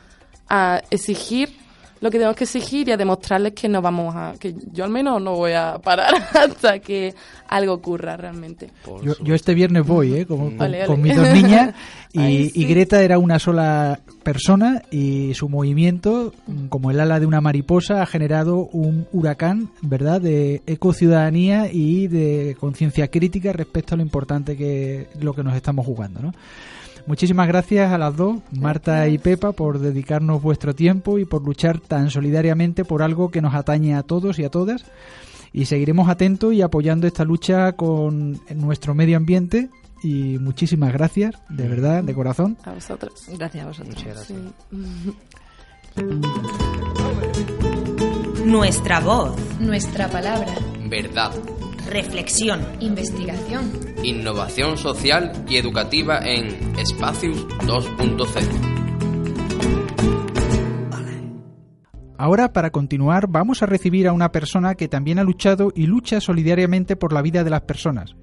a 0.48 0.84
exigir 0.92 1.65
lo 2.06 2.12
que 2.12 2.20
tenemos 2.20 2.36
que 2.36 2.44
exigir 2.44 2.88
y 2.88 2.92
a 2.92 2.98
demostrarles 2.98 3.54
que 3.54 3.68
no 3.68 3.82
vamos 3.82 4.16
a, 4.16 4.36
que 4.40 4.54
yo 4.72 4.84
al 4.84 4.92
menos 4.92 5.20
no 5.20 5.34
voy 5.34 5.54
a 5.54 5.80
parar 5.80 6.14
hasta 6.36 6.78
que 6.78 7.16
algo 7.48 7.74
ocurra 7.74 8.16
realmente. 8.16 8.70
Yo, 9.04 9.16
yo 9.24 9.34
este 9.34 9.56
viernes 9.56 9.88
voy, 9.88 10.14
¿eh? 10.14 10.26
Como, 10.28 10.56
con, 10.56 10.62
ole. 10.62 10.86
con 10.86 11.02
mis 11.02 11.16
dos 11.16 11.28
niñas 11.34 11.74
y, 12.14 12.20
Ay, 12.20 12.50
sí. 12.52 12.62
y 12.62 12.66
Greta 12.66 13.02
era 13.02 13.18
una 13.18 13.40
sola 13.40 14.02
persona 14.22 14.84
y 14.92 15.34
su 15.34 15.50
movimiento, 15.50 16.32
mm, 16.46 16.68
como 16.68 16.92
el 16.92 17.00
ala 17.00 17.20
de 17.20 17.26
una 17.26 17.42
mariposa, 17.42 18.04
ha 18.04 18.06
generado 18.06 18.70
un 18.72 19.08
huracán, 19.12 19.72
¿verdad?, 19.82 20.22
de 20.22 20.62
ecociudadanía 20.68 21.72
y 21.72 22.08
de 22.08 22.56
conciencia 22.60 23.08
crítica 23.08 23.52
respecto 23.52 23.96
a 23.96 23.98
lo 23.98 24.04
importante 24.04 24.56
que 24.56 25.08
lo 25.20 25.34
que 25.34 25.44
nos 25.44 25.56
estamos 25.56 25.88
jugando, 25.88 26.22
¿no? 26.22 26.34
Muchísimas 27.08 27.48
gracias 27.48 27.92
a 27.92 27.98
las 28.00 28.16
dos, 28.18 28.38
Marta 28.52 29.08
y 29.08 29.20
Pepa, 29.20 29.52
por 29.52 29.78
dedicarnos 29.80 30.42
vuestro 30.42 30.74
tiempo 30.74 31.20
y 31.20 31.26
por 31.26 31.44
luchar 31.44 31.80
tan 31.80 32.10
solidariamente 32.10 32.84
por 32.84 33.04
algo 33.04 33.30
que 33.30 33.42
nos 33.42 33.54
atañe 33.54 33.96
a 33.96 34.02
todos 34.02 34.40
y 34.40 34.44
a 34.44 34.50
todas. 34.50 34.86
Y 35.54 35.66
seguiremos 35.66 36.10
atentos 36.10 36.54
y 36.54 36.62
apoyando 36.62 37.06
esta 37.08 37.24
lucha 37.24 37.74
con 37.74 38.42
nuestro 38.56 38.96
medio 38.96 39.18
ambiente. 39.18 39.70
Y 40.04 40.38
muchísimas 40.40 40.92
gracias, 40.94 41.36
de 41.50 41.68
verdad, 41.68 42.04
de 42.04 42.14
corazón. 42.14 42.58
A 42.66 42.74
vosotros. 42.74 43.28
Gracias 43.38 43.64
a 43.64 43.68
vosotros. 43.68 43.96
Muchas 43.96 44.14
gracias. 44.14 44.40
Nuestra 48.46 49.00
voz. 49.00 49.36
Nuestra 49.60 50.10
palabra. 50.10 50.54
Verdad. 50.90 51.32
Reflexión. 51.90 52.62
Investigación. 52.80 53.72
Innovación 54.04 54.78
social 54.78 55.32
y 55.48 55.58
educativa 55.58 56.20
en 56.20 56.48
Espacios 56.80 57.48
2.0. 57.60 58.76
Ahora, 62.18 62.54
para 62.54 62.72
continuar, 62.72 63.28
vamos 63.30 63.62
a 63.62 63.66
recibir 63.68 64.08
a 64.08 64.14
una 64.14 64.32
persona 64.32 64.76
que 64.76 64.88
también 64.88 65.20
ha 65.20 65.24
luchado 65.24 65.72
y 65.76 65.86
lucha 65.86 66.22
solidariamente 66.22 66.96
por 66.96 67.14
la 67.14 67.22
vida 67.22 67.44
de 67.44 67.50
las 67.52 67.62
personas. 67.62 68.16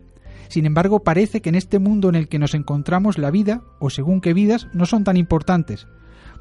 Sin 0.48 0.66
embargo, 0.66 1.04
parece 1.04 1.40
que 1.40 1.50
en 1.50 1.54
este 1.54 1.78
mundo 1.78 2.08
en 2.08 2.16
el 2.16 2.28
que 2.28 2.38
nos 2.38 2.54
encontramos 2.54 3.16
la 3.16 3.30
vida, 3.30 3.62
o 3.78 3.90
según 3.90 4.20
qué 4.20 4.34
vidas, 4.34 4.66
no 4.72 4.86
son 4.86 5.04
tan 5.04 5.16
importantes, 5.16 5.86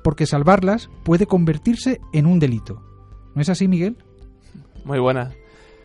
porque 0.03 0.25
salvarlas 0.25 0.89
puede 1.03 1.27
convertirse 1.27 2.01
en 2.13 2.25
un 2.25 2.39
delito. 2.39 2.81
¿No 3.35 3.41
es 3.41 3.49
así, 3.49 3.67
Miguel? 3.67 3.97
Muy 4.83 4.99
buena. 4.99 5.31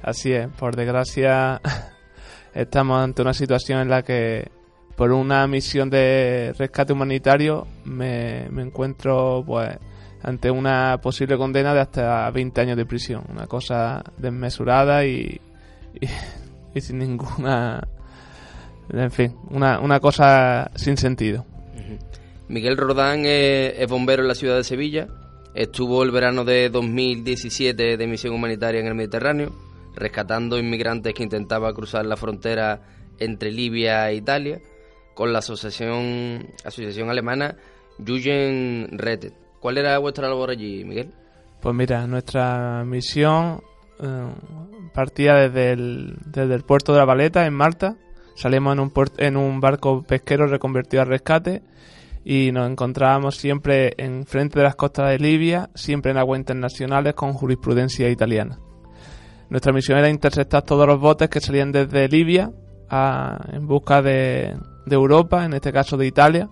Así 0.02 0.32
es. 0.32 0.48
Por 0.48 0.76
desgracia, 0.76 1.60
estamos 2.54 3.02
ante 3.02 3.22
una 3.22 3.34
situación 3.34 3.80
en 3.80 3.88
la 3.88 4.02
que, 4.02 4.50
por 4.96 5.12
una 5.12 5.46
misión 5.46 5.90
de 5.90 6.54
rescate 6.58 6.92
humanitario, 6.92 7.66
me, 7.84 8.48
me 8.50 8.62
encuentro 8.62 9.42
pues 9.46 9.76
ante 10.22 10.50
una 10.50 10.98
posible 11.00 11.36
condena 11.36 11.72
de 11.72 11.80
hasta 11.80 12.30
20 12.30 12.60
años 12.60 12.76
de 12.76 12.84
prisión. 12.86 13.22
Una 13.30 13.46
cosa 13.46 14.02
desmesurada 14.16 15.04
y, 15.04 15.40
y, 16.74 16.80
sin 16.80 16.98
ninguna... 16.98 17.86
En 18.88 19.10
fin, 19.10 19.34
una, 19.50 19.80
una 19.80 19.98
cosa 19.98 20.70
sin 20.76 20.96
sentido. 20.96 21.44
Miguel 22.48 22.76
Rodán 22.76 23.24
es, 23.26 23.74
es 23.78 23.88
bombero 23.88 24.22
en 24.22 24.28
la 24.28 24.34
ciudad 24.34 24.56
de 24.56 24.64
Sevilla. 24.64 25.08
Estuvo 25.54 26.02
el 26.02 26.10
verano 26.10 26.44
de 26.44 26.70
2017 26.70 27.96
de 27.96 28.06
misión 28.06 28.34
humanitaria 28.34 28.80
en 28.80 28.86
el 28.86 28.94
Mediterráneo, 28.94 29.52
rescatando 29.96 30.58
inmigrantes 30.58 31.14
que 31.14 31.22
intentaban 31.22 31.74
cruzar 31.74 32.06
la 32.06 32.16
frontera 32.16 32.82
entre 33.18 33.50
Libia 33.50 34.10
e 34.10 34.16
Italia, 34.16 34.60
con 35.14 35.32
la 35.32 35.38
asociación, 35.38 36.46
asociación 36.64 37.10
alemana 37.10 37.56
Jugend 37.98 39.00
Rettet. 39.00 39.34
¿Cuál 39.60 39.78
era 39.78 39.98
vuestra 39.98 40.28
labor 40.28 40.50
allí, 40.50 40.84
Miguel? 40.84 41.10
Pues 41.60 41.74
mira, 41.74 42.06
nuestra 42.06 42.84
misión 42.84 43.62
eh, 43.98 44.34
partía 44.92 45.34
desde 45.34 45.72
el, 45.72 46.16
desde 46.26 46.54
el 46.54 46.62
puerto 46.62 46.92
de 46.92 46.98
La 46.98 47.06
Valeta, 47.06 47.46
en 47.46 47.54
Malta. 47.54 47.96
Salimos 48.36 48.74
en 48.74 48.80
un, 48.80 48.92
en 49.16 49.36
un 49.38 49.60
barco 49.60 50.02
pesquero 50.02 50.46
reconvertido 50.46 51.02
a 51.02 51.06
rescate 51.06 51.62
y 52.22 52.52
nos 52.52 52.70
encontrábamos 52.70 53.36
siempre 53.36 53.94
en 53.96 54.26
frente 54.26 54.58
de 54.58 54.64
las 54.64 54.76
costas 54.76 55.08
de 55.08 55.18
Libia, 55.18 55.70
siempre 55.74 56.10
en 56.10 56.18
aguas 56.18 56.38
internacionales 56.38 57.14
con 57.14 57.32
jurisprudencia 57.32 58.10
italiana. 58.10 58.58
Nuestra 59.48 59.72
misión 59.72 59.98
era 59.98 60.08
interceptar 60.08 60.62
todos 60.62 60.86
los 60.86 60.98
botes 61.00 61.28
que 61.28 61.40
salían 61.40 61.72
desde 61.72 62.08
Libia 62.08 62.50
a- 62.88 63.38
en 63.52 63.66
busca 63.66 64.02
de, 64.02 64.56
Europa, 64.90 65.44
en 65.44 65.54
este 65.54 65.72
caso 65.72 65.96
de 65.96 66.06
Italia. 66.06 66.48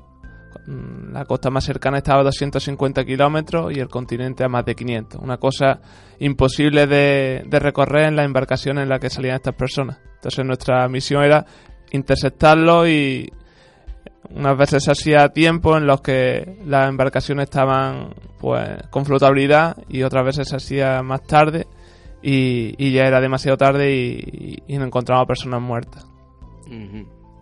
La 1.12 1.24
costa 1.26 1.50
más 1.50 1.64
cercana 1.64 1.98
estaba 1.98 2.20
a 2.20 2.24
250 2.24 3.04
kilómetros 3.04 3.76
y 3.76 3.80
el 3.80 3.88
continente 3.88 4.44
a 4.44 4.48
más 4.48 4.64
de 4.64 4.74
500. 4.74 5.20
Una 5.20 5.36
cosa 5.36 5.80
imposible 6.20 6.86
de, 6.86 7.44
de 7.46 7.58
recorrer 7.58 8.04
en 8.08 8.16
la 8.16 8.24
embarcación 8.24 8.78
en 8.78 8.88
la 8.88 8.98
que 8.98 9.10
salían 9.10 9.36
estas 9.36 9.54
personas. 9.54 9.98
Entonces 10.16 10.44
nuestra 10.44 10.88
misión 10.88 11.22
era 11.22 11.44
interceptarlo 11.90 12.88
y 12.88 13.30
unas 14.30 14.56
veces 14.56 14.84
se 14.84 14.90
hacía 14.92 15.28
tiempo 15.28 15.76
en 15.76 15.86
los 15.86 16.00
que 16.00 16.56
las 16.64 16.88
embarcaciones 16.88 17.44
estaban 17.44 18.14
pues 18.40 18.68
con 18.90 19.04
flotabilidad 19.04 19.76
y 19.88 20.02
otras 20.02 20.24
veces 20.24 20.48
se 20.48 20.56
hacía 20.56 21.02
más 21.02 21.22
tarde 21.24 21.66
y, 22.26 22.74
y 22.78 22.92
ya 22.92 23.02
era 23.02 23.20
demasiado 23.20 23.58
tarde 23.58 23.94
y, 23.94 24.56
y 24.66 24.78
nos 24.78 24.86
encontramos 24.86 25.26
personas 25.26 25.60
muertas. 25.60 26.06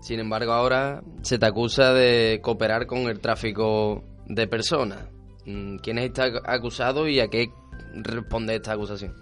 Sin 0.01 0.19
embargo, 0.19 0.53
ahora 0.53 1.05
se 1.23 1.39
te 1.39 1.47
acusa 1.47 1.93
de 1.93 2.41
cooperar 2.43 2.87
con 2.89 3.03
el 3.03 3.21
tráfico 3.21 4.03
de 4.27 4.49
personas. 4.49 5.07
Mm, 5.47 5.77
¿Quién 5.77 5.99
está 5.99 6.25
acusado 6.45 7.07
y 7.07 7.21
a 7.21 7.29
qué 7.29 7.53
responde 7.95 8.57
esta 8.57 8.73
acusación? 8.73 9.15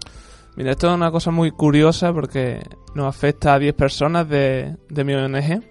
Mira, 0.55 0.71
esto 0.71 0.87
es 0.89 0.95
una 0.95 1.11
cosa 1.11 1.29
muy 1.29 1.51
curiosa 1.51 2.11
porque 2.11 2.59
nos 2.95 3.05
afecta 3.05 3.53
a 3.53 3.59
10 3.59 3.75
personas 3.75 4.27
de, 4.27 4.75
de 4.89 5.03
mi 5.03 5.13
ONG, 5.13 5.63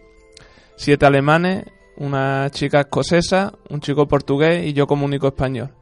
7 0.76 1.05
alemanes, 1.05 1.64
una 1.97 2.49
chica 2.51 2.82
escocesa, 2.82 3.53
un 3.68 3.80
chico 3.80 4.07
portugués 4.07 4.64
y 4.64 4.72
yo 4.72 4.86
como 4.86 5.05
único 5.05 5.26
español. 5.26 5.74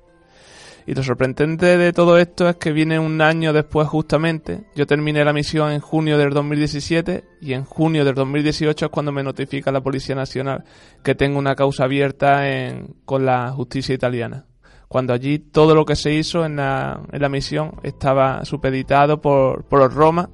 Y 0.88 0.94
lo 0.94 1.02
sorprendente 1.02 1.76
de 1.76 1.92
todo 1.92 2.16
esto 2.16 2.48
es 2.48 2.56
que 2.56 2.72
viene 2.72 2.98
un 2.98 3.20
año 3.20 3.52
después 3.52 3.86
justamente. 3.86 4.62
Yo 4.74 4.86
terminé 4.86 5.22
la 5.22 5.34
misión 5.34 5.70
en 5.70 5.80
junio 5.80 6.16
del 6.16 6.30
2017 6.30 7.24
y 7.42 7.52
en 7.52 7.64
junio 7.66 8.06
del 8.06 8.14
2018 8.14 8.86
es 8.86 8.90
cuando 8.90 9.12
me 9.12 9.22
notifica 9.22 9.70
la 9.70 9.82
Policía 9.82 10.14
Nacional 10.14 10.64
que 11.04 11.14
tengo 11.14 11.38
una 11.38 11.54
causa 11.54 11.84
abierta 11.84 12.48
en- 12.48 12.94
con 13.04 13.26
la 13.26 13.50
justicia 13.52 13.94
italiana. 13.94 14.46
Cuando 14.88 15.12
allí 15.12 15.38
todo 15.38 15.74
lo 15.74 15.84
que 15.84 15.94
se 15.94 16.14
hizo 16.14 16.46
en 16.46 16.56
la, 16.56 17.02
misión 17.30 17.72
estaba 17.82 18.46
supeditado 18.46 19.20
por, 19.20 19.64
por 19.64 19.92
Roma. 19.92 20.30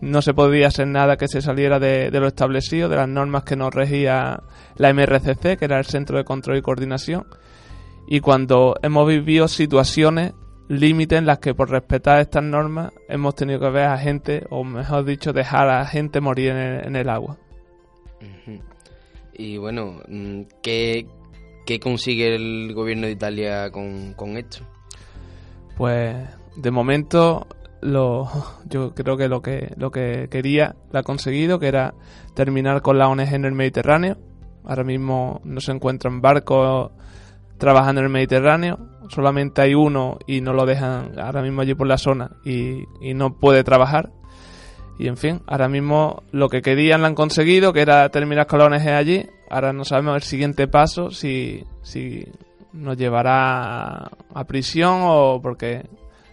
No 0.00 0.22
se 0.22 0.32
podía 0.32 0.68
hacer 0.68 0.86
nada 0.86 1.18
que 1.18 1.28
se 1.28 1.42
saliera 1.42 1.78
de, 1.78 2.10
de 2.10 2.18
lo 2.18 2.28
establecido, 2.28 2.88
de 2.88 2.96
las 2.96 3.08
normas 3.10 3.44
que 3.44 3.56
nos 3.56 3.74
regía 3.74 4.42
la 4.76 4.94
MRCC, 4.94 5.58
que 5.58 5.64
era 5.66 5.78
el 5.78 5.84
Centro 5.84 6.16
de 6.16 6.24
Control 6.24 6.56
y 6.56 6.62
Coordinación 6.62 7.26
y 8.12 8.20
cuando 8.20 8.76
hemos 8.82 9.08
vivido 9.08 9.48
situaciones 9.48 10.34
límites 10.68 11.18
en 11.18 11.24
las 11.24 11.38
que 11.38 11.54
por 11.54 11.70
respetar 11.70 12.20
estas 12.20 12.44
normas 12.44 12.92
hemos 13.08 13.34
tenido 13.34 13.58
que 13.58 13.70
ver 13.70 13.86
a 13.86 13.96
gente, 13.96 14.44
o 14.50 14.64
mejor 14.64 15.06
dicho, 15.06 15.32
dejar 15.32 15.70
a 15.70 15.86
gente 15.86 16.20
morir 16.20 16.50
en 16.50 16.56
el, 16.58 16.86
en 16.88 16.96
el 16.96 17.08
agua. 17.08 17.38
Y 19.32 19.56
bueno, 19.56 20.02
mm, 20.06 20.42
¿qué, 20.62 21.06
qué 21.64 21.80
consigue 21.80 22.34
el 22.34 22.74
gobierno 22.74 23.06
de 23.06 23.12
Italia 23.12 23.70
con, 23.70 24.12
con 24.12 24.36
esto? 24.36 24.58
Pues 25.78 26.14
de 26.56 26.70
momento 26.70 27.46
lo, 27.80 28.28
yo 28.68 28.94
creo 28.94 29.16
que 29.16 29.28
lo 29.28 29.40
que 29.40 29.72
lo 29.78 29.90
que 29.90 30.28
quería 30.30 30.76
lo 30.92 30.98
ha 30.98 31.02
conseguido, 31.02 31.58
que 31.58 31.68
era 31.68 31.94
terminar 32.34 32.82
con 32.82 32.98
la 32.98 33.08
ONG 33.08 33.32
en 33.32 33.46
el 33.46 33.52
Mediterráneo. 33.52 34.18
Ahora 34.64 34.84
mismo 34.84 35.40
no 35.44 35.62
se 35.62 35.72
encuentran 35.72 36.20
barcos 36.20 36.90
trabajando 37.62 38.00
en 38.00 38.06
el 38.06 38.12
Mediterráneo, 38.12 38.76
solamente 39.08 39.62
hay 39.62 39.72
uno 39.76 40.18
y 40.26 40.40
no 40.40 40.52
lo 40.52 40.66
dejan 40.66 41.16
ahora 41.16 41.42
mismo 41.42 41.60
allí 41.60 41.76
por 41.76 41.86
la 41.86 41.96
zona 41.96 42.32
y, 42.44 42.86
no 43.14 43.38
puede 43.38 43.62
trabajar. 43.62 44.10
Y 44.98 45.06
en 45.06 45.16
fin, 45.16 45.42
ahora 45.46 45.68
mismo 45.68 46.24
lo 46.32 46.48
que 46.48 46.60
querían 46.60 47.02
lo 47.02 47.06
han 47.06 47.14
conseguido, 47.14 47.72
que 47.72 47.82
era 47.82 48.08
terminar 48.08 48.48
con 48.48 48.58
la 48.58 48.64
ONG 48.64 48.88
allí. 48.88 49.26
Ahora 49.48 49.72
no 49.72 49.84
sabemos 49.84 50.16
el 50.16 50.22
siguiente 50.22 50.66
paso, 50.66 51.12
si, 51.12 51.64
nos 52.72 52.96
llevará 52.96 54.10
a, 54.34 54.44
prisión 54.44 55.02
o 55.02 55.38
porque 55.40 55.86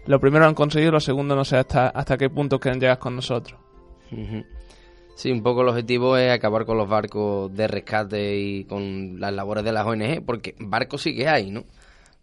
lo 0.07 0.19
primero 0.19 0.45
lo 0.45 0.49
han 0.49 0.55
conseguido, 0.55 0.93
lo 0.93 0.99
segundo 0.99 1.35
no 1.35 1.45
sé 1.45 1.57
hasta, 1.57 1.89
hasta 1.89 2.17
qué 2.17 2.31
punto 2.31 2.59
quieren 2.59 2.79
llegar 2.79 2.97
con 2.97 3.15
nosotros. 3.15 3.59
Sí, 5.19 5.33
un 5.33 5.43
poco 5.43 5.63
el 5.63 5.67
objetivo 5.67 6.15
es 6.15 6.31
acabar 6.31 6.63
con 6.63 6.77
los 6.77 6.87
barcos 6.87 7.53
de 7.53 7.67
rescate 7.67 8.37
y 8.39 8.63
con 8.63 9.19
las 9.19 9.33
labores 9.33 9.65
de 9.65 9.73
las 9.73 9.85
ONG, 9.85 10.23
porque 10.25 10.55
barcos 10.61 11.01
sí 11.01 11.13
que 11.13 11.27
hay, 11.27 11.51
¿no? 11.51 11.65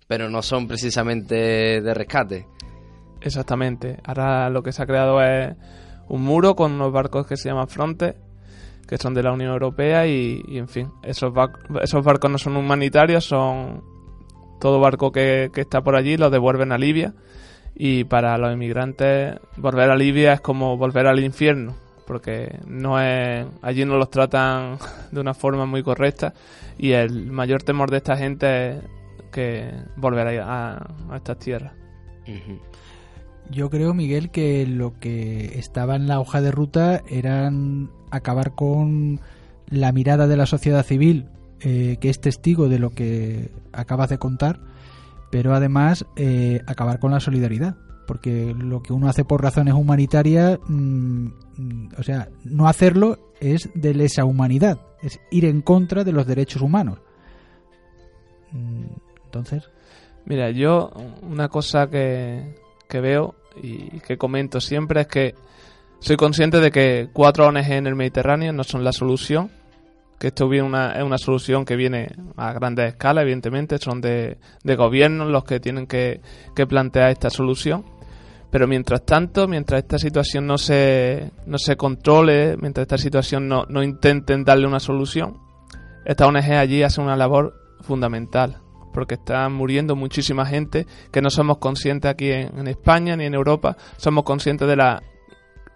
Pero 0.09 0.30
no 0.30 0.40
son 0.40 0.66
precisamente 0.66 1.82
de 1.82 1.92
rescate. 1.92 2.47
Exactamente. 3.20 3.99
Ahora 4.03 4.49
lo 4.49 4.62
que 4.62 4.72
se 4.72 4.82
ha 4.82 4.86
creado 4.86 5.20
es 5.20 5.55
un 6.09 6.22
muro 6.22 6.57
con 6.57 6.72
unos 6.72 6.90
barcos 6.90 7.26
que 7.26 7.36
se 7.36 7.51
llaman 7.51 7.68
Frontex, 7.68 8.18
que 8.88 8.97
son 8.97 9.12
de 9.12 9.22
la 9.22 9.32
Unión 9.32 9.51
Europea 9.53 10.07
y, 10.07 10.42
y, 10.49 10.57
en 10.57 10.68
fin, 10.68 10.88
esos, 11.03 11.34
bar- 11.34 11.53
esos 11.82 12.03
barcos 12.03 12.30
no 12.30 12.38
son 12.38 12.57
humanitarios, 12.57 13.26
son 13.26 13.84
todo 14.59 14.80
barco 14.80 15.12
que, 15.12 15.51
que 15.53 15.61
está 15.61 15.82
por 15.82 15.97
allí 15.97 16.16
lo 16.16 16.30
devuelven 16.30 16.72
a 16.72 16.78
Libia 16.78 17.12
y 17.74 18.05
para 18.05 18.38
los 18.38 18.55
inmigrantes 18.55 19.34
volver 19.59 19.90
a 19.90 19.97
Libia 19.97 20.32
es 20.32 20.40
como 20.40 20.78
volver 20.78 21.07
al 21.07 21.20
infierno 21.22 21.74
porque 22.07 22.59
no 22.66 23.00
es 23.00 23.46
allí 23.62 23.84
no 23.84 23.96
los 23.96 24.11
tratan 24.11 24.78
de 25.11 25.20
una 25.20 25.34
forma 25.34 25.66
muy 25.66 25.82
correcta 25.82 26.34
y 26.78 26.92
el 26.92 27.30
mayor 27.30 27.62
temor 27.62 27.90
de 27.90 27.98
esta 27.98 28.16
gente 28.16 28.78
es 28.78 28.82
que 29.32 29.70
volver 29.96 30.40
a, 30.40 30.78
a, 31.11 31.16
estas 31.16 31.38
tierras. 31.38 31.72
Yo 33.50 33.70
creo, 33.70 33.94
Miguel, 33.94 34.30
que 34.30 34.66
lo 34.66 34.98
que 34.98 35.59
estaba 35.59 35.94
en 35.94 36.09
la 36.09 36.18
hoja 36.18 36.40
de 36.40 36.50
ruta 36.50 37.02
eran 37.09 37.90
acabar 38.11 38.54
con 38.54 39.20
la 39.68 39.92
mirada 39.92 40.26
de 40.26 40.36
la 40.36 40.46
sociedad 40.46 40.84
civil, 40.84 41.28
eh, 41.61 41.98
que 42.00 42.11
es 42.11 42.20
testigo 42.20 42.68
de 42.68 42.78
lo 42.78 42.90
que 42.90 43.50
acabas 43.72 44.09
de 44.09 44.18
contar, 44.18 44.61
pero 45.30 45.54
además 45.54 46.07
eh, 46.16 46.62
acabar 46.66 46.98
con 46.98 47.12
la 47.12 47.20
solidaridad. 47.20 47.76
Porque 48.07 48.54
lo 48.57 48.82
que 48.82 48.92
uno 48.92 49.09
hace 49.09 49.24
por 49.24 49.42
razones 49.42 49.74
humanitarias, 49.74 50.59
mm, 50.68 51.28
o 51.96 52.02
sea, 52.02 52.28
no 52.44 52.68
hacerlo 52.68 53.32
es 53.40 53.70
de 53.74 53.94
lesa 53.94 54.24
humanidad, 54.24 54.80
es 55.02 55.20
ir 55.30 55.44
en 55.44 55.62
contra 55.62 56.04
de 56.04 56.12
los 56.12 56.26
derechos 56.26 56.62
humanos. 56.62 56.98
Mm, 58.52 58.84
Entonces. 59.24 59.70
Mira, 60.24 60.50
yo 60.50 60.90
una 61.22 61.48
cosa 61.48 61.88
que, 61.88 62.57
que 62.88 63.00
veo 63.00 63.36
y 63.62 64.00
que 64.00 64.18
comento 64.18 64.61
siempre 64.61 65.02
es 65.02 65.07
que 65.07 65.34
soy 66.00 66.16
consciente 66.16 66.61
de 66.61 66.70
que 66.70 67.09
cuatro 67.12 67.46
ONG 67.46 67.72
en 67.72 67.86
el 67.86 67.94
Mediterráneo 67.94 68.52
no 68.52 68.64
son 68.64 68.84
la 68.84 68.92
solución, 68.92 69.50
que 70.18 70.28
esto 70.28 70.48
viene 70.48 70.66
una, 70.66 70.92
es 70.92 71.02
una 71.02 71.18
solución 71.18 71.64
que 71.64 71.76
viene 71.76 72.14
a 72.36 72.52
grandes 72.52 72.88
escalas, 72.88 73.22
evidentemente, 73.22 73.78
son 73.78 74.00
de, 74.00 74.38
de 74.62 74.76
gobiernos 74.76 75.28
los 75.28 75.44
que 75.44 75.61
tienen 75.61 75.86
que, 75.86 76.20
que 76.54 76.66
plantear 76.66 77.11
esta 77.11 77.30
solución. 77.30 77.84
Pero 78.51 78.66
mientras 78.66 79.05
tanto, 79.05 79.49
mientras 79.49 79.82
esta 79.82 79.99
situación 79.99 80.47
no 80.47 80.57
se, 80.57 81.32
no 81.47 81.59
se 81.59 81.76
controle, 81.76 82.57
mientras 82.57 82.82
esta 82.82 82.99
situación 82.99 83.49
no, 83.49 83.64
no 83.68 83.82
intenten 83.82 84.44
darle 84.44 84.66
una 84.66 84.80
solución, 84.80 85.38
esta 86.05 86.26
ONG 86.26 86.53
allí 86.53 86.82
hace 86.82 87.01
una 87.01 87.16
labor 87.16 87.55
fundamental 87.80 88.62
porque 88.92 89.16
está 89.16 89.47
muriendo 89.51 89.94
muchísima 89.94 90.47
gente 90.47 90.86
que 91.12 91.20
no 91.20 91.28
somos 91.28 91.59
conscientes 91.59 92.11
aquí 92.11 92.30
en, 92.30 92.59
en, 92.59 92.66
España 92.66 93.14
ni 93.14 93.26
en 93.26 93.34
Europa, 93.34 93.76
somos 93.99 94.24
conscientes 94.24 94.66
de 94.66 94.74
la 94.74 95.03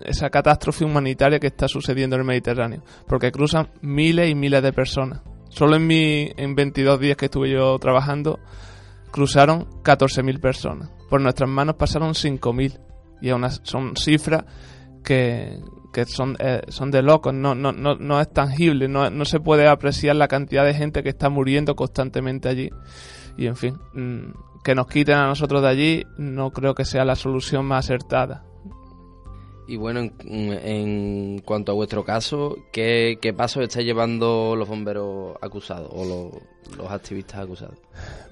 esa 0.00 0.30
catástrofe 0.30 0.84
humanitaria 0.84 1.38
que 1.38 1.48
está 1.48 1.68
sucediendo 1.68 2.16
en 2.16 2.20
el 2.20 2.26
Mediterráneo, 2.26 2.82
porque 3.06 3.30
cruzan 3.30 3.68
miles 3.82 4.30
y 4.30 4.34
miles 4.34 4.62
de 4.62 4.72
personas. 4.72 5.20
Solo 5.50 5.76
en 5.76 5.86
mi 5.86 6.30
en 6.36 6.54
22 6.54 7.00
días 7.00 7.16
que 7.16 7.26
estuve 7.26 7.50
yo 7.50 7.78
trabajando 7.78 8.38
cruzaron 9.10 9.66
14.000 9.82 10.40
personas. 10.40 10.90
Por 11.10 11.20
nuestras 11.20 11.50
manos 11.50 11.74
pasaron 11.74 12.14
5.000 12.14 12.80
y 13.20 13.28
aún 13.28 13.44
son 13.64 13.96
cifras 13.96 14.44
que, 15.04 15.58
eh, 16.38 16.62
son 16.68 16.90
de 16.90 17.02
locos, 17.02 17.34
no, 17.34 17.54
no, 17.54 17.72
no, 17.72 17.96
no 17.96 18.20
es 18.20 18.32
tangible, 18.32 18.88
no, 18.88 19.10
no, 19.10 19.24
se 19.24 19.40
puede 19.40 19.68
apreciar 19.68 20.16
la 20.16 20.28
cantidad 20.28 20.64
de 20.64 20.72
gente 20.72 21.02
que 21.02 21.08
está 21.10 21.28
muriendo 21.28 21.74
constantemente 21.74 22.48
allí. 22.48 22.70
Y 23.36 23.46
en 23.46 23.56
fin, 23.56 23.76
mmm, 23.92 24.30
que 24.62 24.74
nos 24.74 24.86
quiten 24.86 25.16
a 25.16 25.26
nosotros 25.26 25.62
de 25.62 25.68
allí 25.68 26.06
no 26.16 26.50
creo 26.50 26.74
que 26.74 26.84
sea 26.84 27.04
la 27.04 27.16
solución 27.16 27.66
más 27.66 27.86
acertada. 27.86 28.44
Y 29.70 29.76
bueno, 29.76 30.00
en, 30.24 31.42
cuanto 31.44 31.70
a 31.70 31.76
vuestro 31.76 32.04
caso, 32.04 32.56
¿qué, 32.72 33.20
qué 33.22 33.32
pasos 33.32 33.62
está 33.62 33.80
llevando 33.82 34.56
los 34.56 34.68
bomberos 34.68 35.36
acusados 35.40 35.88
o 35.92 36.04
los, 36.04 36.76
los, 36.76 36.90
activistas 36.90 37.38
acusados? 37.38 37.78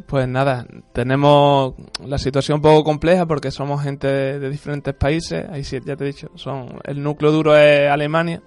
Pues 0.08 0.26
nada, 0.26 0.66
tenemos 0.92 1.74
la 2.04 2.18
situación 2.18 2.56
un 2.56 2.62
poco 2.62 2.82
compleja 2.82 3.24
porque 3.24 3.52
somos 3.52 3.84
gente 3.84 4.08
de, 4.08 4.40
de 4.40 4.50
diferentes 4.50 4.92
países. 4.94 5.48
Ahí 5.48 5.62
sí, 5.62 5.78
ya 5.86 5.94
te 5.94 6.02
he 6.02 6.06
dicho, 6.08 6.28
son 6.34 6.80
el 6.82 7.00
núcleo 7.00 7.30
duro 7.30 7.56
es 7.56 7.88
Alemania, 7.88 8.42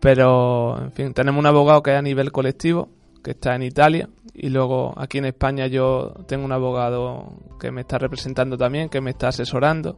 pero 0.00 0.82
en 0.82 0.90
fin, 0.90 1.14
tenemos 1.14 1.38
un 1.38 1.46
abogado 1.46 1.80
que 1.80 1.92
es 1.92 1.96
a 1.96 2.02
nivel 2.02 2.32
colectivo, 2.32 2.88
que 3.22 3.30
está 3.30 3.54
en 3.54 3.62
Italia, 3.62 4.08
y 4.34 4.48
luego 4.48 4.94
aquí 4.96 5.18
en 5.18 5.26
España 5.26 5.68
yo 5.68 6.12
tengo 6.26 6.44
un 6.44 6.50
abogado 6.50 7.34
que 7.60 7.70
me 7.70 7.82
está 7.82 7.98
representando 7.98 8.58
también, 8.58 8.88
que 8.88 9.00
me 9.00 9.10
está 9.10 9.28
asesorando. 9.28 9.96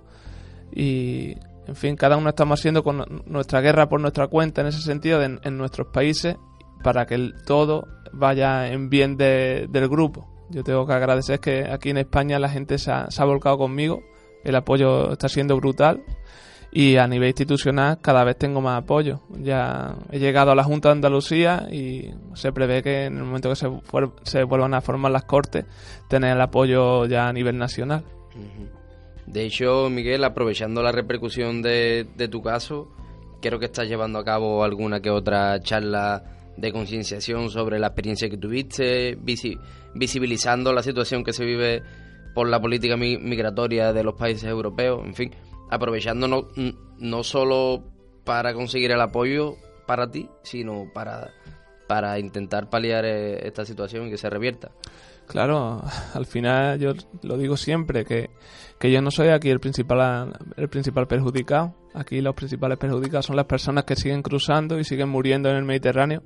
Y 0.74 1.36
en 1.72 1.76
fin, 1.76 1.96
cada 1.96 2.18
uno 2.18 2.28
estamos 2.28 2.60
haciendo 2.60 2.84
con 2.84 3.22
nuestra 3.24 3.62
guerra 3.62 3.88
por 3.88 3.98
nuestra 3.98 4.26
cuenta 4.26 4.60
en 4.60 4.66
ese 4.66 4.82
sentido 4.82 5.22
en, 5.22 5.56
nuestros 5.56 5.86
países 5.86 6.36
para 6.84 7.06
que 7.06 7.30
todo 7.46 7.88
vaya 8.12 8.68
en 8.68 8.90
bien 8.90 9.16
de, 9.16 9.68
del 9.70 9.88
grupo. 9.88 10.28
Yo 10.50 10.62
tengo 10.62 10.86
que 10.86 10.92
agradecer 10.92 11.40
que 11.40 11.64
aquí 11.64 11.88
en 11.88 11.96
España 11.96 12.38
la 12.38 12.50
gente 12.50 12.76
se 12.76 12.92
ha, 12.92 13.24
volcado 13.24 13.56
conmigo, 13.56 14.02
el 14.44 14.54
apoyo 14.54 15.12
está 15.12 15.30
siendo 15.30 15.56
brutal 15.56 16.04
y 16.70 16.98
a 16.98 17.06
nivel 17.06 17.28
institucional 17.28 17.98
cada 18.02 18.22
vez 18.22 18.36
tengo 18.36 18.60
más 18.60 18.82
apoyo. 18.82 19.22
Ya 19.30 19.96
he 20.10 20.18
llegado 20.18 20.50
a 20.50 20.54
la 20.54 20.64
Junta 20.64 20.90
de 20.90 20.96
Andalucía 20.96 21.68
y 21.72 22.10
se 22.34 22.52
prevé 22.52 22.82
que 22.82 23.06
en 23.06 23.16
el 23.16 23.24
momento 23.24 23.48
que 23.48 23.56
se, 23.56 23.70
se 24.24 24.44
vuelvan 24.44 24.74
a 24.74 24.82
formar 24.82 25.10
las 25.10 25.24
cortes, 25.24 25.64
tener 26.06 26.36
el 26.36 26.40
apoyo 26.42 27.06
ya 27.06 27.28
a 27.28 27.32
nivel 27.32 27.56
nacional. 27.56 28.04
De 29.26 29.44
hecho, 29.44 29.88
Miguel, 29.88 30.24
aprovechando 30.24 30.82
la 30.82 30.92
repercusión 30.92 31.62
de, 31.62 32.06
de, 32.16 32.28
tu 32.28 32.42
caso, 32.42 32.88
creo 33.40 33.58
que 33.58 33.66
estás 33.66 33.88
llevando 33.88 34.18
a 34.18 34.24
cabo 34.24 34.64
alguna 34.64 35.00
que 35.00 35.10
otra 35.10 35.60
charla 35.60 36.24
de 36.56 36.72
concienciación 36.72 37.50
sobre 37.50 37.78
la 37.78 37.88
experiencia 37.88 38.28
que 38.28 38.36
tuviste, 38.36 39.16
visi 39.20 39.56
visibilizando 39.94 40.72
la 40.72 40.82
situación 40.82 41.22
que 41.22 41.32
se 41.32 41.44
vive 41.44 41.82
por 42.34 42.48
la 42.48 42.60
política 42.60 42.96
mi 42.96 43.18
migratoria 43.18 43.92
de 43.92 44.02
los 44.02 44.14
países 44.14 44.44
europeos, 44.44 45.02
en 45.04 45.14
fin, 45.14 45.34
aprovechando 45.70 46.28
no, 46.28 46.48
no 46.98 47.22
solo 47.22 47.84
para 48.24 48.54
conseguir 48.54 48.90
el 48.92 49.00
apoyo 49.00 49.56
para 49.86 50.10
ti, 50.10 50.28
sino 50.42 50.90
para, 50.92 51.30
para 51.88 52.18
intentar 52.18 52.70
paliar 52.70 53.04
eh, 53.04 53.46
esta 53.46 53.64
situación 53.64 54.06
y 54.06 54.10
que 54.10 54.18
se 54.18 54.30
revierta. 54.30 54.70
Claro, 55.26 55.82
al 56.14 56.26
final 56.26 56.78
yo 56.78 56.92
lo 57.22 57.36
digo 57.38 57.56
siempre, 57.56 58.04
que, 58.04 58.30
que 58.78 58.90
yo 58.90 59.00
no 59.00 59.10
soy 59.10 59.28
aquí 59.28 59.50
el 59.50 59.60
principal, 59.60 60.32
el 60.56 60.68
principal 60.68 61.06
perjudicado. 61.06 61.74
Aquí 61.94 62.20
los 62.20 62.34
principales 62.34 62.78
perjudicados 62.78 63.26
son 63.26 63.36
las 63.36 63.44
personas 63.44 63.84
que 63.84 63.96
siguen 63.96 64.22
cruzando 64.22 64.78
y 64.78 64.84
siguen 64.84 65.10
muriendo 65.10 65.50
en 65.50 65.56
el 65.56 65.64
Mediterráneo, 65.64 66.22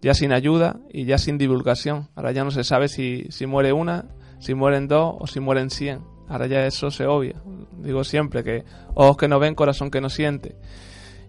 ya 0.00 0.14
sin 0.14 0.32
ayuda 0.32 0.78
y 0.92 1.06
ya 1.06 1.18
sin 1.18 1.38
divulgación. 1.38 2.08
Ahora 2.14 2.30
ya 2.30 2.44
no 2.44 2.52
se 2.52 2.62
sabe 2.62 2.88
si, 2.88 3.26
si 3.30 3.46
muere 3.46 3.72
una, 3.72 4.06
si 4.38 4.54
mueren 4.54 4.86
dos 4.86 5.16
o 5.18 5.26
si 5.26 5.40
mueren 5.40 5.70
cien. 5.70 6.04
Ahora 6.28 6.46
ya 6.46 6.66
eso 6.66 6.90
se 6.90 7.06
obvia. 7.06 7.42
Digo 7.78 8.04
siempre 8.04 8.44
que 8.44 8.64
ojos 8.94 9.16
que 9.16 9.28
no 9.28 9.38
ven, 9.40 9.54
corazón 9.54 9.90
que 9.90 10.00
no 10.00 10.08
siente. 10.08 10.56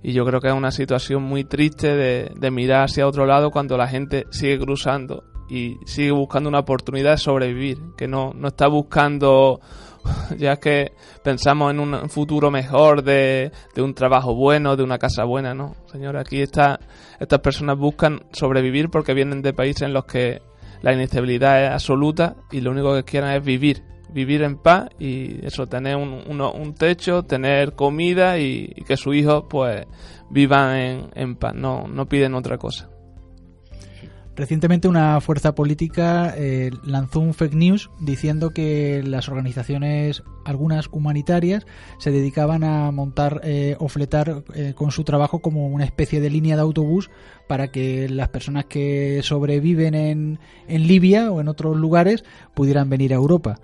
Y 0.03 0.13
yo 0.13 0.25
creo 0.25 0.39
que 0.39 0.49
es 0.49 0.53
una 0.53 0.71
situación 0.71 1.23
muy 1.23 1.43
triste 1.43 1.95
de, 1.95 2.31
de 2.35 2.51
mirar 2.51 2.83
hacia 2.83 3.07
otro 3.07 3.25
lado 3.25 3.49
cuando 3.49 3.75
la 3.75 3.87
gente 3.87 4.27
sigue 4.29 4.59
cruzando 4.59 5.23
y 5.49 5.79
sigue 5.85 6.11
buscando 6.11 6.49
una 6.49 6.59
oportunidad 6.59 7.11
de 7.11 7.17
sobrevivir, 7.17 7.79
que 7.97 8.07
no, 8.07 8.33
no 8.35 8.49
está 8.49 8.67
buscando, 8.67 9.59
ya 10.37 10.57
que 10.57 10.93
pensamos 11.23 11.71
en 11.71 11.79
un 11.79 12.09
futuro 12.09 12.51
mejor, 12.51 13.03
de, 13.03 13.51
de 13.73 13.81
un 13.81 13.93
trabajo 13.93 14.35
bueno, 14.35 14.75
de 14.75 14.83
una 14.83 14.99
casa 14.99 15.23
buena, 15.23 15.53
¿no? 15.53 15.75
Señora, 15.91 16.21
aquí 16.21 16.41
está, 16.41 16.79
estas 17.19 17.39
personas 17.39 17.77
buscan 17.77 18.21
sobrevivir 18.31 18.89
porque 18.89 19.13
vienen 19.13 19.41
de 19.41 19.53
países 19.53 19.83
en 19.83 19.93
los 19.93 20.05
que 20.05 20.41
la 20.81 20.93
inestabilidad 20.93 21.65
es 21.65 21.71
absoluta 21.71 22.35
y 22.51 22.61
lo 22.61 22.71
único 22.71 22.93
que 22.93 23.03
quieren 23.03 23.31
es 23.31 23.43
vivir, 23.43 23.83
vivir 24.13 24.43
en 24.43 24.57
paz 24.57 24.89
y 24.99 25.45
eso, 25.45 25.67
tener 25.67 25.95
un, 25.95 26.23
uno, 26.27 26.51
un 26.51 26.73
techo, 26.75 27.23
tener 27.23 27.73
comida 27.73 28.37
y, 28.37 28.71
y, 28.75 28.83
que 28.83 28.97
sus 28.97 29.15
hijos 29.15 29.45
pues 29.49 29.85
vivan 30.29 30.77
en, 30.77 31.09
en 31.15 31.35
paz, 31.35 31.53
no, 31.55 31.87
no 31.87 32.07
piden 32.07 32.35
otra 32.35 32.57
cosa. 32.57 32.89
Recientemente 34.39 34.87
una 34.87 35.19
fuerza 35.19 35.53
política 35.53 36.33
eh, 36.37 36.71
lanzó 36.85 37.19
un 37.19 37.33
fake 37.33 37.55
news 37.55 37.89
diciendo 37.99 38.51
que 38.51 39.03
las 39.03 39.27
organizaciones, 39.27 40.23
algunas 40.45 40.87
humanitarias, 40.93 41.67
se 41.97 42.11
dedicaban 42.11 42.63
a 42.63 42.89
montar 42.91 43.41
eh, 43.43 43.75
o 43.79 43.89
fletar 43.89 44.45
eh, 44.55 44.71
con 44.77 44.91
su 44.91 45.03
trabajo 45.03 45.39
como 45.39 45.67
una 45.67 45.83
especie 45.83 46.21
de 46.21 46.29
línea 46.29 46.55
de 46.55 46.61
autobús 46.61 47.09
para 47.49 47.67
que 47.67 48.07
las 48.07 48.29
personas 48.29 48.63
que 48.63 49.19
sobreviven 49.23 49.93
en, 49.93 50.39
en 50.69 50.87
Libia 50.87 51.33
o 51.33 51.41
en 51.41 51.49
otros 51.49 51.75
lugares 51.75 52.23
pudieran 52.53 52.89
venir 52.89 53.11
a 53.11 53.17
Europa. 53.17 53.59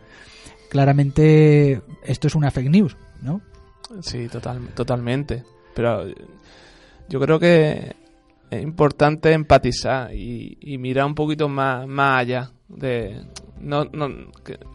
Claramente 0.69 1.83
esto 2.03 2.27
es 2.27 2.35
una 2.35 2.51
fake 2.51 2.69
news, 2.69 2.97
¿no? 3.21 3.39
Sí, 4.01 4.27
total, 4.27 4.59
totalmente. 4.75 5.45
Pero 5.73 6.05
yo 7.07 7.21
creo 7.21 7.39
que 7.39 7.95
es 8.51 8.61
importante 8.61 9.31
empatizar 9.31 10.13
y, 10.13 10.77
mirar 10.79 11.05
un 11.05 11.15
poquito 11.15 11.49
más, 11.49 11.87
allá 11.97 12.51
de 12.67 13.21
no, 13.59 13.85
no 13.85 14.09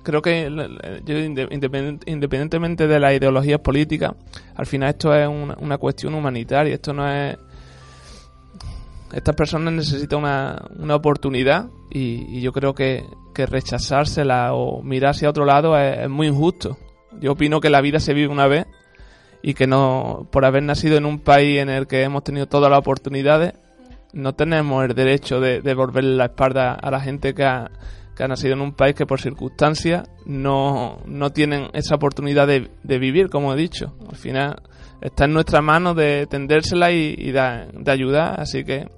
creo 0.03 0.23
que 0.23 0.49
yo 1.05 1.19
independientemente 1.19 2.87
de 2.87 3.01
las 3.01 3.15
ideologías 3.15 3.61
políticas 3.61 4.15
al 4.55 4.67
final 4.67 4.91
esto 4.91 5.15
es 5.15 5.29
una, 5.29 5.57
una 5.61 5.77
cuestión 5.77 6.15
humanitaria 6.15 6.75
esto 6.75 6.93
no 6.93 7.07
es 7.13 7.37
estas 9.13 9.35
personas 9.35 9.75
necesitan 9.75 10.21
una, 10.21 10.65
una 10.79 10.95
oportunidad 10.95 11.69
y, 11.91 12.41
yo 12.41 12.53
creo 12.53 12.75
que, 12.75 13.05
que 13.35 13.47
rechazársela 13.47 14.55
o 14.55 14.83
mirar 14.83 15.11
hacia 15.11 15.31
otro 15.31 15.45
lado 15.45 15.77
es 15.79 16.09
muy 16.09 16.29
injusto. 16.29 16.79
Yo 17.21 17.33
opino 17.33 17.61
que 17.61 17.71
la 17.71 17.81
vida 17.81 17.99
se 17.99 18.15
vive 18.15 18.29
una 18.29 18.47
vez 18.47 18.67
y 19.43 19.55
que 19.55 19.67
no, 19.67 20.27
por 20.31 20.45
haber 20.45 20.63
nacido 20.63 20.97
en 20.97 21.07
un 21.07 21.19
país 21.19 21.61
en 21.61 21.69
el 21.71 21.87
que 21.87 22.03
hemos 22.03 22.25
tenido 22.25 22.47
todas 22.47 22.71
las 22.71 22.79
oportunidades, 22.79 23.55
no 24.13 24.35
tenemos 24.35 24.85
el 24.85 24.95
derecho 24.95 25.41
de, 25.41 25.61
de 25.61 25.75
volverle 25.75 26.17
la 26.17 26.27
espalda 26.27 26.75
a 26.75 26.91
la 26.91 27.01
gente 27.01 27.33
que 27.33 27.45
ha, 27.45 27.71
que 28.17 28.25
ha 28.25 28.29
nacido 28.29 28.55
en 28.55 28.61
un 28.61 28.73
país 28.73 28.95
que 28.95 29.07
por 29.07 29.21
circunstancias 29.21 30.09
no, 30.27 30.99
no 31.07 31.31
tienen 31.31 31.69
esa 31.73 31.95
oportunidad 31.95 32.47
de, 32.47 32.69
de 32.83 32.99
vivir, 32.99 33.31
como 33.31 33.55
he 33.55 33.57
dicho. 33.57 33.95
Al 34.09 34.17
final 34.17 34.63
está 35.01 35.25
en 35.25 35.33
nuestra 35.33 35.63
mano 35.63 35.95
de 35.95 36.27
tendérsela 36.27 36.91
y, 36.91 37.33
de 37.33 37.91
ayudar, 37.91 38.39
así 38.41 38.65
que 38.65 38.89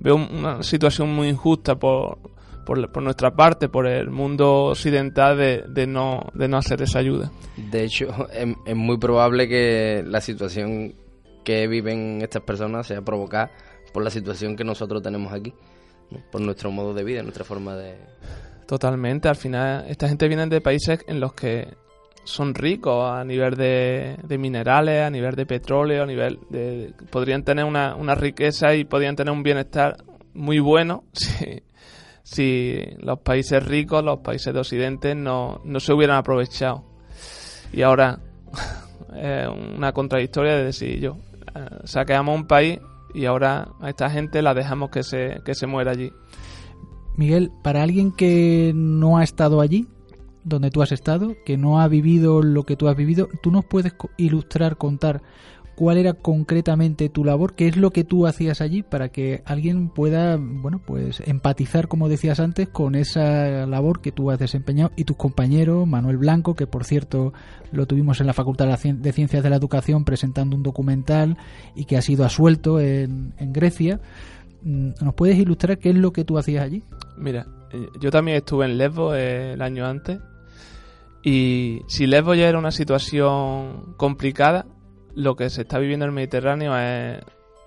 veo 0.00 0.16
una 0.16 0.62
situación 0.62 1.14
muy 1.14 1.28
injusta 1.28 1.76
por, 1.76 2.18
por, 2.64 2.90
por 2.90 3.02
nuestra 3.02 3.34
parte, 3.34 3.68
por 3.68 3.86
el 3.86 4.10
mundo 4.10 4.66
occidental, 4.66 5.36
de, 5.36 5.64
de, 5.68 5.86
no, 5.86 6.26
de 6.34 6.48
no 6.48 6.56
hacer 6.56 6.82
esa 6.82 6.98
ayuda. 6.98 7.30
De 7.56 7.84
hecho, 7.84 8.28
es, 8.32 8.54
es 8.66 8.76
muy 8.76 8.98
probable 8.98 9.48
que 9.48 10.04
la 10.06 10.20
situación 10.20 10.94
que 11.44 11.66
viven 11.66 12.20
estas 12.22 12.42
personas 12.42 12.86
sea 12.86 13.02
provocada 13.02 13.50
por 13.92 14.02
la 14.02 14.10
situación 14.10 14.56
que 14.56 14.64
nosotros 14.64 15.02
tenemos 15.02 15.32
aquí, 15.32 15.54
¿no? 16.10 16.20
por 16.30 16.40
nuestro 16.40 16.70
modo 16.70 16.94
de 16.94 17.04
vida, 17.04 17.22
nuestra 17.22 17.44
forma 17.44 17.76
de... 17.76 17.96
Totalmente, 18.66 19.28
al 19.28 19.36
final 19.36 19.84
esta 19.88 20.08
gente 20.08 20.28
viene 20.28 20.46
de 20.46 20.60
países 20.60 21.00
en 21.06 21.20
los 21.20 21.34
que 21.34 21.68
son 22.24 22.54
ricos 22.54 23.10
a 23.10 23.24
nivel 23.24 23.56
de, 23.56 24.16
de 24.22 24.38
minerales, 24.38 25.02
a 25.02 25.10
nivel 25.10 25.34
de 25.34 25.44
petróleo, 25.44 26.04
a 26.04 26.06
nivel 26.06 26.38
de... 26.48 26.94
podrían 27.10 27.42
tener 27.42 27.64
una, 27.64 27.96
una 27.96 28.14
riqueza 28.14 28.74
y 28.74 28.84
podrían 28.84 29.16
tener 29.16 29.32
un 29.32 29.42
bienestar 29.42 29.96
muy 30.32 30.60
bueno 30.60 31.04
si, 31.12 31.62
si 32.32 32.78
los 32.98 33.18
países 33.20 33.64
ricos, 33.64 34.02
los 34.02 34.20
países 34.20 34.54
de 34.54 34.60
Occidente 34.60 35.14
no, 35.14 35.60
no 35.64 35.80
se 35.80 35.92
hubieran 35.92 36.16
aprovechado. 36.16 36.84
Y 37.72 37.82
ahora 37.82 38.20
una 39.76 39.92
contradictoria 39.92 40.56
de 40.56 40.64
decir 40.64 40.98
yo, 40.98 41.18
eh, 41.54 41.68
saqueamos 41.84 42.34
un 42.34 42.46
país 42.46 42.78
y 43.14 43.26
ahora 43.26 43.68
a 43.80 43.90
esta 43.90 44.08
gente 44.08 44.40
la 44.40 44.54
dejamos 44.54 44.90
que 44.90 45.02
se, 45.02 45.40
que 45.44 45.54
se 45.54 45.66
muera 45.66 45.90
allí. 45.90 46.10
Miguel, 47.16 47.52
para 47.62 47.82
alguien 47.82 48.12
que 48.12 48.72
no 48.74 49.18
ha 49.18 49.24
estado 49.24 49.60
allí, 49.60 49.86
donde 50.44 50.70
tú 50.70 50.80
has 50.80 50.92
estado, 50.92 51.34
que 51.44 51.58
no 51.58 51.80
ha 51.80 51.88
vivido 51.88 52.42
lo 52.42 52.64
que 52.64 52.76
tú 52.76 52.88
has 52.88 52.96
vivido, 52.96 53.28
¿tú 53.42 53.50
nos 53.50 53.66
puedes 53.66 53.94
ilustrar, 54.16 54.78
contar 54.78 55.22
cuál 55.82 55.98
era 55.98 56.12
concretamente 56.12 57.08
tu 57.08 57.24
labor, 57.24 57.56
qué 57.56 57.66
es 57.66 57.76
lo 57.76 57.90
que 57.90 58.04
tú 58.04 58.28
hacías 58.28 58.60
allí 58.60 58.84
para 58.84 59.08
que 59.08 59.42
alguien 59.44 59.88
pueda, 59.88 60.38
bueno, 60.38 60.80
pues 60.86 61.20
empatizar, 61.26 61.88
como 61.88 62.08
decías 62.08 62.38
antes, 62.38 62.68
con 62.68 62.94
esa 62.94 63.66
labor 63.66 64.00
que 64.00 64.12
tú 64.12 64.30
has 64.30 64.38
desempeñado 64.38 64.92
y 64.94 65.02
tus 65.02 65.16
compañeros, 65.16 65.84
Manuel 65.88 66.18
Blanco, 66.18 66.54
que 66.54 66.68
por 66.68 66.84
cierto 66.84 67.32
lo 67.72 67.86
tuvimos 67.86 68.20
en 68.20 68.28
la 68.28 68.32
Facultad 68.32 68.78
de 68.78 69.12
Ciencias 69.12 69.42
de 69.42 69.50
la 69.50 69.56
Educación 69.56 70.04
presentando 70.04 70.54
un 70.54 70.62
documental 70.62 71.36
y 71.74 71.84
que 71.86 71.96
ha 71.96 72.02
sido 72.02 72.24
asuelto 72.24 72.78
en, 72.78 73.34
en 73.38 73.52
Grecia. 73.52 73.98
¿Nos 74.62 75.14
puedes 75.14 75.36
ilustrar 75.36 75.78
qué 75.78 75.90
es 75.90 75.96
lo 75.96 76.12
que 76.12 76.24
tú 76.24 76.38
hacías 76.38 76.62
allí? 76.62 76.84
Mira, 77.16 77.48
yo 78.00 78.12
también 78.12 78.36
estuve 78.36 78.66
en 78.66 78.78
Lesbos 78.78 79.16
eh, 79.16 79.54
el 79.54 79.62
año 79.62 79.84
antes 79.84 80.20
y 81.24 81.82
si 81.86 82.06
Lesbos 82.06 82.36
ya 82.36 82.48
era 82.48 82.58
una 82.58 82.72
situación 82.72 83.94
complicada, 83.96 84.66
lo 85.14 85.36
que 85.36 85.50
se 85.50 85.62
está 85.62 85.78
viviendo 85.78 86.04
en 86.04 86.10
el 86.10 86.14
Mediterráneo 86.14 86.76
es, 86.76 87.18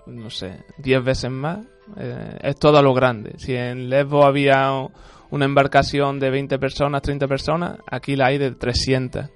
no 0.06 0.30
sé, 0.30 0.64
10 0.78 1.04
veces 1.04 1.30
más. 1.30 1.66
Eh, 1.96 2.38
es 2.42 2.56
todo 2.56 2.78
a 2.78 2.82
lo 2.82 2.94
grande. 2.94 3.34
Si 3.38 3.54
en 3.54 3.88
Lesbos 3.88 4.24
había 4.24 4.70
una 5.30 5.44
embarcación 5.44 6.18
de 6.18 6.30
20 6.30 6.58
personas, 6.58 7.02
30 7.02 7.28
personas, 7.28 7.78
aquí 7.90 8.16
la 8.16 8.26
hay 8.26 8.38
de 8.38 8.52
300. 8.52 9.30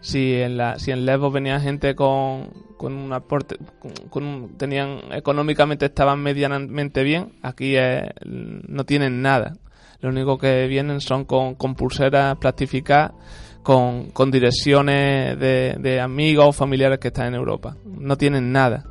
Si 0.00 0.34
en, 0.34 0.56
la, 0.56 0.78
si 0.78 0.90
en 0.90 1.06
Lesbos 1.06 1.32
venía 1.32 1.58
gente 1.58 1.94
con, 1.94 2.50
con 2.76 2.92
un 2.92 3.12
aporte, 3.12 3.56
con, 3.78 3.92
con, 4.10 4.56
tenían 4.56 5.00
económicamente 5.12 5.86
estaban 5.86 6.22
medianamente 6.22 7.02
bien, 7.02 7.32
aquí 7.42 7.76
es, 7.76 8.02
no 8.24 8.84
tienen 8.84 9.22
nada. 9.22 9.56
Lo 10.00 10.10
único 10.10 10.36
que 10.36 10.66
vienen 10.66 11.00
son 11.00 11.24
con, 11.24 11.54
con 11.54 11.74
pulseras 11.74 12.36
plastificadas 12.36 13.12
con, 13.66 14.12
con 14.12 14.30
direcciones 14.30 15.36
de, 15.40 15.74
de, 15.80 16.00
amigos 16.00 16.46
o 16.46 16.52
familiares 16.52 17.00
que 17.00 17.08
están 17.08 17.26
en 17.26 17.34
Europa. 17.34 17.76
No 17.84 18.16
tienen 18.16 18.52
nada. 18.52 18.84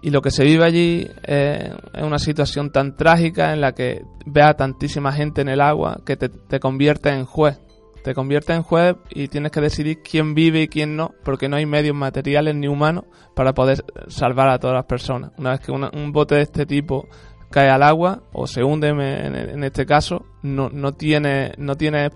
Y 0.00 0.10
lo 0.10 0.22
que 0.22 0.30
se 0.30 0.44
vive 0.44 0.64
allí 0.64 1.08
es, 1.24 1.72
una 2.00 2.20
situación 2.20 2.70
tan 2.70 2.96
trágica 2.96 3.52
en 3.52 3.60
la 3.60 3.72
que 3.72 4.04
ve 4.24 4.42
a 4.42 4.54
tantísima 4.54 5.10
gente 5.10 5.40
en 5.40 5.48
el 5.48 5.60
agua 5.60 6.00
que 6.06 6.16
te, 6.16 6.28
te 6.28 6.60
convierte 6.60 7.08
en 7.08 7.24
juez. 7.24 7.58
Te 8.04 8.14
convierte 8.14 8.52
en 8.52 8.62
juez 8.62 8.94
y 9.10 9.26
tienes 9.26 9.50
que 9.50 9.60
decidir 9.60 9.98
quién 10.00 10.36
vive 10.36 10.62
y 10.62 10.68
quién 10.68 10.94
no, 10.94 11.10
porque 11.24 11.48
no 11.48 11.56
hay 11.56 11.66
medios 11.66 11.96
materiales 11.96 12.54
ni 12.54 12.68
humanos 12.68 13.06
para 13.34 13.52
poder 13.52 13.84
salvar 14.06 14.48
a 14.48 14.60
todas 14.60 14.76
las 14.76 14.86
personas. 14.86 15.32
Una 15.38 15.50
vez 15.50 15.60
que 15.60 15.72
un 15.72 16.12
bote 16.12 16.36
de 16.36 16.42
este 16.42 16.66
tipo 16.66 17.08
cae 17.50 17.68
al 17.68 17.82
agua 17.82 18.22
o 18.32 18.46
se 18.46 18.62
hunde 18.62 18.90
en, 18.90 19.00
en 19.00 19.64
este 19.64 19.86
caso, 19.86 20.24
no, 20.40 20.70
no 20.70 20.92
tiene, 20.92 21.52
no 21.58 21.74
tiene 21.74 22.10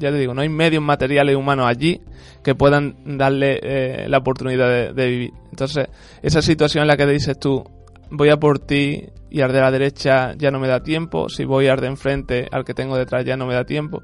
ya 0.00 0.10
te 0.10 0.18
digo, 0.18 0.34
no 0.34 0.40
hay 0.40 0.48
medios 0.48 0.82
materiales 0.82 1.36
humanos 1.36 1.66
allí 1.68 2.00
que 2.42 2.54
puedan 2.54 3.18
darle 3.18 3.60
eh, 3.62 4.08
la 4.08 4.18
oportunidad 4.18 4.94
de, 4.94 5.06
vivir. 5.06 5.32
Entonces, 5.50 5.88
esa 6.22 6.42
situación 6.42 6.82
en 6.82 6.88
la 6.88 6.96
que 6.96 7.06
dices 7.06 7.38
tú, 7.38 7.64
voy 8.10 8.30
a 8.30 8.38
por 8.38 8.58
ti 8.58 9.04
y 9.30 9.42
al 9.42 9.52
de 9.52 9.60
la 9.60 9.70
derecha 9.70 10.34
ya 10.36 10.50
no 10.50 10.58
me 10.58 10.68
da 10.68 10.82
tiempo, 10.82 11.28
si 11.28 11.44
voy 11.44 11.68
al 11.68 11.80
de 11.80 11.86
enfrente, 11.88 12.48
al 12.50 12.64
que 12.64 12.74
tengo 12.74 12.96
detrás 12.96 13.24
ya 13.24 13.36
no 13.36 13.46
me 13.46 13.54
da 13.54 13.64
tiempo. 13.64 14.02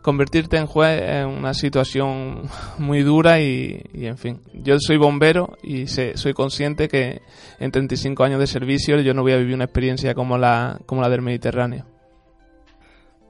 Convertirte 0.00 0.56
en 0.56 0.66
juez 0.66 1.02
es 1.02 1.26
una 1.26 1.52
situación 1.52 2.42
muy 2.78 3.02
dura 3.02 3.40
y, 3.40 3.82
en 3.92 4.16
fin, 4.16 4.40
yo 4.54 4.78
soy 4.78 4.96
bombero 4.96 5.58
y 5.62 5.88
soy 5.88 6.32
consciente 6.32 6.88
que 6.88 7.20
en 7.58 7.70
35 7.70 8.24
años 8.24 8.40
de 8.40 8.46
servicio 8.46 9.00
yo 9.00 9.14
no 9.14 9.22
voy 9.22 9.32
a 9.32 9.36
vivir 9.36 9.54
una 9.54 9.64
experiencia 9.64 10.14
como 10.14 10.38
la, 10.38 10.78
como 10.86 11.02
la 11.02 11.08
del 11.08 11.22
Mediterráneo. 11.22 11.95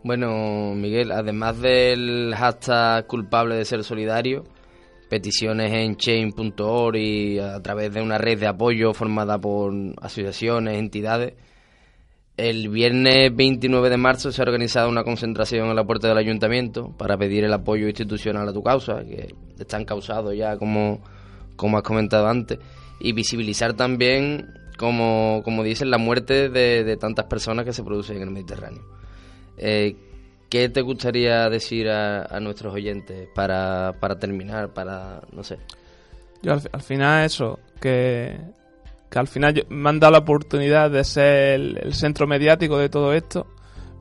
Bueno, 0.07 0.73
Miguel, 0.77 1.11
además 1.11 1.61
del 1.61 2.33
hashtag 2.37 3.09
culpable 3.09 3.57
de 3.57 3.65
ser 3.65 3.83
solidario, 3.83 4.45
peticiones 5.11 5.73
en 5.73 5.97
chain.org 5.97 6.97
y 6.97 7.41
a 7.41 7.61
través 7.61 7.93
de 7.93 8.03
una 8.03 8.17
red 8.17 8.39
de 8.39 8.47
apoyo 8.47 8.95
formada 8.95 9.37
por 9.41 9.75
asociaciones, 10.01 10.79
entidades, 10.79 11.35
el 12.37 12.69
viernes 12.69 13.35
29 13.35 13.91
de 13.91 13.97
marzo 13.97 14.31
se 14.31 14.41
ha 14.41 14.45
organizado 14.45 14.89
una 14.89 15.03
concentración 15.03 15.71
en 15.71 15.75
la 15.75 15.85
puerta 15.85 16.07
del 16.07 16.19
ayuntamiento 16.19 16.95
para 16.97 17.19
pedir 17.19 17.43
el 17.43 17.53
apoyo 17.53 17.89
institucional 17.89 18.49
a 18.49 18.53
tu 18.53 18.63
causa, 18.63 19.03
que 19.03 19.35
están 19.59 19.85
causados 19.85 20.37
ya, 20.37 20.57
como, 20.57 21.01
como 21.57 21.79
has 21.79 21.83
comentado 21.83 22.29
antes, 22.29 22.61
y 23.01 23.11
visibilizar 23.13 23.75
también, 23.75 24.55
como, 24.79 25.43
como 25.45 25.65
dicen, 25.65 25.91
la 25.91 25.99
muerte 25.99 26.49
de, 26.49 26.85
de 26.85 26.97
tantas 26.97 27.25
personas 27.25 27.65
que 27.65 27.73
se 27.73 27.83
producen 27.83 28.19
en 28.19 28.23
el 28.23 28.31
Mediterráneo. 28.31 28.96
Eh, 29.59 29.97
¿Qué 30.49 30.69
te 30.69 30.81
gustaría 30.81 31.49
decir 31.51 31.89
a, 31.89 32.39
nuestros 32.41 32.73
oyentes 32.73 33.29
para, 33.35 33.95
para, 33.99 34.19
terminar, 34.19 34.73
para, 34.73 35.23
no 35.33 35.43
sé? 35.43 35.59
Yo 36.41 36.53
al, 36.53 36.63
al 36.71 36.83
final 36.83 37.25
eso, 37.25 37.59
que, 37.81 38.39
que 39.11 39.19
al 39.19 39.27
final 39.27 39.67
me 39.69 39.89
han 39.89 39.99
dado 39.99 40.13
la 40.13 40.19
oportunidad 40.19 40.91
de 40.91 41.03
ser 41.03 41.55
el, 41.55 41.79
el, 41.83 41.95
centro 41.95 42.29
mediático 42.29 42.79
de 42.79 42.89
todo 42.89 43.13
esto, 43.13 43.49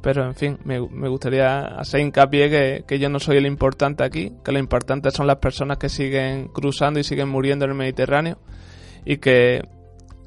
pero 0.04 0.24
en 0.24 0.36
fin, 0.36 0.60
me, 0.66 0.80
me 0.80 1.10
gustaría 1.10 1.62
hacer 1.62 2.02
hincapié 2.02 2.50
que, 2.52 2.84
que, 2.88 3.00
yo 3.00 3.10
no 3.10 3.20
soy 3.20 3.38
el 3.38 3.48
importante 3.48 4.04
aquí, 4.04 4.32
que 4.44 4.52
lo 4.52 4.60
importante 4.60 5.10
son 5.10 5.26
las 5.26 5.38
personas 5.38 5.80
que 5.80 5.90
siguen 5.90 6.50
cruzando 6.50 7.00
y 7.00 7.04
siguen 7.04 7.28
muriendo 7.28 7.66
en 7.66 7.72
el 7.72 7.78
Mediterráneo 7.78 8.38
y 9.04 9.18
que 9.18 9.64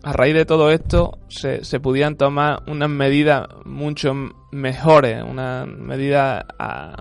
a 0.02 0.12
raíz 0.12 0.34
de 0.34 0.44
todo 0.44 0.70
esto 0.70 1.18
se, 1.28 1.64
se 1.64 1.80
pudieran 1.80 2.16
tomar 2.16 2.62
unas 2.66 2.88
medidas 2.88 3.46
mucho 3.64 4.14
mejores, 4.52 5.22
unas 5.22 5.66
medidas 5.66 6.44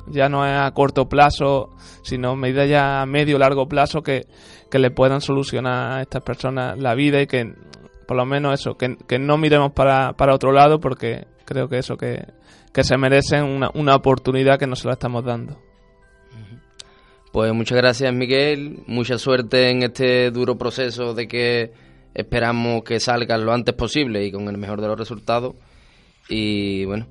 ya 0.08 0.30
no 0.30 0.43
a 0.43 0.70
corto 0.72 1.08
plazo, 1.08 1.70
sino 2.02 2.36
medidas 2.36 2.70
ya 2.70 3.02
a 3.02 3.06
medio 3.06 3.38
largo 3.38 3.68
plazo 3.68 4.02
que, 4.02 4.26
que 4.72 4.80
le 4.80 4.91
puedan 4.91 5.22
solucionar 5.22 6.00
a 6.00 6.02
estas 6.02 6.24
personas 6.24 6.78
la 6.78 6.95
vida 6.95 7.22
y 7.22 7.28
que 7.28 7.54
por 8.08 8.18
lo 8.18 8.26
menos 8.26 8.60
eso, 8.60 8.78
que, 8.78 8.98
que 9.08 9.20
no 9.20 9.38
miremos 9.38 9.74
para, 9.74 10.14
para 10.14 10.34
otro 10.34 10.52
lado 10.52 10.80
porque 10.80 11.28
creo 11.45 11.70
que 11.70 11.78
eso, 11.78 11.98
que, 11.98 12.26
que 12.74 12.84
se 12.84 12.98
merecen 12.98 13.43
una, 13.43 13.70
una 13.74 13.95
oportunidad 13.95 14.58
que 14.58 14.68
no 14.68 14.76
se 14.76 14.88
la 14.88 14.93
estamos 14.93 15.24
dando. 15.24 15.62
Pues 17.32 17.54
muchas 17.54 17.78
gracias 17.78 18.12
Miguel, 18.14 18.80
mucha 18.88 19.18
suerte 19.18 19.70
en 19.70 19.84
este 19.84 20.32
duro 20.32 20.58
proceso 20.58 21.14
de 21.14 21.28
que 21.28 21.72
esperamos 22.18 22.84
que 22.84 22.99
salgan 22.99 23.45
lo 23.45 23.53
antes 23.53 23.76
posible 23.76 24.26
y 24.26 24.32
con 24.32 24.47
el 24.47 24.57
mejor 24.57 24.82
de 24.82 24.88
los 24.88 24.97
resultados. 24.97 25.53
Y 26.28 26.84
bueno, 26.86 27.05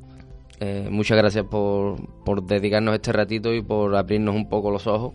eh, 0.59 0.88
muchas 0.90 1.16
gracias 1.16 1.44
por, 1.46 1.96
por 2.24 2.44
dedicarnos 2.44 2.94
este 2.94 3.12
ratito 3.12 3.54
y 3.54 3.62
por 3.62 3.94
abrirnos 3.94 4.34
un 4.34 4.48
poco 4.48 4.70
los 4.70 4.86
ojos, 4.88 5.14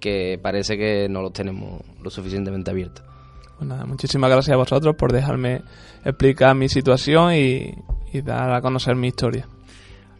que 0.00 0.38
parece 0.42 0.76
que 0.76 1.08
no 1.08 1.22
los 1.22 1.32
tenemos 1.32 1.80
lo 2.02 2.10
suficientemente 2.10 2.72
abiertos. 2.72 3.04
Bueno, 3.58 3.76
pues 3.76 3.88
muchísimas 3.88 4.28
gracias 4.28 4.54
a 4.54 4.58
vosotros 4.58 4.96
por 4.96 5.12
dejarme 5.12 5.62
explicar 6.04 6.56
mi 6.56 6.68
situación 6.68 7.32
y, 7.34 7.74
y 8.12 8.20
dar 8.22 8.52
a 8.52 8.60
conocer 8.60 8.96
mi 8.96 9.06
historia. 9.06 9.48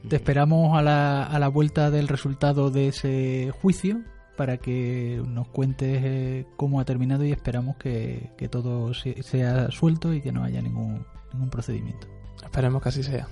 Te 0.08 0.16
esperamos 0.16 0.78
a 0.78 0.82
la, 0.82 1.24
a 1.24 1.38
la 1.40 1.48
vuelta 1.48 1.90
del 1.90 2.06
resultado 2.06 2.70
de 2.70 2.88
ese 2.88 3.50
juicio 3.60 4.00
para 4.38 4.56
que 4.56 5.20
nos 5.26 5.48
cuentes 5.48 6.00
eh, 6.02 6.46
cómo 6.56 6.80
ha 6.80 6.84
terminado 6.86 7.24
y 7.24 7.32
esperamos 7.32 7.76
que, 7.76 8.30
que 8.38 8.48
todo 8.48 8.94
se- 8.94 9.22
sea 9.22 9.70
suelto 9.70 10.14
y 10.14 10.22
que 10.22 10.32
no 10.32 10.44
haya 10.44 10.62
ningún, 10.62 11.04
ningún 11.34 11.50
procedimiento. 11.50 12.06
Esperemos 12.42 12.80
que 12.80 12.88
así 12.88 13.02
sea. 13.02 13.28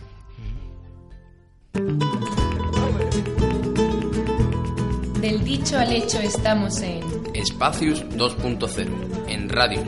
Del 5.20 5.42
dicho 5.44 5.78
al 5.78 5.92
hecho 5.92 6.18
estamos 6.20 6.80
en 6.80 7.02
Espacios 7.34 8.04
2.0 8.10 8.88
en 9.28 9.48
Radios. 9.48 9.84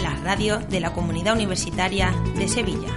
La 0.00 0.14
radio 0.16 0.58
de 0.58 0.80
la 0.80 0.92
Comunidad 0.92 1.34
Universitaria 1.34 2.12
de 2.36 2.46
Sevilla. 2.48 2.94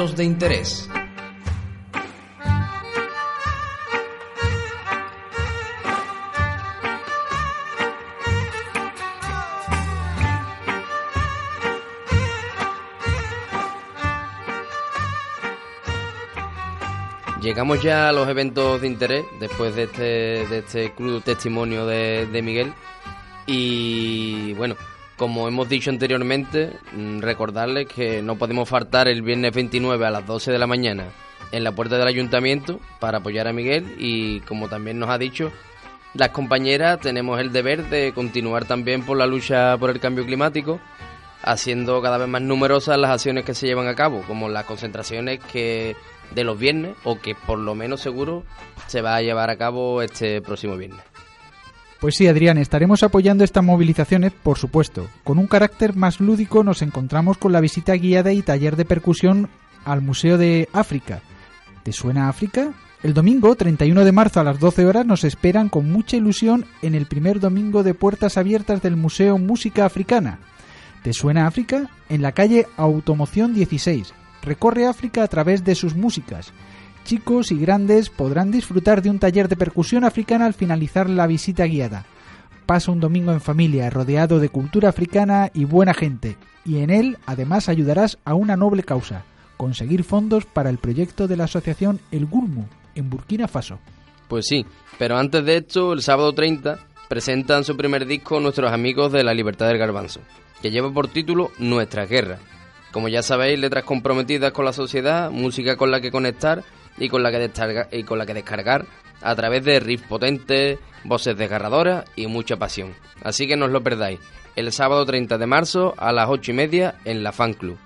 De 0.00 0.24
interés. 0.24 0.88
Llegamos 17.42 17.82
ya 17.82 18.08
a 18.08 18.12
los 18.12 18.26
eventos 18.26 18.80
de 18.80 18.86
interés 18.86 19.26
después 19.38 19.74
de 19.74 19.82
este, 19.82 20.02
de 20.02 20.58
este 20.60 20.92
crudo 20.94 21.20
testimonio 21.20 21.84
de 21.84 22.40
Miguel. 22.42 22.72
Y 23.46 24.54
bueno, 24.54 24.76
como 25.20 25.46
hemos 25.46 25.68
dicho 25.68 25.90
anteriormente, 25.90 26.78
mm, 26.92 27.20
recordarles 27.20 27.86
que 27.86 28.22
no 28.22 28.36
podemos 28.36 28.66
faltar 28.66 29.06
el 29.06 29.20
viernes 29.20 29.52
29 29.52 30.06
a 30.06 30.10
las 30.10 30.26
12 30.26 30.50
de 30.50 30.58
la 30.58 30.66
mañana 30.66 31.08
en 31.52 31.62
la 31.62 31.72
puerta 31.72 31.98
del 31.98 32.08
ayuntamiento 32.08 32.80
para 33.00 33.18
apoyar 33.18 33.46
a 33.46 33.52
Miguel 33.52 33.96
y 33.98 34.40
como 34.40 34.70
también 34.70 34.98
nos 34.98 35.10
ha 35.10 35.18
dicho, 35.18 35.52
las 36.14 36.30
compañeras 36.30 37.00
tenemos 37.00 37.38
el 37.38 37.52
deber 37.52 37.90
de 37.90 38.14
continuar 38.14 38.64
también 38.64 39.02
por 39.02 39.18
la 39.18 39.26
lucha 39.26 39.76
por 39.76 39.90
el 39.90 40.00
cambio 40.00 40.24
climático, 40.24 40.80
haciendo 41.42 42.00
cada 42.00 42.16
vez 42.16 42.28
más 42.28 42.40
numerosas 42.40 42.96
las 42.96 43.10
acciones 43.10 43.44
que 43.44 43.52
se 43.52 43.66
llevan 43.66 43.88
a 43.88 43.94
cabo, 43.94 44.22
como 44.26 44.48
las 44.48 44.64
concentraciones 44.64 45.38
que 45.52 45.96
de 46.34 46.44
los 46.44 46.58
viernes 46.58 46.94
o 47.04 47.20
que 47.20 47.34
por 47.34 47.58
lo 47.58 47.74
menos 47.74 48.00
seguro 48.00 48.42
se 48.86 49.02
va 49.02 49.16
a 49.16 49.20
llevar 49.20 49.50
a 49.50 49.58
cabo 49.58 50.00
este 50.00 50.40
próximo 50.40 50.78
viernes. 50.78 51.04
Pues 52.00 52.14
sí, 52.16 52.26
Adrián, 52.26 52.56
estaremos 52.56 53.02
apoyando 53.02 53.44
estas 53.44 53.62
movilizaciones, 53.62 54.32
por 54.32 54.56
supuesto. 54.56 55.06
Con 55.22 55.38
un 55.38 55.46
carácter 55.46 55.94
más 55.96 56.18
lúdico 56.18 56.64
nos 56.64 56.80
encontramos 56.80 57.36
con 57.36 57.52
la 57.52 57.60
visita 57.60 57.92
guiada 57.92 58.32
y 58.32 58.40
taller 58.40 58.76
de 58.76 58.86
percusión 58.86 59.50
al 59.84 60.00
Museo 60.00 60.38
de 60.38 60.70
África. 60.72 61.20
¿Te 61.82 61.92
suena 61.92 62.30
África? 62.30 62.72
El 63.02 63.12
domingo, 63.12 63.54
31 63.54 64.04
de 64.04 64.12
marzo 64.12 64.40
a 64.40 64.44
las 64.44 64.58
12 64.58 64.86
horas, 64.86 65.04
nos 65.04 65.24
esperan 65.24 65.68
con 65.68 65.92
mucha 65.92 66.16
ilusión 66.16 66.64
en 66.80 66.94
el 66.94 67.04
primer 67.04 67.38
domingo 67.38 67.82
de 67.82 67.92
puertas 67.92 68.38
abiertas 68.38 68.80
del 68.80 68.96
Museo 68.96 69.36
Música 69.36 69.84
Africana. 69.84 70.38
¿Te 71.02 71.12
suena 71.12 71.46
África? 71.46 71.90
En 72.08 72.22
la 72.22 72.32
calle 72.32 72.66
Automoción 72.78 73.52
16. 73.52 74.14
Recorre 74.42 74.86
África 74.86 75.22
a 75.22 75.28
través 75.28 75.64
de 75.64 75.74
sus 75.74 75.94
músicas. 75.94 76.52
Chicos 77.04 77.50
y 77.50 77.58
grandes 77.58 78.10
podrán 78.10 78.50
disfrutar 78.50 79.02
de 79.02 79.10
un 79.10 79.18
taller 79.18 79.48
de 79.48 79.56
percusión 79.56 80.04
africana 80.04 80.46
al 80.46 80.54
finalizar 80.54 81.10
la 81.10 81.26
visita 81.26 81.64
guiada. 81.64 82.04
Pasa 82.66 82.92
un 82.92 83.00
domingo 83.00 83.32
en 83.32 83.40
familia, 83.40 83.90
rodeado 83.90 84.38
de 84.38 84.48
cultura 84.48 84.88
africana 84.90 85.50
y 85.52 85.64
buena 85.64 85.92
gente, 85.92 86.36
y 86.64 86.78
en 86.78 86.90
él 86.90 87.18
además 87.26 87.68
ayudarás 87.68 88.18
a 88.24 88.34
una 88.34 88.56
noble 88.56 88.84
causa, 88.84 89.24
conseguir 89.56 90.04
fondos 90.04 90.44
para 90.44 90.70
el 90.70 90.78
proyecto 90.78 91.26
de 91.26 91.36
la 91.36 91.44
asociación 91.44 91.98
El 92.12 92.26
Gulmu, 92.26 92.66
en 92.94 93.10
Burkina 93.10 93.48
Faso. 93.48 93.78
Pues 94.28 94.46
sí, 94.46 94.64
pero 94.98 95.18
antes 95.18 95.44
de 95.44 95.56
esto, 95.56 95.92
el 95.92 96.02
sábado 96.02 96.32
30 96.32 96.78
presentan 97.08 97.64
su 97.64 97.76
primer 97.76 98.06
disco 98.06 98.38
nuestros 98.38 98.72
amigos 98.72 99.10
de 99.10 99.24
La 99.24 99.34
Libertad 99.34 99.66
del 99.66 99.78
Garbanzo, 99.78 100.20
que 100.62 100.70
lleva 100.70 100.92
por 100.92 101.08
título 101.08 101.50
Nuestra 101.58 102.06
Guerra. 102.06 102.38
Como 102.92 103.08
ya 103.08 103.22
sabéis, 103.22 103.58
letras 103.58 103.82
comprometidas 103.82 104.52
con 104.52 104.64
la 104.64 104.72
sociedad, 104.72 105.30
música 105.32 105.76
con 105.76 105.90
la 105.90 106.00
que 106.00 106.12
conectar 106.12 106.62
y 106.98 107.08
con 107.08 107.22
la 107.22 107.30
que, 107.30 107.38
descarga- 107.52 107.88
y 107.92 108.02
con 108.04 108.18
la 108.18 108.26
que 108.26 108.34
descargar 108.34 108.86
a 109.22 109.34
través 109.34 109.64
de 109.64 109.80
riffs 109.80 110.06
potentes, 110.06 110.78
voces 111.04 111.36
desgarradoras 111.36 112.04
y 112.16 112.26
mucha 112.26 112.56
pasión. 112.56 112.92
Así 113.22 113.46
que 113.46 113.56
no 113.56 113.66
os 113.66 113.70
lo 113.72 113.82
perdáis. 113.82 114.18
El 114.56 114.72
sábado 114.72 115.04
30 115.06 115.38
de 115.38 115.46
marzo 115.46 115.94
a 115.98 116.12
las 116.12 116.28
8 116.28 116.50
y 116.50 116.54
media 116.54 116.94
en 117.04 117.22
la 117.22 117.32
Fan 117.32 117.54
Club. 117.54 117.76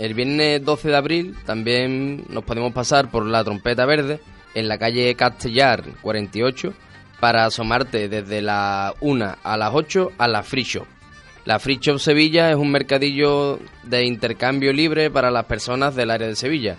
El 0.00 0.14
viernes 0.14 0.64
12 0.64 0.88
de 0.88 0.96
abril 0.96 1.36
también 1.46 2.24
nos 2.28 2.42
podemos 2.42 2.72
pasar 2.72 3.08
por 3.08 3.24
la 3.24 3.44
Trompeta 3.44 3.86
Verde 3.86 4.18
en 4.56 4.66
la 4.66 4.78
calle 4.78 5.14
Castellar 5.14 5.84
48 6.02 6.74
para 7.20 7.44
asomarte 7.44 8.08
desde 8.08 8.42
la 8.42 8.94
1 8.98 9.36
a 9.44 9.56
las 9.56 9.70
8 9.72 10.10
a 10.18 10.26
la 10.26 10.42
Free 10.42 10.64
Shop. 10.64 10.88
La 11.46 11.60
Free 11.60 11.78
Shop 11.80 12.00
Sevilla 12.00 12.50
es 12.50 12.56
un 12.56 12.72
mercadillo 12.72 13.60
de 13.84 14.04
intercambio 14.04 14.72
libre 14.72 15.12
para 15.12 15.30
las 15.30 15.44
personas 15.44 15.94
del 15.94 16.10
área 16.10 16.26
de 16.26 16.34
Sevilla. 16.34 16.76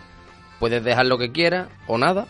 Puedes 0.59 0.84
dejar 0.84 1.05
lo 1.05 1.18
que 1.18 1.32
quieras 1.32 1.70
o 1.88 1.97
nada 1.97 2.28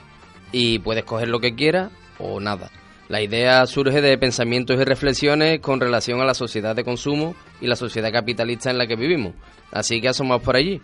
y 0.51 0.77
puedes 0.77 1.03
coger 1.03 1.29
lo 1.29 1.39
que 1.39 1.55
quieras 1.55 1.91
o 2.19 2.39
nada. 2.39 2.69
La 3.09 3.23
idea 3.23 3.65
surge 3.65 4.01
de 4.01 4.19
pensamientos 4.19 4.79
y 4.79 4.83
reflexiones 4.83 5.59
con 5.61 5.79
relación 5.79 6.21
a 6.21 6.25
la 6.25 6.35
sociedad 6.35 6.75
de 6.75 6.83
consumo 6.83 7.35
y 7.59 7.65
la 7.65 7.75
sociedad 7.75 8.11
capitalista 8.11 8.69
en 8.69 8.77
la 8.77 8.85
que 8.85 8.95
vivimos. 8.95 9.33
Así 9.71 9.99
que 9.99 10.09
asomamos 10.09 10.43
por 10.43 10.57
allí. 10.57 10.79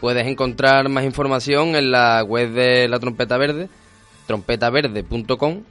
Puedes 0.00 0.24
encontrar 0.28 0.88
más 0.88 1.04
información 1.04 1.74
en 1.74 1.90
la 1.90 2.22
web 2.22 2.52
de 2.52 2.86
la 2.86 3.00
Trompeta 3.00 3.36
Verde, 3.38 3.68
trompetaverde.com 4.28 5.64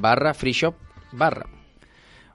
barra 0.00 0.32
free 0.32 0.52
shop 0.52 0.74
barra. 1.12 1.59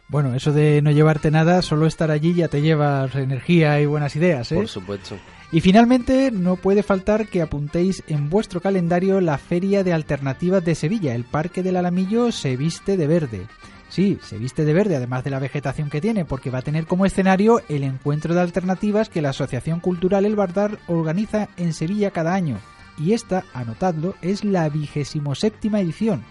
Bueno, 0.07 0.35
eso 0.35 0.53
de 0.53 0.81
no 0.81 0.91
llevarte 0.91 1.31
nada, 1.31 1.61
solo 1.61 1.87
estar 1.87 2.11
allí 2.11 2.33
ya 2.35 2.47
te 2.47 2.61
llevas 2.61 3.15
energía 3.15 3.79
y 3.81 3.87
buenas 3.87 4.15
ideas, 4.15 4.51
¿eh? 4.51 4.55
Por 4.55 4.67
supuesto. 4.67 5.17
Y 5.51 5.61
finalmente, 5.61 6.31
no 6.31 6.57
puede 6.57 6.83
faltar 6.83 7.27
que 7.27 7.41
apuntéis 7.41 8.03
en 8.07 8.29
vuestro 8.29 8.61
calendario 8.61 9.21
la 9.21 9.37
Feria 9.37 9.83
de 9.83 9.93
Alternativas 9.93 10.63
de 10.63 10.75
Sevilla. 10.75 11.15
El 11.15 11.23
Parque 11.23 11.63
del 11.63 11.77
Alamillo 11.77 12.31
se 12.31 12.55
viste 12.55 12.97
de 12.97 13.07
verde. 13.07 13.47
Sí, 13.89 14.19
se 14.21 14.37
viste 14.37 14.65
de 14.65 14.73
verde, 14.73 14.95
además 14.95 15.23
de 15.23 15.29
la 15.29 15.39
vegetación 15.39 15.89
que 15.89 16.01
tiene, 16.01 16.25
porque 16.25 16.49
va 16.49 16.59
a 16.59 16.63
tener 16.63 16.85
como 16.85 17.05
escenario 17.05 17.61
el 17.69 17.83
encuentro 17.83 18.33
de 18.33 18.41
alternativas 18.41 19.09
que 19.09 19.21
la 19.21 19.29
Asociación 19.29 19.79
Cultural 19.79 20.25
El 20.25 20.35
Bardar 20.35 20.79
organiza 20.87 21.49
en 21.57 21.73
Sevilla 21.73 22.11
cada 22.11 22.33
año. 22.33 22.57
Y 22.97 23.13
esta, 23.13 23.43
anotadlo, 23.53 24.15
es 24.21 24.43
la 24.43 24.67
vigésimo 24.69 25.35
séptima 25.35 25.79
edición 25.79 26.23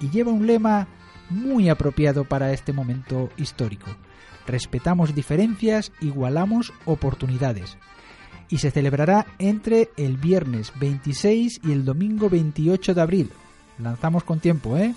y 0.00 0.10
lleva 0.10 0.32
un 0.32 0.46
lema 0.46 0.88
muy 1.30 1.68
apropiado 1.68 2.24
para 2.24 2.52
este 2.52 2.72
momento 2.72 3.30
histórico. 3.36 3.86
Respetamos 4.46 5.14
diferencias, 5.14 5.92
igualamos 6.00 6.72
oportunidades 6.84 7.76
y 8.48 8.58
se 8.58 8.70
celebrará 8.70 9.26
entre 9.38 9.90
el 9.96 10.16
viernes 10.16 10.72
26 10.78 11.60
y 11.64 11.72
el 11.72 11.84
domingo 11.84 12.28
28 12.30 12.94
de 12.94 13.00
abril. 13.00 13.30
lanzamos 13.78 14.24
con 14.24 14.40
tiempo, 14.40 14.76
¿eh? 14.78 14.94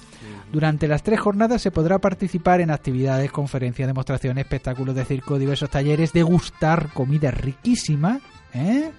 Durante 0.53 0.87
las 0.87 1.03
tres 1.03 1.19
jornadas 1.19 1.61
se 1.61 1.69
podrá 1.69 1.99
participar 1.99 2.61
en 2.61 2.71
actividades, 2.71 3.29
conferencias, 3.29 3.87
demostraciones, 3.87 4.45
espectáculos 4.45 4.95
de 4.95 5.03
circo, 5.03 5.37
diversos 5.37 5.69
talleres, 5.69 6.13
degustar 6.13 6.89
comida 6.93 7.29
riquísima, 7.29 8.21
¿eh? 8.53 8.91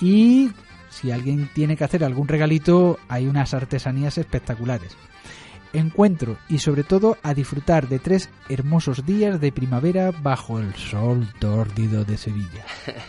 Y 0.00 0.50
si 0.88 1.10
alguien 1.10 1.50
tiene 1.54 1.76
que 1.76 1.84
hacer 1.84 2.02
algún 2.02 2.28
regalito, 2.28 2.98
hay 3.08 3.26
unas 3.26 3.52
artesanías 3.54 4.16
espectaculares. 4.18 4.96
Encuentro 5.72 6.36
y 6.48 6.58
sobre 6.58 6.84
todo 6.84 7.16
a 7.22 7.34
disfrutar 7.34 7.88
de 7.88 7.98
tres 7.98 8.28
hermosos 8.48 9.06
días 9.06 9.40
de 9.40 9.52
primavera 9.52 10.10
bajo 10.10 10.58
el 10.58 10.74
sol 10.74 11.28
tórdido 11.38 12.04
de 12.04 12.16
Sevilla. 12.18 12.64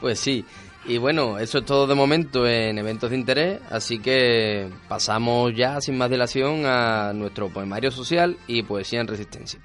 Pues 0.00 0.20
sí, 0.20 0.44
y 0.86 0.98
bueno, 0.98 1.38
eso 1.38 1.58
es 1.58 1.64
todo 1.64 1.86
de 1.86 1.94
momento 1.94 2.46
en 2.46 2.76
eventos 2.76 3.08
de 3.08 3.16
interés, 3.16 3.60
así 3.70 4.00
que 4.00 4.68
pasamos 4.86 5.54
ya 5.56 5.80
sin 5.80 5.96
más 5.96 6.10
dilación 6.10 6.66
a 6.66 7.14
nuestro 7.14 7.48
poemario 7.48 7.90
social 7.90 8.36
y 8.46 8.62
poesía 8.64 9.00
en 9.00 9.06
resistencia. 9.06 9.60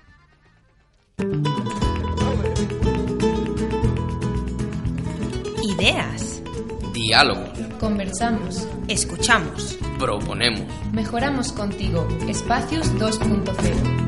Ideas. 5.77 6.41
Diálogo. 6.93 7.58
Conversamos. 7.79 8.67
Escuchamos. 8.87 9.77
Proponemos. 9.97 10.67
Mejoramos 10.91 11.53
contigo. 11.53 12.07
Espacios 12.27 12.93
2.0. 12.95 13.99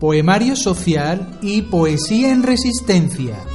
Poemario 0.00 0.54
social 0.54 1.38
y 1.40 1.62
poesía 1.62 2.30
en 2.30 2.42
resistencia. 2.42 3.53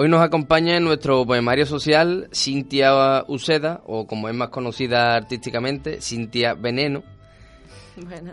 Hoy 0.00 0.08
nos 0.08 0.20
acompaña 0.22 0.76
en 0.76 0.84
nuestro 0.84 1.26
poemario 1.26 1.66
social 1.66 2.28
Cintia 2.32 3.24
Uceda, 3.26 3.82
o 3.84 4.06
como 4.06 4.28
es 4.28 4.34
más 4.36 4.50
conocida 4.50 5.16
artísticamente, 5.16 6.00
Cintia 6.00 6.54
Veneno. 6.54 7.02
Bueno. 7.96 8.32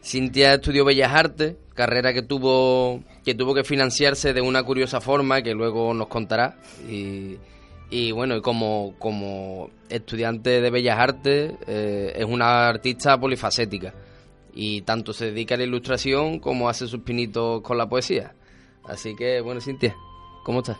Cintia 0.00 0.54
estudió 0.54 0.84
Bellas 0.84 1.12
Artes, 1.12 1.56
carrera 1.74 2.12
que 2.12 2.22
tuvo 2.22 3.02
que 3.24 3.34
tuvo 3.34 3.54
que 3.54 3.64
financiarse 3.64 4.32
de 4.32 4.40
una 4.40 4.62
curiosa 4.62 5.00
forma 5.00 5.42
que 5.42 5.52
luego 5.52 5.92
nos 5.94 6.06
contará. 6.06 6.56
Y, 6.88 7.38
y 7.90 8.12
bueno, 8.12 8.36
y 8.36 8.40
como, 8.40 8.94
como 9.00 9.70
estudiante 9.88 10.60
de 10.60 10.70
Bellas 10.70 10.96
Artes 11.00 11.54
eh, 11.66 12.12
es 12.14 12.24
una 12.24 12.68
artista 12.68 13.18
polifacética 13.18 13.94
y 14.54 14.82
tanto 14.82 15.12
se 15.12 15.24
dedica 15.24 15.56
a 15.56 15.58
la 15.58 15.64
ilustración 15.64 16.38
como 16.38 16.68
hace 16.68 16.86
sus 16.86 17.00
pinitos 17.00 17.62
con 17.62 17.76
la 17.76 17.88
poesía. 17.88 18.36
Así 18.84 19.16
que 19.16 19.40
bueno, 19.40 19.60
Cintia, 19.60 19.96
¿cómo 20.46 20.60
estás? 20.60 20.78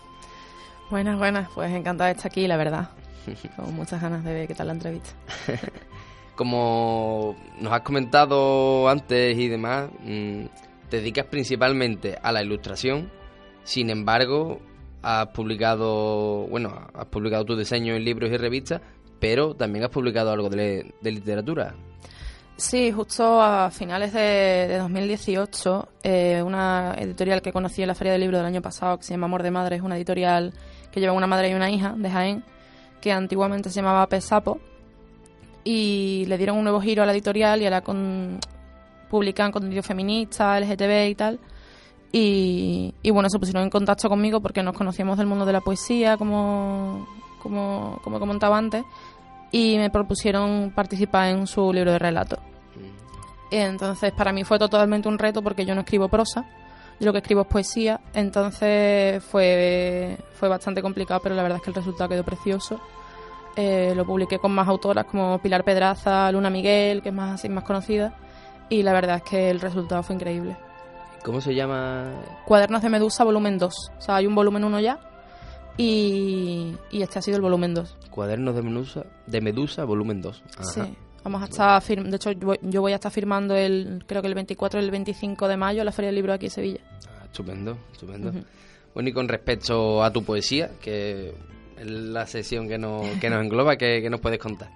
Buenas, 0.91 1.19
buenas. 1.19 1.51
Pues 1.53 1.73
encantada 1.73 2.07
de 2.07 2.17
estar 2.17 2.31
aquí, 2.31 2.47
la 2.47 2.57
verdad. 2.57 2.91
Con 3.57 3.75
muchas 3.75 4.01
ganas 4.01 4.23
de 4.25 4.33
ver 4.33 4.47
qué 4.47 4.55
tal 4.55 4.69
la 4.69 4.75
entrevista. 4.75 5.11
Como 6.37 7.35
nos 7.61 7.73
has 7.73 7.81
comentado 7.81 8.89
antes 8.89 9.37
y 9.37 9.49
demás, 9.49 9.91
mm, 10.05 10.45
te 10.89 10.99
dedicas 10.99 11.27
principalmente 11.27 12.17
a 12.23 12.31
la 12.31 12.45
ilustración. 12.45 13.11
Sin 13.65 13.91
embargo, 13.91 14.61
has 15.03 15.27
publicado, 15.29 16.47
bueno, 16.47 16.87
has 16.95 17.07
publicado 17.07 17.45
tus 17.45 17.59
diseños 17.59 17.97
en 17.97 18.05
libros 18.05 18.31
y 18.31 18.37
revistas, 18.37 18.81
pero 19.19 19.55
también 19.55 19.85
has 19.85 19.91
publicado 19.91 20.31
algo 20.31 20.49
de, 20.49 20.95
de 21.01 21.11
literatura. 21.11 21.75
Sí, 22.57 22.91
justo 22.91 23.43
a 23.43 23.71
finales 23.71 24.15
de, 24.15 24.67
de 24.67 24.79
2018, 24.79 25.89
eh, 26.03 26.43
una 26.43 26.95
editorial 26.99 27.43
que 27.43 27.53
conocí 27.53 27.83
en 27.83 27.89
la 27.89 27.95
Feria 27.95 28.13
del 28.13 28.23
Libro 28.23 28.39
del 28.39 28.47
año 28.47 28.63
pasado, 28.63 28.97
que 28.97 29.05
se 29.05 29.13
llama 29.13 29.27
Amor 29.27 29.43
de 29.43 29.51
Madre, 29.51 29.77
es 29.77 29.83
una 29.83 29.97
editorial 29.97 30.55
que 30.91 30.99
lleva 31.01 31.13
una 31.13 31.27
madre 31.27 31.51
y 31.51 31.55
una 31.55 31.71
hija 31.71 31.95
de 31.95 32.11
Jaén, 32.11 32.45
que 33.03 33.13
antiguamente 33.13 33.69
se 33.69 33.77
llamaba 33.77 34.07
Pesapo, 34.07 34.59
y 35.65 36.25
le 36.29 36.39
dieron 36.39 36.57
un 36.57 36.65
nuevo 36.65 36.81
giro 36.81 37.03
a 37.03 37.07
la 37.07 37.13
editorial 37.13 37.61
y 37.61 37.67
ahora 37.67 37.83
con, 37.83 38.39
publican 39.11 39.53
contenido 39.53 39.83
feminista, 39.83 40.59
LGTB 40.59 41.09
y 41.11 41.15
tal. 41.15 41.41
Y, 42.11 42.95
y 43.03 43.11
bueno, 43.11 43.29
se 43.29 43.39
pusieron 43.39 43.65
en 43.65 43.71
contacto 43.71 44.09
conmigo 44.09 44.41
porque 44.41 44.63
nos 44.63 44.75
conocíamos 44.75 45.19
del 45.19 45.27
mundo 45.27 45.45
de 45.45 45.53
la 45.53 45.61
poesía, 45.61 46.17
como, 46.17 47.07
como, 47.43 48.01
como 48.03 48.17
he 48.17 48.21
comentado 48.21 48.55
antes, 48.55 48.83
y 49.57 49.79
me 49.79 49.89
propusieron 49.89 50.71
participar 50.75 51.31
en 51.31 51.47
su 51.47 51.73
libro 51.73 51.93
de 51.93 51.99
relatos. 51.99 52.39
Y 53.51 53.57
entonces 53.57 54.13
para 54.13 54.31
mí 54.31 54.45
fue 54.45 54.59
totalmente 54.59 55.09
un 55.09 55.19
reto 55.19 55.41
porque 55.41 55.65
yo 55.65 55.75
no 55.75 55.81
escribo 55.81 56.09
prosa, 56.09 56.45
yo 57.01 57.07
lo 57.07 57.13
que 57.13 57.21
escribo 57.21 57.41
es 57.41 57.47
poesía, 57.47 58.01
entonces 58.13 59.25
fue, 59.25 60.19
fue 60.35 60.51
bastante 60.51 60.83
complicado, 60.83 61.21
pero 61.23 61.35
la 61.35 61.43
verdad 61.43 61.57
es 61.57 61.65
que 61.65 61.71
el 61.71 61.75
resultado 61.75 62.11
quedó 62.11 62.23
precioso. 62.23 62.79
Eh, 63.57 63.95
lo 63.97 64.05
publiqué 64.05 64.39
con 64.39 64.53
más 64.53 64.69
autoras 64.69 65.07
como 65.07 65.39
Pilar 65.39 65.65
Pedraza, 65.65 66.31
Luna 66.33 66.51
Miguel, 66.51 67.01
que 67.01 67.09
es 67.09 67.15
más 67.15 67.33
así 67.33 67.49
más 67.49 67.65
conocida, 67.65 68.15
y 68.69 68.83
la 68.83 68.93
verdad 68.93 69.17
es 69.17 69.23
que 69.23 69.49
el 69.49 69.61
resultado 69.61 70.03
fue 70.03 70.17
increíble. 70.17 70.55
¿Cómo 71.25 71.41
se 71.41 71.55
llama? 71.55 72.13
Cuadernos 72.45 72.83
de 72.83 72.91
Medusa, 72.91 73.25
volumen 73.25 73.57
2. 73.57 73.93
O 73.97 74.01
sea, 74.03 74.17
hay 74.17 74.27
un 74.27 74.35
volumen 74.35 74.65
1 74.65 74.81
ya, 74.81 74.99
y, 75.77 76.75
y 76.91 77.03
este 77.03 77.19
ha 77.19 77.23
sido 77.23 77.37
el 77.37 77.43
volumen 77.43 77.75
2. 77.75 77.97
Cuadernos 78.11 78.55
de 78.55 78.63
Medusa, 78.63 79.05
de 79.27 79.41
Medusa 79.41 79.85
volumen 79.85 80.21
2. 80.23 80.43
Ajá. 80.59 80.65
Sí. 80.65 80.95
Vamos 81.25 81.43
a 81.43 81.47
estar 81.47 81.83
firm- 81.83 82.09
de 82.09 82.17
hecho 82.17 82.31
yo 82.33 82.81
voy- 82.83 82.93
a 82.93 82.97
estar 82.97 83.11
firmando 83.11 83.55
el 83.57 84.05
creo 84.07 84.23
que 84.23 84.29
el 84.29 84.35
24 84.35 84.81
y 84.81 84.85
el 84.85 84.91
25 84.93 85.49
de 85.49 85.57
mayo 85.57 85.83
la 85.85 85.91
Feria 85.93 86.09
del 86.09 86.15
Libro 86.17 86.33
aquí 86.33 86.47
en 86.47 86.51
Sevilla. 86.53 86.81
Ah, 87.09 87.25
estupendo, 87.25 87.77
estupendo. 87.93 88.29
Ujú. 88.31 88.45
Bueno, 88.95 89.09
y 89.09 89.13
con 89.13 89.29
respecto 89.29 90.03
a 90.05 90.13
tu 90.13 90.23
poesía, 90.25 90.71
que 90.81 91.35
es 91.79 91.87
la 91.91 92.27
sesión 92.27 92.69
que 92.69 92.79
nos, 92.79 93.05
que 93.21 93.29
nos 93.29 93.43
engloba, 93.45 93.77
¿qué, 93.77 94.01
qué 94.01 94.09
nos 94.09 94.21
puedes 94.21 94.39
contar? 94.39 94.71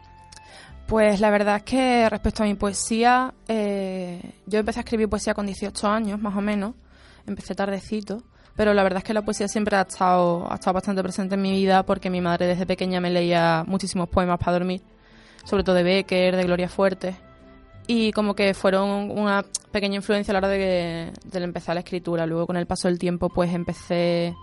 Pues 0.86 1.20
la 1.20 1.30
verdad 1.30 1.56
es 1.58 1.62
que 1.62 2.10
respecto 2.10 2.42
a 2.42 2.46
mi 2.46 2.54
poesía, 2.54 3.32
eh, 3.46 4.20
yo 4.46 4.58
empecé 4.58 4.80
a 4.80 4.82
escribir 4.82 5.08
poesía 5.08 5.34
con 5.34 5.46
18 5.46 5.86
años, 5.86 6.20
más 6.20 6.36
o 6.36 6.40
menos. 6.40 6.74
Empecé 7.26 7.54
tardecito. 7.54 8.24
Pero 8.60 8.74
la 8.74 8.82
verdad 8.82 8.98
es 8.98 9.04
que 9.04 9.14
la 9.14 9.22
poesía 9.22 9.48
siempre 9.48 9.74
ha 9.74 9.80
estado, 9.80 10.46
ha 10.52 10.56
estado 10.56 10.74
bastante 10.74 11.02
presente 11.02 11.34
en 11.34 11.40
mi 11.40 11.50
vida 11.50 11.82
porque 11.82 12.10
mi 12.10 12.20
madre 12.20 12.44
desde 12.44 12.66
pequeña 12.66 13.00
me 13.00 13.08
leía 13.08 13.64
muchísimos 13.66 14.06
poemas 14.10 14.38
para 14.38 14.52
dormir. 14.52 14.82
Sobre 15.44 15.64
todo 15.64 15.76
de 15.76 15.82
Becker, 15.82 16.36
de 16.36 16.42
Gloria 16.44 16.68
Fuerte. 16.68 17.16
Y 17.86 18.12
como 18.12 18.34
que 18.34 18.52
fueron 18.52 19.10
una 19.18 19.46
pequeña 19.72 19.96
influencia 19.96 20.32
a 20.32 20.34
la 20.34 20.38
hora 20.40 20.48
de, 20.48 21.10
de 21.24 21.42
empezar 21.42 21.74
la 21.74 21.80
escritura. 21.80 22.26
Luego 22.26 22.46
con 22.46 22.58
el 22.58 22.66
paso 22.66 22.86
del 22.88 22.98
tiempo 22.98 23.30
pues 23.30 23.50
empecé, 23.54 24.34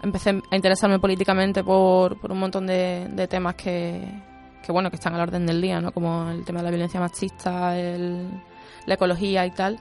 empecé 0.00 0.30
a 0.48 0.54
interesarme 0.54 1.00
políticamente 1.00 1.64
por, 1.64 2.20
por 2.20 2.30
un 2.30 2.38
montón 2.38 2.68
de, 2.68 3.26
temas 3.28 3.56
que, 3.56 4.00
que 4.64 4.70
bueno 4.70 4.90
que 4.90 4.94
están 4.94 5.12
a 5.14 5.16
la 5.16 5.24
orden 5.24 5.44
del 5.44 5.60
día 5.60 5.80
no 5.80 5.90
como 5.90 6.30
el 6.30 6.44
tema 6.44 6.60
de 6.60 6.64
la 6.66 6.70
violencia 6.70 7.00
machista 7.00 7.76
el- 7.76 8.30
la 8.86 8.94
ecología 8.94 9.44
y 9.44 9.50
tal 9.50 9.80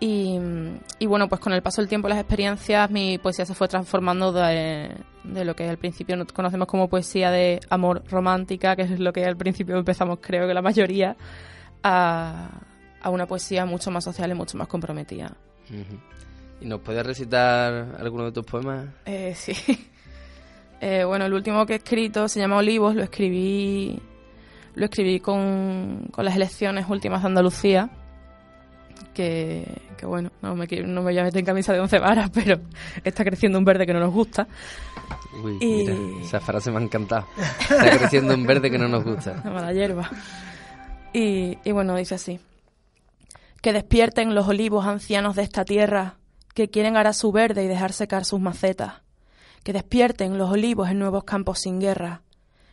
y, 0.00 0.38
y 0.98 1.06
bueno 1.06 1.28
pues 1.28 1.40
con 1.40 1.52
el 1.52 1.62
paso 1.62 1.80
del 1.82 1.88
tiempo 1.88 2.08
y 2.08 2.10
las 2.10 2.20
experiencias 2.20 2.90
mi 2.90 3.18
poesía 3.18 3.44
se 3.46 3.54
fue 3.54 3.66
transformando 3.68 4.32
de, 4.32 4.90
de 5.24 5.44
lo 5.44 5.56
que 5.56 5.68
al 5.68 5.76
principio 5.78 6.16
no- 6.16 6.26
conocemos 6.26 6.68
como 6.68 6.88
poesía 6.88 7.30
de 7.30 7.58
amor 7.68 8.02
romántica 8.08 8.76
que 8.76 8.82
es 8.82 9.00
lo 9.00 9.12
que 9.12 9.24
al 9.24 9.36
principio 9.36 9.76
empezamos 9.76 10.18
creo 10.20 10.46
que 10.46 10.54
la 10.54 10.62
mayoría 10.62 11.16
a, 11.82 12.48
a 13.00 13.10
una 13.10 13.26
poesía 13.26 13.64
mucho 13.66 13.90
más 13.90 14.04
social 14.04 14.30
y 14.30 14.34
mucho 14.34 14.56
más 14.58 14.68
comprometida. 14.68 15.32
¿Y 16.60 16.66
nos 16.66 16.80
puedes 16.80 17.04
recitar 17.06 17.96
alguno 18.00 18.24
de 18.24 18.32
tus 18.32 18.44
poemas? 18.44 18.86
Eh, 19.06 19.32
sí. 19.34 19.52
Eh, 20.80 21.02
bueno, 21.02 21.24
el 21.26 21.34
último 21.34 21.66
que 21.66 21.72
he 21.72 21.76
escrito 21.78 22.28
se 22.28 22.38
llama 22.38 22.56
Olivos, 22.58 22.94
lo 22.94 23.02
escribí 23.02 24.00
lo 24.76 24.84
escribí 24.84 25.18
con, 25.18 26.06
con 26.12 26.24
las 26.24 26.36
elecciones 26.36 26.86
últimas 26.88 27.22
de 27.22 27.26
Andalucía, 27.26 27.90
que, 29.14 29.80
que 29.96 30.06
bueno, 30.06 30.30
no 30.42 30.54
me, 30.54 30.66
no 30.66 31.02
me 31.02 31.10
voy 31.12 31.18
a 31.18 31.24
meter 31.24 31.38
en 31.40 31.44
camisa 31.46 31.72
de 31.72 31.80
once 31.80 31.98
varas, 31.98 32.30
pero 32.34 32.60
está 33.04 33.24
creciendo 33.24 33.58
un 33.58 33.64
verde 33.64 33.86
que 33.86 33.92
no 33.92 34.00
nos 34.00 34.12
gusta. 34.12 34.46
Uy, 35.42 35.58
Y- 35.60 35.66
mira, 35.86 35.94
esa 36.22 36.40
frase 36.40 36.70
me 36.70 36.78
ha 36.78 36.82
encantado. 36.82 37.26
Está 37.60 37.98
creciendo 37.98 38.34
un 38.34 38.46
verde 38.46 38.70
que 38.70 38.78
no 38.78 38.88
nos 38.88 39.04
gusta. 39.04 39.40
La 39.44 39.50
mala 39.50 39.72
hierba. 39.72 40.10
Y, 41.12 41.58
y 41.64 41.72
bueno, 41.72 41.96
dice 41.96 42.14
así. 42.16 42.40
Que 43.62 43.72
despierten 43.72 44.34
los 44.34 44.46
olivos 44.48 44.86
ancianos 44.86 45.34
de 45.36 45.42
esta 45.42 45.64
tierra, 45.64 46.16
que 46.54 46.68
quieren 46.70 46.96
arar 46.96 47.14
su 47.14 47.32
verde 47.32 47.64
y 47.64 47.66
dejar 47.68 47.92
secar 47.92 48.24
sus 48.24 48.40
macetas. 48.40 49.02
Que 49.64 49.72
despierten 49.72 50.38
los 50.38 50.50
olivos 50.50 50.88
en 50.90 50.98
nuevos 50.98 51.24
campos 51.24 51.58
sin 51.60 51.80
guerra, 51.80 52.22
que 52.22 52.28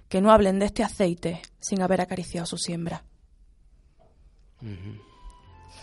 que 0.07 0.21
no 0.21 0.31
hablen 0.31 0.59
de 0.59 0.67
este 0.67 0.83
aceite 0.83 1.41
sin 1.59 1.81
haber 1.81 1.99
acariciado 1.99 2.45
su 2.45 2.57
siembra. 2.57 3.03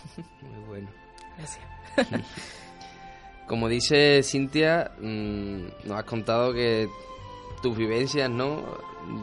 Muy 0.41 0.65
bueno. 0.67 0.87
Gracias. 1.37 1.65
Como 3.47 3.67
dice 3.67 4.21
Cintia, 4.23 4.91
mm, 4.99 5.87
nos 5.87 5.97
has 5.97 6.03
contado 6.05 6.53
que 6.53 6.87
tus 7.61 7.77
vivencias, 7.77 8.29
¿no? 8.29 8.63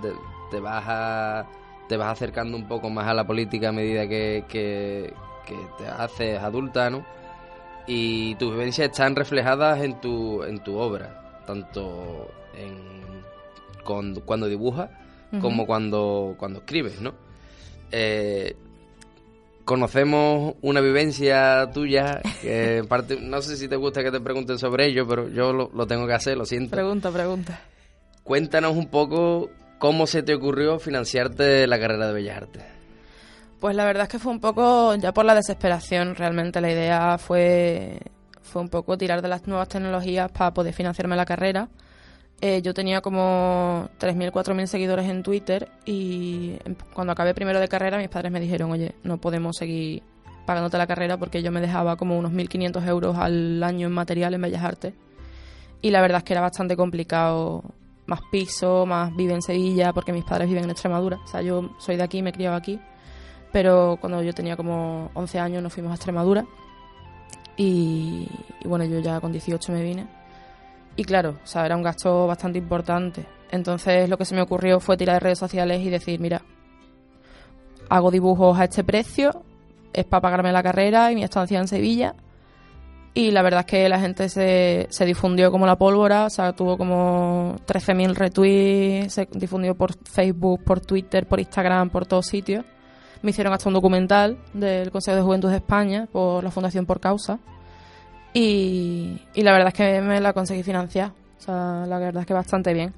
De- 0.03 0.15
te 0.51 0.61
vas 0.61 0.85
a, 0.87 1.47
te 1.89 1.97
vas 1.97 2.13
acercando 2.13 2.57
un 2.57 2.67
poco 2.69 2.91
más 2.91 3.07
a 3.07 3.15
la 3.15 3.27
política 3.27 3.69
a 3.71 3.73
medida 3.73 4.07
que, 4.09 4.45
que, 4.49 5.13
que 5.47 5.57
te 5.79 5.87
haces 5.89 6.39
adulta, 6.41 6.91
¿no? 6.91 7.05
Y 7.87 8.35
tus 8.37 8.51
vivencias 8.53 8.91
están 8.91 9.17
reflejadas 9.17 9.81
en 9.83 10.01
tu, 10.01 10.43
en 10.45 10.59
tu 10.63 10.77
obra, 10.77 11.43
tanto 11.47 12.31
en 12.57 13.23
con- 13.85 14.21
cuando 14.21 14.47
dibujas 14.49 14.91
como 15.41 15.65
cuando, 15.65 16.35
cuando 16.37 16.59
escribes, 16.59 17.01
¿no? 17.01 17.15
Eh, 17.93 18.57
conocemos 19.65 20.55
una 20.63 20.81
vivencia 20.81 21.69
tuya 21.73 22.21
que 22.43 22.77
en 22.79 22.87
parte 22.87 23.19
no 23.21 23.41
sé 23.43 23.57
si 23.57 23.69
te 23.69 23.77
gusta 23.77 24.03
que 24.03 24.11
te 24.11 24.21
pregunten 24.21 24.59
sobre 24.59 24.87
ello 24.87 25.07
pero 25.07 25.29
yo 25.29 25.53
lo, 25.53 25.71
lo 25.75 25.87
tengo 25.87 26.07
que 26.07 26.15
hacer 26.15 26.37
lo 26.37 26.45
siento 26.45 26.71
Pregunta, 26.73 27.11
pregunta. 27.11 27.61
cuéntanos 28.25 28.77
un 28.77 28.89
poco 28.89 29.51
cómo 29.79 30.07
se 30.07 30.23
te 30.23 30.35
ocurrió 30.35 30.79
financiarte 30.79 31.67
la 31.67 31.79
carrera 31.79 32.07
de 32.09 32.13
bellas 32.15 32.37
artes 32.39 32.63
Pues 33.61 33.77
la 33.77 33.85
verdad 33.85 34.05
es 34.05 34.09
que 34.09 34.19
fue 34.19 34.33
un 34.33 34.41
poco 34.41 34.95
ya 34.97 35.13
por 35.13 35.25
la 35.27 35.35
desesperación. 35.35 36.15
Realmente 36.15 36.61
la 36.63 36.71
idea 36.73 37.19
fue, 37.19 37.99
fue 38.43 38.63
un 38.63 38.69
poco 38.71 38.97
tirar 38.97 39.21
de 39.21 39.29
las 39.29 39.47
nuevas 39.47 39.69
tecnologías 39.69 40.31
para 40.33 40.53
poder 40.53 40.73
financiarme 40.73 41.15
la 41.15 41.27
carrera. 41.27 41.69
Eh, 42.43 42.63
yo 42.63 42.73
tenía 42.73 43.01
como 43.03 43.89
3.000, 43.99 44.31
4.000 44.33 44.67
seguidores 44.67 45.07
en 45.09 45.23
Twitter 45.23 45.69
y 45.85 46.57
em- 46.65 46.75
cuando 46.95 47.13
acabé 47.13 47.35
primero 47.35 47.61
de 47.61 47.69
carrera 47.69 47.99
mis 47.99 48.09
padres 48.09 48.33
me 48.33 48.41
dijeron, 48.41 48.71
oye, 48.71 48.95
no 49.03 49.19
podemos 49.19 49.57
seguir 49.57 50.03
pagándote 50.47 50.79
la 50.79 50.87
carrera 50.87 51.19
porque 51.19 51.43
yo 51.43 51.53
me 51.53 51.61
dejaba 51.61 51.97
como 51.97 52.19
unos 52.19 52.33
1.500 52.33 52.87
euros 52.89 53.19
al 53.19 53.63
año 53.63 53.87
en 53.89 53.93
material 53.93 54.33
en 54.35 54.41
Bellas 54.41 54.65
Artes. 54.65 54.95
Y 55.83 55.91
la 55.91 56.01
verdad 56.01 56.19
es 56.19 56.25
que 56.25 56.33
era 56.33 56.41
bastante 56.41 56.77
complicado, 56.77 57.63
más 58.07 58.21
piso, 58.33 58.87
más 58.87 59.15
vive 59.15 59.35
en 59.35 59.43
Sevilla 59.43 59.93
porque 59.93 60.13
mis 60.13 60.25
padres 60.25 60.49
viven 60.49 60.65
en 60.65 60.71
Extremadura. 60.71 61.19
O 61.23 61.27
sea, 61.27 61.43
yo 61.43 61.71
soy 61.79 61.97
de 61.97 62.03
aquí, 62.03 62.23
me 62.23 62.31
he 62.31 62.33
criado 62.33 62.57
aquí 62.57 62.81
pero 63.53 63.99
cuando 64.01 64.23
yo 64.23 64.33
tenía 64.33 64.57
como 64.57 65.11
11 65.15 65.41
años 65.41 65.61
nos 65.61 65.73
fuimos 65.73 65.91
a 65.91 65.97
Extremadura 65.97 66.45
y, 67.57 68.29
y 68.61 68.69
bueno, 68.69 68.85
yo 68.85 69.01
ya 69.01 69.21
con 69.21 69.33
18 69.33 69.73
me 69.73 69.83
vine. 69.83 70.07
Y 70.97 71.05
claro, 71.05 71.37
o 71.43 71.47
sea, 71.47 71.67
era 71.67 71.77
un 71.77 71.83
gasto 71.83 72.27
bastante 72.27 72.59
importante. 72.59 73.25
Entonces 73.51 74.09
lo 74.09 74.17
que 74.19 74.25
se 74.25 74.35
me 74.35 74.43
ocurrió 74.43 74.81
fue 74.81 74.97
tirar 74.97 75.15
de 75.15 75.21
redes 75.21 75.39
sociales 75.39 75.81
y 75.81 75.91
decir, 75.91 76.21
mira, 76.21 76.43
hago 77.89 78.11
dibujos 78.11 78.59
a 78.59 78.65
este 78.65 78.85
precio, 78.85 79.43
es 79.93 80.05
para 80.05 80.21
pagarme 80.21 80.53
la 80.53 80.63
carrera 80.63 81.11
y 81.11 81.17
mi 81.17 81.25
estancia 81.25 81.59
en 81.59 81.69
Sevilla. 81.69 82.15
Y 83.13 83.33
la 83.33 83.43
verdad 83.43 83.61
es 83.61 83.67
que 83.67 83.89
la 83.89 83.99
gente 83.99 84.29
se, 84.29 84.87
se 84.89 85.05
difundió 85.05 85.51
como 85.51 85.67
la 85.67 85.77
pólvora, 85.77 86.27
o 86.27 86.31
sea, 86.31 86.53
tuvo 86.53 86.79
como 86.79 87.57
13.000 87.67 88.15
retweets, 88.15 89.13
se 89.13 89.29
difundió 89.33 89.75
por 89.75 89.95
Facebook, 90.05 90.63
por 90.63 90.81
Twitter, 90.81 91.27
por 91.27 91.41
Instagram, 91.41 91.91
por 91.91 92.07
todos 92.07 92.27
sitios. 92.27 92.65
Me 93.23 93.31
hicieron 93.31 93.53
hasta 93.53 93.69
un 93.69 93.75
documental 93.75 94.39
del 94.55 94.93
Consejo 94.93 95.17
de 95.17 95.23
Juventud 95.23 95.51
de 95.51 95.57
España 95.57 96.07
por 96.11 96.45
la 96.45 96.53
Fundación 96.53 96.87
Por 96.87 97.01
Causa. 97.01 97.41
Y, 98.33 99.21
y 99.35 99.43
la 99.43 99.53
verdad 99.53 99.69
es 99.69 99.75
que 99.75 100.01
me 100.01 100.21
la 100.21 100.33
conseguí 100.33 100.63
financiar. 100.63 101.13
O 101.39 101.43
sea, 101.43 101.85
la 101.87 101.99
verdad 101.99 102.23
es 102.23 102.27
que 102.27 102.35
bastante 102.35 102.73
bien. 102.73 102.95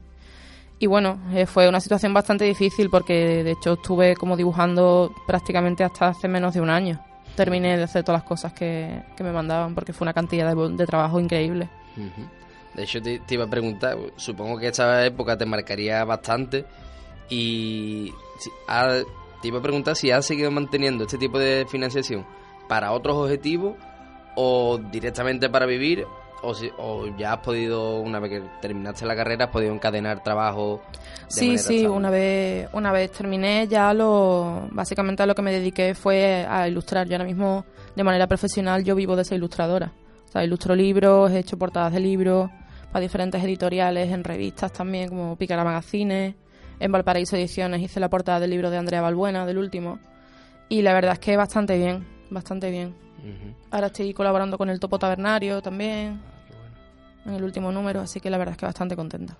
Y 0.78 0.86
bueno, 0.86 1.20
eh, 1.32 1.46
fue 1.46 1.68
una 1.68 1.80
situación 1.80 2.12
bastante 2.12 2.44
difícil 2.44 2.90
porque 2.90 3.44
de 3.44 3.52
hecho 3.52 3.74
estuve 3.74 4.16
como 4.16 4.36
dibujando 4.36 5.14
prácticamente 5.26 5.84
hasta 5.84 6.08
hace 6.08 6.26
menos 6.26 6.54
de 6.54 6.60
un 6.60 6.70
año. 6.70 7.00
Terminé 7.36 7.76
de 7.76 7.84
hacer 7.84 8.02
todas 8.02 8.20
las 8.20 8.28
cosas 8.28 8.52
que, 8.52 9.00
que 9.16 9.22
me 9.22 9.32
mandaban 9.32 9.74
porque 9.74 9.92
fue 9.92 10.04
una 10.04 10.12
cantidad 10.12 10.52
de, 10.52 10.76
de 10.76 10.86
trabajo 10.86 11.20
increíble. 11.20 11.68
Ujú. 11.96 12.28
De 12.74 12.82
hecho, 12.82 13.00
te, 13.00 13.20
te 13.20 13.34
iba 13.34 13.44
a 13.44 13.50
preguntar, 13.50 13.96
supongo 14.16 14.58
que 14.58 14.68
esta 14.68 15.06
época 15.06 15.38
te 15.38 15.46
marcaría 15.46 16.04
bastante 16.04 16.64
y 17.28 18.12
te 19.40 19.48
iba 19.48 19.58
a 19.58 19.62
preguntar 19.62 19.94
si 19.94 20.10
has 20.10 20.26
seguido 20.26 20.50
manteniendo 20.50 21.04
este 21.04 21.16
tipo 21.16 21.38
de 21.38 21.64
financiación 21.68 22.26
para 22.68 22.92
otros 22.92 23.16
objetivos 23.16 23.76
o 24.34 24.78
directamente 24.90 25.48
para 25.50 25.66
vivir 25.66 26.04
o, 26.44 26.54
si- 26.54 26.70
o 26.78 27.06
ya 27.16 27.34
has 27.34 27.38
podido, 27.40 28.00
una 28.00 28.18
vez 28.18 28.30
que 28.32 28.42
terminaste 28.60 29.06
la 29.06 29.14
carrera, 29.14 29.44
has 29.44 29.50
podido 29.52 29.72
encadenar 29.72 30.22
trabajo. 30.24 30.80
de 30.90 31.26
Sí, 31.28 31.58
sí, 31.58 31.76
estable? 31.76 31.88
una 31.88 32.10
vez, 32.10 32.68
una 32.72 32.90
vez 32.92 33.12
terminé 33.12 33.68
ya 33.68 33.94
lo, 33.94 34.66
básicamente 34.72 35.22
a 35.22 35.26
lo 35.26 35.34
que 35.36 35.42
me 35.42 35.52
dediqué 35.52 35.94
fue 35.94 36.44
a 36.48 36.66
ilustrar. 36.66 37.06
Yo 37.06 37.14
ahora 37.14 37.24
mismo 37.26 37.64
de 37.94 38.02
manera 38.02 38.26
profesional 38.26 38.82
yo 38.82 38.94
vivo 38.96 39.14
de 39.14 39.24
ser 39.24 39.36
ilustradora. 39.38 39.92
O 40.28 40.32
sea, 40.32 40.42
ilustro 40.42 40.74
libros, 40.74 41.30
he 41.30 41.38
hecho 41.38 41.56
portadas 41.58 41.92
de 41.92 42.00
libros 42.00 42.50
para 42.90 43.00
diferentes 43.02 43.42
editoriales, 43.44 44.10
en 44.10 44.24
revistas 44.24 44.72
también 44.72 45.08
como 45.10 45.36
Picara 45.36 45.62
Magazine, 45.64 46.34
en 46.80 46.90
Valparaíso 46.92 47.36
Ediciones 47.36 47.80
hice 47.82 48.00
la 48.00 48.10
portada 48.10 48.40
del 48.40 48.50
libro 48.50 48.68
de 48.70 48.78
Andrea 48.78 49.00
Balbuena, 49.00 49.46
del 49.46 49.58
último. 49.58 49.98
Y 50.68 50.82
la 50.82 50.92
verdad 50.92 51.12
es 51.12 51.18
que 51.20 51.36
bastante 51.36 51.76
bien, 51.78 52.04
bastante 52.30 52.70
bien. 52.70 52.94
Ujú. 53.22 53.54
Ahora 53.70 53.86
estoy 53.88 54.12
colaborando 54.12 54.58
con 54.58 54.68
el 54.68 54.80
Topo 54.80 54.98
Tabernario 54.98 55.62
también, 55.62 56.20
en 57.24 57.34
el 57.34 57.42
último 57.44 57.70
número, 57.72 58.00
así 58.00 58.20
que 58.20 58.30
la 58.30 58.38
verdad 58.38 58.52
es 58.52 58.58
que 58.58 58.66
bastante 58.66 58.96
contenta. 58.96 59.36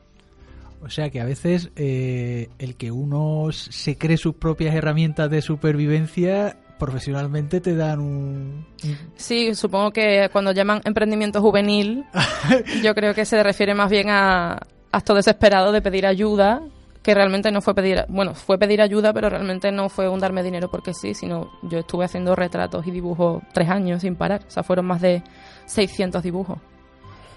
O 0.81 0.89
sea 0.91 1.11
que 1.11 1.21
a 1.21 1.25
veces 1.25 1.71
eh, 1.77 2.49
el 2.59 2.77
que 2.77 2.91
uno 2.91 3.49
se 3.53 3.97
cree 3.97 4.17
sus 4.17 4.35
propias 4.35 4.75
herramientas 4.75 5.31
de 5.31 5.41
supervivencia 5.43 6.57
profesionalmente 6.79 7.61
te 7.61 7.77
dan 7.77 8.01
un... 8.01 8.67
un- 8.85 8.99
Sí, 9.17 9.55
supongo 9.55 9.93
que 9.93 10.29
cuando 10.33 10.51
llaman 10.53 10.81
emprendimiento 10.85 11.41
juvenil, 11.41 12.05
yo 12.83 12.95
creo 12.97 13.15
que 13.15 13.25
se 13.25 13.41
refiere 13.45 13.75
más 13.75 13.89
bien 13.91 14.11
a 14.11 14.59
acto 14.91 15.15
desesperado 15.15 15.71
de 15.71 15.81
pedir 15.83 16.05
ayuda, 16.07 16.61
que 17.03 17.15
realmente 17.15 17.51
no 17.51 17.61
fue 17.61 17.75
pedir, 17.75 18.05
bueno, 18.09 18.35
fue 18.35 18.59
pedir 18.59 18.81
ayuda, 18.81 19.13
pero 19.13 19.29
realmente 19.29 19.73
no 19.73 19.89
fue 19.89 20.09
un 20.09 20.21
darme 20.21 20.43
dinero 20.43 20.71
porque 20.71 20.95
sí, 20.95 21.15
sino 21.15 21.51
yo 21.63 21.79
estuve 21.79 22.05
haciendo 22.05 22.37
retratos 22.37 22.87
y 22.87 22.91
dibujos 22.91 23.43
tres 23.53 23.69
años 23.69 24.03
sin 24.03 24.15
parar, 24.15 24.43
o 24.47 24.51
sea, 24.51 24.63
fueron 24.63 24.87
más 24.87 25.01
de 25.01 25.23
600 25.67 26.23
dibujos. 26.23 26.59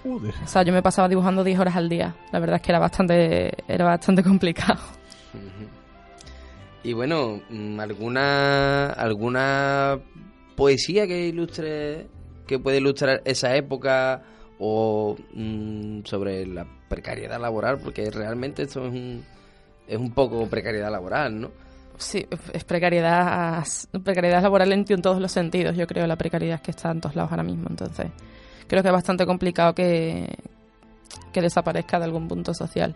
Joder. 0.04 0.34
O 0.44 0.46
sea, 0.46 0.62
yo 0.62 0.72
me 0.72 0.82
pasaba 0.82 1.08
dibujando 1.08 1.42
10 1.42 1.58
horas 1.58 1.74
al 1.74 1.88
día. 1.88 2.14
La 2.30 2.38
verdad 2.38 2.56
es 2.56 2.62
que 2.62 2.70
era 2.70 2.78
bastante, 2.78 3.52
era 3.66 3.84
bastante 3.86 4.22
complicado. 4.22 4.78
Y 6.84 6.92
bueno, 6.92 7.40
mm, 7.50 7.80
¿alguna, 7.80 8.90
alguna 8.90 9.98
poesía 10.54 11.08
que 11.08 11.26
ilustre, 11.26 12.06
que 12.46 12.60
puede 12.60 12.76
ilustrar 12.76 13.20
esa 13.24 13.56
época 13.56 14.22
o 14.60 15.16
mm, 15.34 16.04
sobre 16.04 16.46
la 16.46 16.64
precariedad 16.88 17.40
laboral? 17.40 17.78
Porque 17.78 18.08
realmente 18.12 18.62
esto 18.62 18.86
es 18.86 18.92
un, 18.92 19.24
es 19.86 19.98
un 19.98 20.12
poco 20.12 20.46
precariedad 20.46 20.90
laboral, 20.90 21.40
¿no? 21.40 21.50
Sí, 21.98 22.26
es 22.52 22.64
precariedad, 22.64 23.64
precariedad 24.04 24.42
laboral 24.42 24.72
en, 24.72 24.84
en 24.88 25.02
todos 25.02 25.20
los 25.20 25.32
sentidos. 25.32 25.76
Yo 25.76 25.86
creo 25.86 26.06
la 26.06 26.16
precariedad 26.16 26.60
que 26.60 26.70
está 26.70 26.90
en 26.90 27.00
todos 27.00 27.16
lados 27.16 27.30
ahora 27.30 27.42
mismo. 27.42 27.68
Entonces, 27.70 28.08
creo 28.66 28.82
que 28.82 28.88
es 28.88 28.92
bastante 28.92 29.24
complicado 29.24 29.74
que, 29.74 30.36
que 31.32 31.40
desaparezca 31.40 31.98
de 31.98 32.04
algún 32.04 32.28
punto 32.28 32.52
social. 32.52 32.94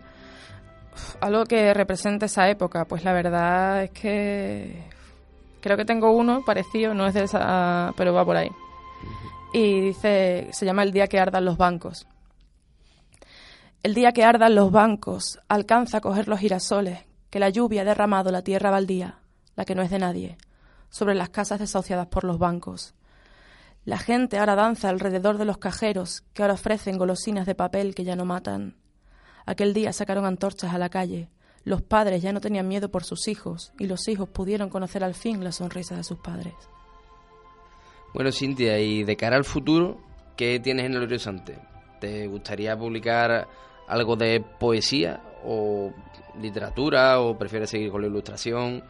Algo 1.20 1.44
que 1.44 1.72
represente 1.72 2.26
esa 2.26 2.48
época, 2.50 2.84
pues 2.84 3.04
la 3.04 3.12
verdad 3.12 3.84
es 3.84 3.90
que 3.90 4.82
creo 5.60 5.76
que 5.76 5.84
tengo 5.84 6.10
uno 6.10 6.42
parecido, 6.44 6.92
no 6.92 7.06
es 7.06 7.14
de 7.14 7.24
esa, 7.24 7.92
pero 7.96 8.12
va 8.12 8.24
por 8.24 8.36
ahí. 8.36 8.50
Y 9.52 9.80
dice, 9.80 10.48
se 10.52 10.66
llama 10.66 10.82
El 10.82 10.92
día 10.92 11.06
que 11.06 11.18
ardan 11.18 11.44
los 11.44 11.56
bancos. 11.56 12.06
El 13.82 13.94
día 13.94 14.12
que 14.12 14.24
ardan 14.24 14.54
los 14.54 14.70
bancos, 14.70 15.38
alcanza 15.48 15.98
a 15.98 16.00
coger 16.02 16.28
los 16.28 16.38
girasoles, 16.38 16.98
que 17.30 17.38
la 17.38 17.48
lluvia 17.48 17.80
ha 17.80 17.86
derramado 17.86 18.30
la 18.30 18.42
tierra 18.42 18.70
baldía, 18.70 19.20
la 19.56 19.64
que 19.64 19.74
no 19.74 19.80
es 19.80 19.88
de 19.88 19.98
nadie, 19.98 20.36
sobre 20.90 21.14
las 21.14 21.30
casas 21.30 21.60
desahuciadas 21.60 22.08
por 22.08 22.24
los 22.24 22.38
bancos. 22.38 22.94
La 23.86 23.96
gente 23.96 24.36
ahora 24.36 24.54
danza 24.54 24.90
alrededor 24.90 25.38
de 25.38 25.46
los 25.46 25.56
cajeros, 25.56 26.24
que 26.34 26.42
ahora 26.42 26.54
ofrecen 26.54 26.98
golosinas 26.98 27.46
de 27.46 27.54
papel 27.54 27.94
que 27.94 28.04
ya 28.04 28.16
no 28.16 28.26
matan. 28.26 28.76
Aquel 29.46 29.72
día 29.72 29.94
sacaron 29.94 30.26
antorchas 30.26 30.74
a 30.74 30.78
la 30.78 30.90
calle. 30.90 31.30
Los 31.64 31.80
padres 31.80 32.20
ya 32.20 32.34
no 32.34 32.42
tenían 32.42 32.68
miedo 32.68 32.90
por 32.90 33.04
sus 33.04 33.28
hijos, 33.28 33.72
y 33.78 33.86
los 33.86 34.08
hijos 34.08 34.28
pudieron 34.28 34.68
conocer 34.68 35.02
al 35.02 35.14
fin 35.14 35.42
la 35.42 35.52
sonrisa 35.52 35.96
de 35.96 36.04
sus 36.04 36.18
padres. 36.18 36.52
Bueno, 38.12 38.30
Cintia, 38.30 38.78
y 38.78 39.04
de 39.04 39.16
cara 39.16 39.36
al 39.36 39.44
futuro, 39.44 40.02
¿qué 40.36 40.60
tienes 40.60 40.84
en 40.84 40.96
el 40.96 41.04
horizonte? 41.04 41.58
¿Te 41.98 42.26
gustaría 42.26 42.76
publicar 42.76 43.48
algo 43.90 44.16
de 44.16 44.42
poesía 44.58 45.20
o 45.44 45.92
literatura 46.40 47.20
o 47.20 47.36
prefieres 47.36 47.70
seguir 47.70 47.90
con 47.90 48.00
la 48.02 48.06
ilustración? 48.08 48.82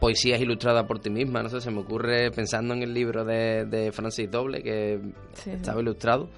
Poesías 0.00 0.40
ilustradas 0.40 0.84
por 0.84 0.98
ti 0.98 1.08
misma, 1.08 1.42
no 1.42 1.48
sé, 1.48 1.60
se 1.60 1.70
me 1.70 1.80
ocurre 1.80 2.30
pensando 2.32 2.74
en 2.74 2.82
el 2.82 2.92
libro 2.92 3.24
de, 3.24 3.64
de 3.64 3.92
Francis 3.92 4.30
Doble 4.30 4.62
que 4.62 5.00
Sí, 5.34 5.42
sí. 5.44 5.50
estaba 5.50 5.80
ilustrado, 5.80 6.28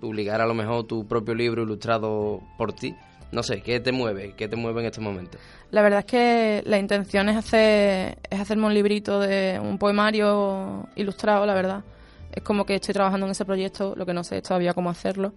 publicar 0.00 0.40
a 0.40 0.46
lo 0.46 0.54
mejor 0.54 0.84
tu 0.86 1.06
propio 1.06 1.34
libro 1.34 1.62
ilustrado 1.62 2.40
por 2.58 2.72
ti. 2.72 2.94
No 3.32 3.42
sé, 3.42 3.60
¿qué 3.62 3.80
te 3.80 3.90
mueve? 3.92 4.34
¿Qué 4.36 4.48
te 4.48 4.56
mueve 4.56 4.80
en 4.80 4.86
este 4.86 5.00
momento? 5.00 5.38
La 5.70 5.82
verdad 5.82 6.00
es 6.00 6.04
que 6.04 6.62
la 6.66 6.78
intención 6.78 7.28
es 7.28 7.36
hacer 7.36 8.18
es 8.28 8.40
hacerme 8.40 8.66
un 8.66 8.74
librito 8.74 9.18
de 9.20 9.58
un 9.62 9.78
poemario 9.78 10.86
ilustrado, 10.96 11.46
la 11.46 11.54
verdad. 11.54 11.84
Es 12.32 12.42
como 12.42 12.64
que 12.66 12.74
estoy 12.74 12.92
trabajando 12.92 13.26
en 13.26 13.32
ese 13.32 13.44
proyecto, 13.44 13.94
lo 13.96 14.04
que 14.04 14.12
no 14.14 14.22
sé 14.24 14.38
es 14.38 14.42
todavía 14.42 14.74
cómo 14.74 14.90
hacerlo. 14.90 15.32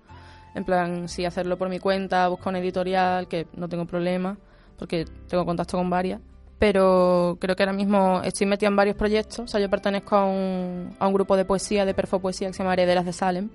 En 0.56 0.64
plan, 0.64 1.08
si 1.08 1.26
hacerlo 1.26 1.58
por 1.58 1.70
mi 1.70 1.80
cuenta, 1.80 2.28
buscar 2.28 2.50
una 2.50 2.60
editorial, 2.60 3.28
que 3.28 3.48
no 3.56 3.70
tengo 3.70 3.86
problema, 3.86 4.38
porque 4.78 5.06
tengo 5.28 5.46
contacto 5.46 5.78
con 5.78 5.90
varias. 5.90 6.22
Pero 6.58 7.38
creo 7.40 7.56
que 7.56 7.64
ahora 7.64 7.74
mismo 7.74 8.22
estoy 8.24 8.48
metida 8.48 8.68
en 8.68 8.76
varios 8.76 8.96
proyectos. 8.96 9.40
O 9.40 9.48
sea, 9.48 9.60
yo 9.60 9.70
pertenezco 9.70 10.16
a 10.16 10.26
un, 10.26 10.96
a 11.00 11.08
un 11.08 11.14
grupo 11.14 11.38
de 11.38 11.46
poesía, 11.46 11.86
de 11.86 11.94
perfo 11.94 12.20
poesía, 12.20 12.48
que 12.48 12.54
se 12.54 12.64
llama 12.64 12.74
Herederas 12.74 13.06
de 13.06 13.14
Salem. 13.14 13.50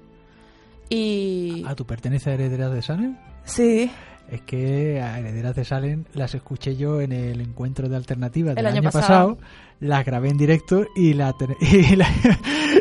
Y... 0.95 1.65
¿Ah, 1.67 1.75
tú 1.75 1.85
perteneces 1.87 2.29
a 2.29 2.33
Herederas 2.35 2.73
de 2.73 2.83
Salem? 2.83 3.17
Sí. 3.45 3.91
Es 4.31 4.41
que 4.41 5.03
a 5.03 5.19
Herederas 5.19 5.55
de 5.55 5.65
Salem 5.65 6.05
las 6.15 6.35
escuché 6.35 6.77
yo 6.77 7.01
en 7.01 7.13
el 7.13 7.41
encuentro 7.43 7.89
de 7.89 7.97
alternativas 7.97 8.55
del 8.55 8.65
El 8.65 8.73
año 8.73 8.81
año, 8.81 8.91
pasado. 8.91 9.37
pasado. 9.37 9.51
las 9.81 10.05
grabé 10.07 10.31
en 10.31 10.39
directo 10.39 10.87
y, 10.97 11.13
la, 11.13 11.35
y, 11.61 11.95
la- 11.97 12.09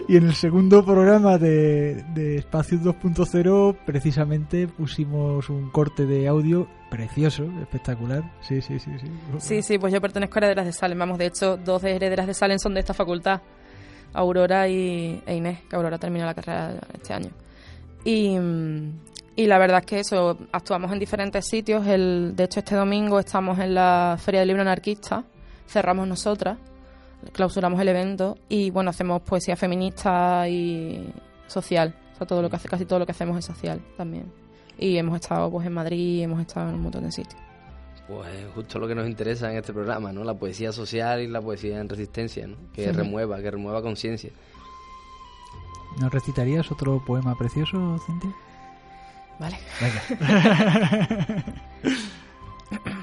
y 0.08 0.16
en 0.16 0.28
el 0.28 0.36
segundo 0.36 0.86
programa 0.86 1.38
de, 1.38 2.04
de 2.14 2.38
Espacios 2.38 2.82
2.0 2.82 3.78
precisamente 3.86 4.68
pusimos 4.70 5.50
un 5.50 5.70
corte 5.70 6.06
de 6.06 6.30
audio 6.30 6.68
precioso, 6.90 7.44
espectacular. 7.62 8.24
Sí, 8.42 8.62
sí, 8.62 8.80
sí, 8.80 8.92
sí. 9.02 9.08
Sí, 9.40 9.62
sí, 9.64 9.78
pues 9.80 9.92
yo 9.92 10.00
pertenezco 10.00 10.36
a 10.36 10.40
Herederas 10.40 10.66
de 10.68 10.72
Salem. 10.74 10.98
Vamos, 11.00 11.18
de 11.18 11.26
hecho, 11.26 11.58
dos 11.58 11.82
de 11.82 11.96
Herederas 11.96 12.28
de 12.28 12.34
Salem 12.36 12.58
son 12.60 12.74
de 12.74 12.80
esta 12.80 12.94
facultad. 12.94 13.42
Aurora 14.14 14.68
y, 14.70 15.22
e 15.26 15.36
Inés, 15.36 15.60
que 15.70 15.76
Aurora 15.76 15.98
terminó 15.98 16.26
la 16.26 16.36
carrera 16.36 16.80
este 16.94 17.14
año. 17.14 17.32
Y, 18.06 18.38
y 19.36 19.48
la 19.48 19.58
verdad 19.58 19.80
es 19.80 19.86
que 19.86 20.00
eso, 20.00 20.38
actuamos 20.52 20.92
en 20.92 21.00
diferentes 21.00 21.48
sitios. 21.48 21.88
El, 21.88 22.36
de 22.36 22.44
hecho, 22.44 22.60
este 22.60 22.76
domingo 22.76 23.20
estamos 23.20 23.60
en 23.60 23.74
la 23.74 24.18
Feria 24.20 24.42
del 24.42 24.50
Libro 24.50 24.62
Anarquista. 24.62 25.24
Cerramos 25.68 26.08
nosotras, 26.08 26.58
clausuramos 27.32 27.80
el 27.80 27.88
evento 27.88 28.38
y, 28.50 28.70
bueno, 28.70 28.90
hacemos 28.90 29.22
poesía 29.22 29.56
feminista 29.56 30.48
y 30.48 31.12
social. 31.48 31.96
O 32.14 32.18
sea, 32.18 32.28
todo 32.28 32.42
lo 32.42 32.50
que 32.50 32.58
hace, 32.58 32.68
casi 32.68 32.86
todo 32.86 33.00
lo 33.00 33.06
que 33.06 33.12
hacemos 33.14 33.38
es 33.38 33.46
social 33.46 33.82
también. 33.98 34.32
Y 34.78 34.98
hemos 34.98 35.16
estado 35.16 35.50
pues 35.50 35.66
en 35.66 35.74
Madrid, 35.74 36.24
hemos 36.24 36.42
estado 36.42 36.70
en 36.70 36.76
un 36.76 36.82
montón 36.82 37.04
de 37.04 37.12
sitios. 37.12 37.42
Pues 38.08 38.28
justo 38.54 38.80
lo 38.80 38.88
que 38.88 38.96
nos 38.96 39.08
interesa 39.08 39.50
en 39.50 39.58
este 39.58 39.72
programa, 39.72 40.12
¿no? 40.12 40.24
La 40.24 40.34
poesía 40.34 40.72
social 40.74 41.22
y 41.22 41.28
la 41.28 41.42
poesía 41.42 41.80
en 41.80 41.88
resistencia, 41.88 42.46
¿no? 42.46 42.58
Que 42.74 42.92
remueva, 42.92 43.42
que 43.42 43.50
remueva 43.50 43.82
conciencia. 43.82 44.32
¿Nos 46.00 46.12
recitarías 46.12 46.72
otro 46.72 47.00
poema 47.06 47.36
precioso, 47.36 47.98
Cintia? 48.06 48.32
Vale. 49.40 49.58
Venga. 49.82 51.44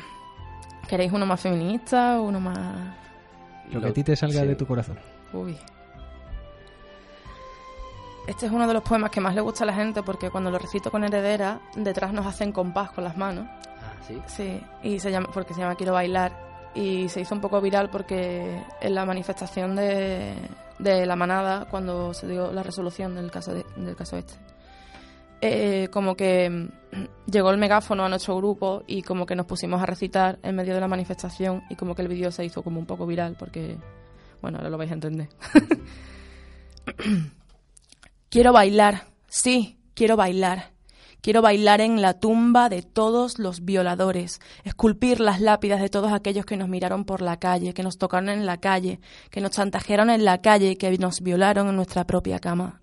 ¿Queréis 0.89 1.13
uno 1.13 1.27
más 1.27 1.41
feminista 1.41 2.21
o 2.21 2.25
uno 2.25 2.41
más...? 2.41 2.97
Lo 3.71 3.81
que 3.81 3.89
a 3.89 3.93
ti 3.93 4.03
te 4.03 4.17
salga 4.17 4.41
sí. 4.41 4.47
de 4.49 4.57
tu 4.57 4.67
corazón. 4.67 4.99
Uy. 5.33 5.57
Este 8.27 8.47
es 8.47 8.53
uno 8.53 8.67
de 8.67 8.75
los 8.75 8.83
poemas 8.83 9.11
que 9.11 9.21
más 9.21 9.35
le 9.35 9.41
gusta 9.41 9.65
a 9.65 9.67
la 9.67 9.75
gente 9.75 10.03
porque 10.03 10.31
cuando 10.31 10.51
lo 10.51 10.59
recito 10.59 10.91
con 10.91 11.05
heredera, 11.05 11.61
detrás 11.77 12.13
nos 12.13 12.27
hacen 12.27 12.53
compás 12.53 12.91
con 12.91 13.05
las 13.05 13.17
manos. 13.17 13.47
Ah, 13.49 13.93
¿sí? 14.07 14.21
Sí, 14.27 14.61
y 14.83 14.99
se 14.99 15.11
llama, 15.11 15.29
porque 15.33 15.55
se 15.55 15.61
llama 15.61 15.77
Quiero 15.77 15.93
bailar. 15.93 16.51
Y 16.75 17.09
se 17.09 17.21
hizo 17.21 17.35
un 17.35 17.41
poco 17.41 17.61
viral 17.61 17.91
porque 17.91 18.63
en 18.81 18.95
la 18.95 19.05
manifestación 19.05 19.75
de, 19.75 20.35
de 20.83 21.07
la 21.07 21.17
manada, 21.17 21.67
cuando 21.71 22.13
se 22.15 22.27
dio 22.27 22.53
la 22.53 22.63
resolución 22.63 23.15
del 23.15 23.31
caso, 23.31 23.53
de- 23.55 23.65
del 23.77 23.97
caso 23.97 24.17
este, 24.17 24.35
eh, 25.43 25.89
como 25.91 26.17
que 26.17 26.49
mm, 26.51 26.69
llegó 27.31 27.51
el 27.51 27.59
megáfono 27.59 28.05
a 28.05 28.09
nuestro 28.09 28.37
grupo 28.37 28.83
y 28.87 29.03
como 29.03 29.27
que 29.27 29.37
nos 29.37 29.47
pusimos 29.47 29.83
a 29.83 29.87
recitar 29.87 30.39
en 30.43 30.55
medio 30.57 30.75
de 30.75 30.81
la 30.81 30.89
manifestación 30.89 31.63
y 31.71 31.77
como 31.77 31.95
que 31.95 32.03
el 32.03 32.09
vídeo 32.09 32.31
se 32.31 32.45
hizo 32.45 32.63
como 32.63 32.79
un 32.79 32.87
poco 32.87 33.07
viral 33.07 33.37
porque, 33.39 33.77
bueno, 34.43 34.59
ahora 34.59 34.71
lo 34.71 34.79
vais 34.79 34.91
a 34.91 34.95
entender. 34.95 35.29
quiero 38.29 38.53
bailar, 38.53 39.05
sí, 39.29 39.79
quiero 39.95 40.17
bailar. 40.17 40.71
Quiero 41.23 41.43
bailar 41.43 41.83
en 41.83 42.01
la 42.01 42.15
tumba 42.15 42.71
de 42.71 42.81
todos 42.83 43.39
los 43.39 43.65
violadores, 43.67 44.41
esculpir 44.65 45.21
las 45.21 45.41
lápidas 45.41 45.81
de 45.81 45.91
todos 45.91 46.13
aquellos 46.13 46.47
que 46.47 46.57
nos 46.57 46.69
miraron 46.69 47.05
por 47.05 47.21
la 47.21 47.39
calle, 47.39 47.75
que 47.75 47.83
nos 47.83 47.99
tocaron 47.99 48.31
en 48.31 48.47
la 48.47 48.59
calle, 48.59 49.01
que 49.31 49.43
nos 49.43 49.51
chantajearon 49.51 50.09
en 50.09 50.25
la 50.25 50.41
calle 50.41 50.79
que 50.79 50.97
nos 50.97 51.21
violaron 51.21 51.69
en 51.69 51.77
nuestra 51.77 52.07
propia 52.07 52.39
cama. 52.39 52.81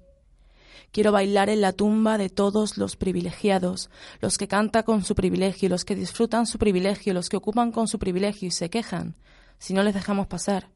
Quiero 0.91 1.11
bailar 1.11 1.49
en 1.49 1.61
la 1.61 1.73
tumba 1.73 2.17
de 2.17 2.29
todos 2.29 2.77
los 2.77 2.95
privilegiados, 2.95 3.89
los 4.21 4.38
que 4.38 4.47
cantan 4.47 4.83
con 4.83 5.03
su 5.03 5.15
privilegio, 5.15 5.67
los 5.67 5.83
que 5.83 5.95
disfrutan 5.95 6.45
su 6.45 6.59
privilegio, 6.59 7.13
los 7.13 7.29
que 7.29 7.38
ocupan 7.38 7.71
con 7.71 7.88
su 7.88 7.97
privilegio 7.97 8.47
y 8.47 8.51
se 8.51 8.69
quejan 8.69 9.15
si 9.57 9.73
no 9.73 9.81
les 9.81 9.95
dejamos 9.95 10.27
pasar, 10.27 10.69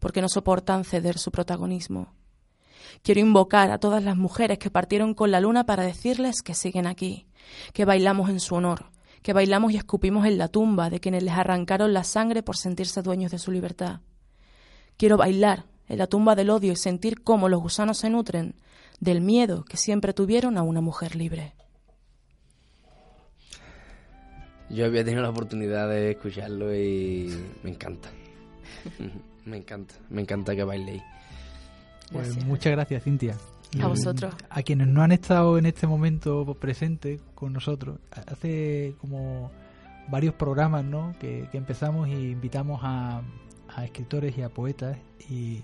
porque 0.00 0.22
no 0.22 0.28
soportan 0.28 0.84
ceder 0.84 1.18
su 1.18 1.30
protagonismo. 1.30 2.14
Quiero 3.02 3.20
invocar 3.20 3.70
a 3.70 3.78
todas 3.78 4.02
las 4.02 4.16
mujeres 4.16 4.58
que 4.58 4.70
partieron 4.70 5.14
con 5.14 5.30
la 5.30 5.40
luna 5.40 5.64
para 5.64 5.84
decirles 5.84 6.42
que 6.42 6.54
siguen 6.54 6.86
aquí, 6.86 7.26
que 7.72 7.84
bailamos 7.84 8.28
en 8.30 8.40
su 8.40 8.54
honor, 8.54 8.90
que 9.22 9.32
bailamos 9.32 9.72
y 9.72 9.76
escupimos 9.76 10.26
en 10.26 10.38
la 10.38 10.48
tumba 10.48 10.90
de 10.90 11.00
quienes 11.00 11.22
les 11.22 11.34
arrancaron 11.34 11.92
la 11.92 12.04
sangre 12.04 12.42
por 12.42 12.56
sentirse 12.56 13.02
dueños 13.02 13.30
de 13.30 13.38
su 13.38 13.50
libertad. 13.50 14.00
Quiero 14.96 15.16
bailar 15.16 15.64
en 15.88 15.98
la 15.98 16.06
tumba 16.06 16.34
del 16.34 16.50
odio 16.50 16.72
y 16.72 16.76
sentir 16.76 17.22
cómo 17.22 17.48
los 17.48 17.60
gusanos 17.60 17.98
se 17.98 18.10
nutren 18.10 18.54
del 19.00 19.20
miedo 19.20 19.64
que 19.64 19.76
siempre 19.76 20.12
tuvieron 20.12 20.56
a 20.58 20.62
una 20.62 20.80
mujer 20.80 21.16
libre. 21.16 21.54
Yo 24.70 24.86
había 24.86 25.04
tenido 25.04 25.22
la 25.22 25.30
oportunidad 25.30 25.88
de 25.88 26.12
escucharlo 26.12 26.74
y 26.74 27.30
me 27.62 27.70
encanta. 27.70 28.10
me 29.44 29.58
encanta, 29.58 29.94
me 30.08 30.22
encanta 30.22 30.56
que 30.56 30.64
bailéis. 30.64 31.02
Pues 32.12 32.44
muchas 32.44 32.72
gracias, 32.72 33.04
Cintia. 33.04 33.36
A 33.80 33.86
vosotros. 33.86 34.34
A 34.50 34.62
quienes 34.62 34.88
no 34.88 35.02
han 35.02 35.12
estado 35.12 35.56
en 35.56 35.66
este 35.66 35.86
momento 35.86 36.54
presentes 36.60 37.20
con 37.34 37.52
nosotros, 37.52 37.98
hace 38.10 38.94
como 39.00 39.50
varios 40.08 40.34
programas 40.34 40.84
¿no? 40.84 41.14
que, 41.18 41.48
que 41.50 41.58
empezamos 41.58 42.08
y 42.08 42.30
invitamos 42.30 42.80
a, 42.82 43.22
a 43.74 43.84
escritores 43.84 44.36
y 44.36 44.42
a 44.42 44.48
poetas 44.50 44.98
y 45.30 45.62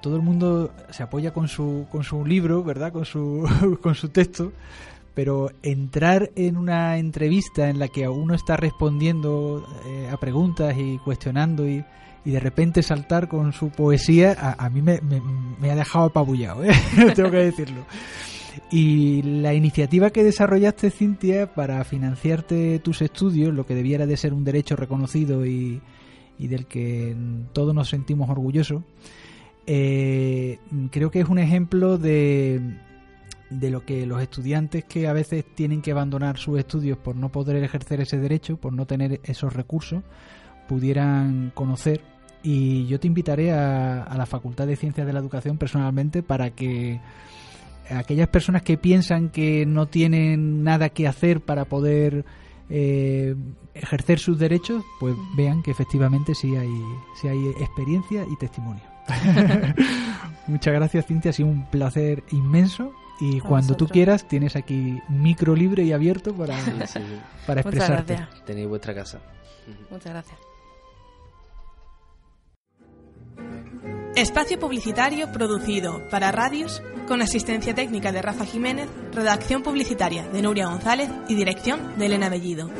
todo 0.00 0.16
el 0.16 0.22
mundo 0.22 0.72
se 0.90 1.02
apoya 1.02 1.32
con 1.32 1.48
su, 1.48 1.86
con 1.90 2.02
su 2.02 2.24
libro, 2.24 2.64
¿verdad? 2.64 2.92
Con 2.92 3.04
su, 3.04 3.48
con 3.82 3.94
su 3.94 4.08
texto, 4.08 4.52
pero 5.14 5.50
entrar 5.62 6.30
en 6.34 6.56
una 6.56 6.98
entrevista 6.98 7.68
en 7.68 7.78
la 7.78 7.88
que 7.88 8.08
uno 8.08 8.34
está 8.34 8.56
respondiendo 8.56 9.66
eh, 9.86 10.10
a 10.10 10.16
preguntas 10.16 10.74
y 10.76 10.98
cuestionando 10.98 11.68
y, 11.68 11.84
y 12.24 12.30
de 12.30 12.40
repente 12.40 12.82
saltar 12.82 13.28
con 13.28 13.52
su 13.52 13.70
poesía, 13.70 14.36
a, 14.38 14.64
a 14.64 14.70
mí 14.70 14.82
me, 14.82 15.00
ha 15.70 15.74
dejado 15.74 16.06
apabullado, 16.06 16.64
¿eh? 16.64 16.72
tengo 17.14 17.30
que 17.30 17.38
decirlo. 17.38 17.84
Y 18.70 19.22
la 19.22 19.54
iniciativa 19.54 20.10
que 20.10 20.22
desarrollaste, 20.22 20.90
Cintia, 20.90 21.52
para 21.54 21.82
financiarte 21.84 22.78
tus 22.78 23.02
estudios, 23.02 23.54
lo 23.54 23.66
que 23.66 23.74
debiera 23.74 24.06
de 24.06 24.16
ser 24.16 24.34
un 24.34 24.44
derecho 24.44 24.76
reconocido 24.76 25.46
y, 25.46 25.80
y 26.38 26.48
del 26.48 26.66
que 26.66 27.16
todos 27.52 27.74
nos 27.74 27.88
sentimos 27.88 28.28
orgullosos, 28.30 28.82
eh, 29.66 30.58
creo 30.90 31.10
que 31.10 31.20
es 31.20 31.28
un 31.28 31.38
ejemplo 31.38 31.98
de, 31.98 32.60
de 33.50 33.70
lo 33.70 33.84
que 33.84 34.06
los 34.06 34.20
estudiantes 34.20 34.84
que 34.84 35.06
a 35.06 35.12
veces 35.12 35.44
tienen 35.54 35.82
que 35.82 35.92
abandonar 35.92 36.38
sus 36.38 36.58
estudios 36.58 36.98
por 36.98 37.16
no 37.16 37.30
poder 37.30 37.62
ejercer 37.62 38.00
ese 38.00 38.18
derecho, 38.18 38.56
por 38.56 38.72
no 38.72 38.86
tener 38.86 39.20
esos 39.24 39.52
recursos, 39.52 40.02
pudieran 40.68 41.52
conocer. 41.54 42.00
Y 42.42 42.86
yo 42.86 42.98
te 42.98 43.06
invitaré 43.06 43.52
a, 43.52 44.02
a 44.02 44.16
la 44.16 44.26
Facultad 44.26 44.66
de 44.66 44.76
Ciencias 44.76 45.06
de 45.06 45.12
la 45.12 45.20
Educación 45.20 45.58
personalmente 45.58 46.22
para 46.22 46.50
que 46.50 47.00
aquellas 47.90 48.28
personas 48.28 48.62
que 48.62 48.76
piensan 48.78 49.28
que 49.28 49.64
no 49.66 49.86
tienen 49.86 50.64
nada 50.64 50.88
que 50.88 51.06
hacer 51.06 51.40
para 51.40 51.64
poder 51.66 52.24
eh, 52.70 53.34
ejercer 53.74 54.18
sus 54.18 54.38
derechos, 54.38 54.82
pues 54.98 55.14
vean 55.36 55.62
que 55.62 55.70
efectivamente 55.70 56.34
sí 56.34 56.56
hay, 56.56 56.70
sí 57.20 57.28
hay 57.28 57.46
experiencia 57.60 58.24
y 58.30 58.36
testimonio. 58.38 58.82
Muchas 60.46 60.74
gracias, 60.74 61.06
Cintia. 61.06 61.30
Ha 61.30 61.34
sido 61.34 61.48
un 61.48 61.66
placer 61.66 62.22
inmenso. 62.32 62.92
Y 63.20 63.38
A 63.38 63.42
cuando 63.42 63.68
tú 63.76 63.84
vosotros. 63.84 63.92
quieras, 63.92 64.26
tienes 64.26 64.56
aquí 64.56 64.98
micro 65.08 65.54
libre 65.54 65.84
y 65.84 65.92
abierto 65.92 66.34
para, 66.34 66.58
Sí, 66.64 66.72
sí. 66.86 66.98
para 67.46 67.62
Muchas 67.62 67.74
expresarte. 67.82 68.14
gracias. 68.16 68.44
Tenéis 68.44 68.68
vuestra 68.68 68.94
casa. 68.94 69.20
Muchas 69.90 70.12
gracias. 70.12 70.38
Espacio 74.16 74.58
publicitario 74.58 75.32
producido 75.32 76.06
para 76.10 76.30
radios 76.32 76.82
con 77.08 77.22
asistencia 77.22 77.74
técnica 77.74 78.12
de 78.12 78.22
Rafa 78.22 78.44
Jiménez, 78.44 78.88
redacción 79.12 79.62
publicitaria 79.62 80.28
de 80.28 80.42
Nuria 80.42 80.66
González 80.66 81.10
y 81.28 81.34
dirección 81.34 81.98
de 81.98 82.06
Elena 82.06 82.28
Bellido. 82.28 82.70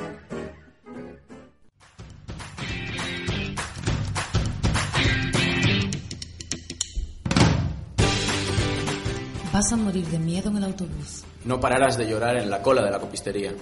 Vas 9.52 9.70
a 9.72 9.76
morir 9.76 10.06
de 10.06 10.18
miedo 10.18 10.50
en 10.50 10.56
el 10.56 10.64
autobús. 10.64 11.24
No 11.44 11.60
pararás 11.60 11.98
de 11.98 12.08
llorar 12.08 12.36
en 12.36 12.48
la 12.48 12.62
cola 12.62 12.82
de 12.82 12.90
la 12.90 12.98
copistería. 12.98 13.52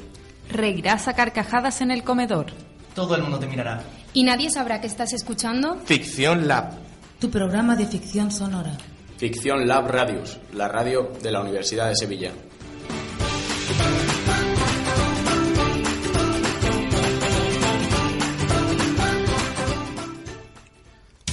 Reirás 0.49 1.09
a 1.09 1.15
carcajadas 1.15 1.81
en 1.81 1.91
el 1.91 2.05
comedor. 2.05 2.47
Todo 2.95 3.15
el 3.15 3.23
mundo 3.23 3.39
te 3.39 3.47
mirará. 3.47 3.83
¿Y 4.13 4.25
nadie 4.25 4.51
sabrá 4.51 4.81
que 4.81 4.87
estás 4.87 5.13
escuchando? 5.13 5.79
Ficción 5.85 6.49
Lab. 6.49 6.73
Tu 7.21 7.31
programa 7.31 7.77
de 7.77 7.87
ficción 7.87 8.31
sonora. 8.31 8.77
Ficción 9.19 9.69
Lab 9.69 9.87
Radius, 9.89 10.39
la 10.55 10.67
radio 10.69 11.13
de 11.23 11.31
la 11.31 11.43
Universidad 11.43 11.89
de 11.89 11.97
Sevilla. 11.97 12.33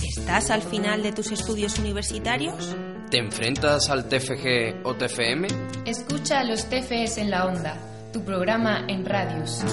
¿Estás 0.03 0.51
al 0.51 0.61
final 0.61 1.01
de 1.01 1.13
tus 1.13 1.31
estudios 1.31 1.79
universitarios? 1.79 2.75
¿Te 3.09 3.17
enfrentas 3.17 3.89
al 3.89 4.09
TFG 4.09 4.85
o 4.85 4.95
TFM? 4.95 5.47
Escucha 5.85 6.39
a 6.39 6.43
los 6.43 6.65
TFS 6.65 7.19
en 7.19 7.31
la 7.31 7.45
onda, 7.45 7.77
tu 8.11 8.25
programa 8.25 8.85
en 8.89 9.05
Radius. 9.05 9.63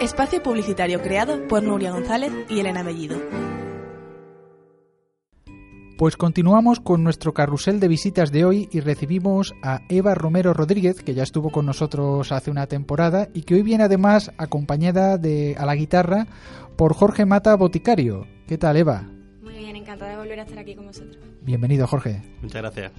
Espacio 0.00 0.40
publicitario 0.40 1.02
creado 1.02 1.48
por 1.48 1.64
Nuria 1.64 1.90
González 1.90 2.30
y 2.48 2.60
Elena 2.60 2.84
Bellido. 2.84 3.20
Pues 5.98 6.16
continuamos 6.16 6.78
con 6.78 7.02
nuestro 7.02 7.34
carrusel 7.34 7.80
de 7.80 7.88
visitas 7.88 8.30
de 8.30 8.44
hoy 8.44 8.68
y 8.70 8.78
recibimos 8.78 9.54
a 9.60 9.80
Eva 9.88 10.14
Romero 10.14 10.54
Rodríguez, 10.54 11.02
que 11.02 11.14
ya 11.14 11.24
estuvo 11.24 11.50
con 11.50 11.66
nosotros 11.66 12.30
hace 12.30 12.52
una 12.52 12.68
temporada 12.68 13.28
y 13.34 13.42
que 13.42 13.56
hoy 13.56 13.62
viene 13.62 13.82
además 13.82 14.30
acompañada 14.38 15.18
de, 15.18 15.56
a 15.58 15.66
la 15.66 15.74
guitarra 15.74 16.28
por 16.76 16.94
Jorge 16.94 17.26
Mata 17.26 17.56
Boticario. 17.56 18.24
¿Qué 18.46 18.56
tal, 18.56 18.76
Eva? 18.76 19.02
Muy 19.42 19.54
bien, 19.54 19.74
encantada 19.74 20.12
de 20.12 20.18
volver 20.18 20.38
a 20.38 20.42
estar 20.44 20.60
aquí 20.60 20.76
con 20.76 20.86
vosotros. 20.86 21.18
Bienvenido, 21.42 21.88
Jorge. 21.88 22.22
Muchas 22.40 22.62
gracias. 22.62 22.92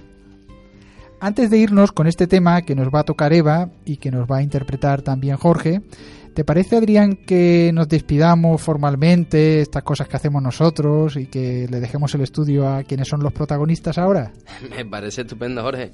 Antes 1.22 1.50
de 1.50 1.58
irnos 1.58 1.92
con 1.92 2.06
este 2.06 2.26
tema 2.26 2.62
que 2.62 2.74
nos 2.74 2.88
va 2.88 3.00
a 3.00 3.04
tocar 3.04 3.34
Eva 3.34 3.68
y 3.84 3.98
que 3.98 4.10
nos 4.10 4.26
va 4.26 4.38
a 4.38 4.42
interpretar 4.42 5.02
también 5.02 5.36
Jorge, 5.36 5.82
¿te 6.40 6.44
parece, 6.44 6.76
Adrián, 6.76 7.16
que 7.16 7.70
nos 7.74 7.86
despidamos 7.86 8.62
formalmente, 8.62 9.60
estas 9.60 9.82
cosas 9.82 10.08
que 10.08 10.16
hacemos 10.16 10.42
nosotros 10.42 11.16
y 11.16 11.26
que 11.26 11.66
le 11.70 11.80
dejemos 11.80 12.14
el 12.14 12.22
estudio 12.22 12.66
a 12.66 12.82
quienes 12.82 13.08
son 13.08 13.22
los 13.22 13.34
protagonistas 13.34 13.98
ahora? 13.98 14.32
Me 14.74 14.86
parece 14.86 15.20
estupendo, 15.20 15.60
Jorge. 15.60 15.90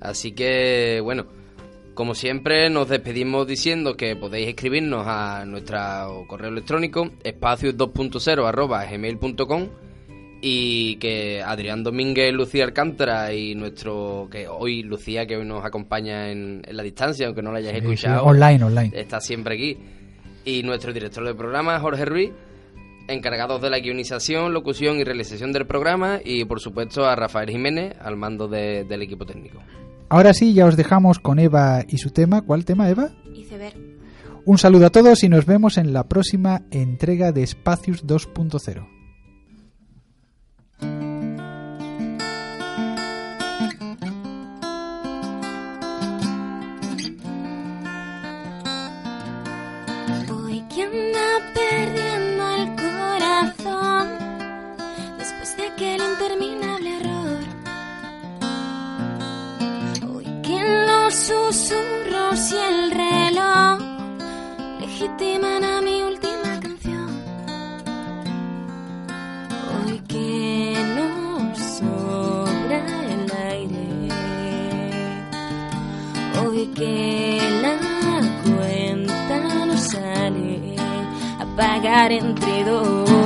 Así 0.00 0.32
que, 0.32 1.02
bueno, 1.04 1.26
como 1.92 2.14
siempre, 2.14 2.70
nos 2.70 2.88
despedimos 2.88 3.46
diciendo 3.46 3.94
que 3.94 4.16
podéis 4.16 4.48
escribirnos 4.48 5.04
a 5.06 5.44
nuestro 5.44 6.24
correo 6.26 6.48
electrónico 6.48 7.10
espacios2.0 7.22 8.48
arroba 8.48 8.82
gmail.com 8.86 9.68
y 10.42 10.96
que 10.96 11.42
Adrián 11.42 11.82
Domínguez, 11.82 12.32
Lucía 12.32 12.64
Alcántara 12.64 13.32
y 13.34 13.54
nuestro, 13.54 14.28
que 14.30 14.48
hoy 14.48 14.82
Lucía, 14.82 15.26
que 15.26 15.36
hoy 15.36 15.44
nos 15.46 15.64
acompaña 15.64 16.30
en, 16.30 16.62
en 16.66 16.76
la 16.76 16.82
distancia, 16.82 17.26
aunque 17.26 17.42
no 17.42 17.52
la 17.52 17.58
hayáis 17.58 17.74
Sí, 17.78 17.84
escuchado. 17.84 18.20
sí, 18.22 18.28
online, 18.28 18.64
online. 18.64 18.90
Está 18.94 19.20
siempre 19.20 19.54
aquí. 19.54 19.76
Y 20.44 20.62
nuestro 20.62 20.92
director 20.92 21.26
de 21.26 21.34
programa, 21.34 21.78
Jorge 21.80 22.04
Ruiz, 22.06 22.30
encargados 23.08 23.60
de 23.60 23.70
la 23.70 23.78
guionización, 23.80 24.54
locución 24.54 24.98
y 24.98 25.04
realización 25.04 25.52
del 25.52 25.66
programa 25.66 26.20
y 26.24 26.44
por 26.44 26.60
supuesto 26.60 27.04
a 27.04 27.14
Rafael 27.16 27.50
Jiménez 27.50 27.94
al 28.00 28.16
mando 28.16 28.48
de- 28.48 28.84
del 28.84 29.02
equipo 29.02 29.26
técnico. 29.26 29.58
Ahora 30.08 30.32
sí, 30.32 30.54
ya 30.54 30.66
os 30.66 30.76
dejamos 30.76 31.18
con 31.18 31.38
Eva 31.38 31.84
y 31.88 31.98
su 31.98 32.10
tema. 32.10 32.42
¿Cuál 32.42 32.64
tema, 32.64 32.88
Eva? 32.88 33.10
Iceberg. 33.34 33.74
Un 34.44 34.58
saludo 34.58 34.86
a 34.86 34.90
todos 34.90 35.22
y 35.22 35.28
nos 35.28 35.44
vemos 35.44 35.76
en 35.76 35.92
la 35.92 36.08
próxima 36.08 36.62
entrega 36.70 37.30
de 37.32 37.42
Espacios 37.42 38.06
2.0. 38.06 38.86
susurros 61.20 62.50
y 62.50 62.56
el 62.56 62.90
reloj 62.92 63.78
legitiman 64.80 65.62
a 65.64 65.82
mi 65.82 66.02
última 66.02 66.58
canción. 66.62 67.10
Hoy 69.74 70.00
que 70.08 70.76
nos 70.96 71.58
sobra 71.58 72.80
el 73.14 73.30
aire. 73.52 74.08
Hoy 76.40 76.66
que 76.74 77.40
la 77.60 77.76
cuenta 78.54 79.66
no 79.66 79.76
sale 79.76 80.76
a 81.38 81.44
pagar 81.56 82.12
entre 82.12 82.64
dos. 82.64 83.19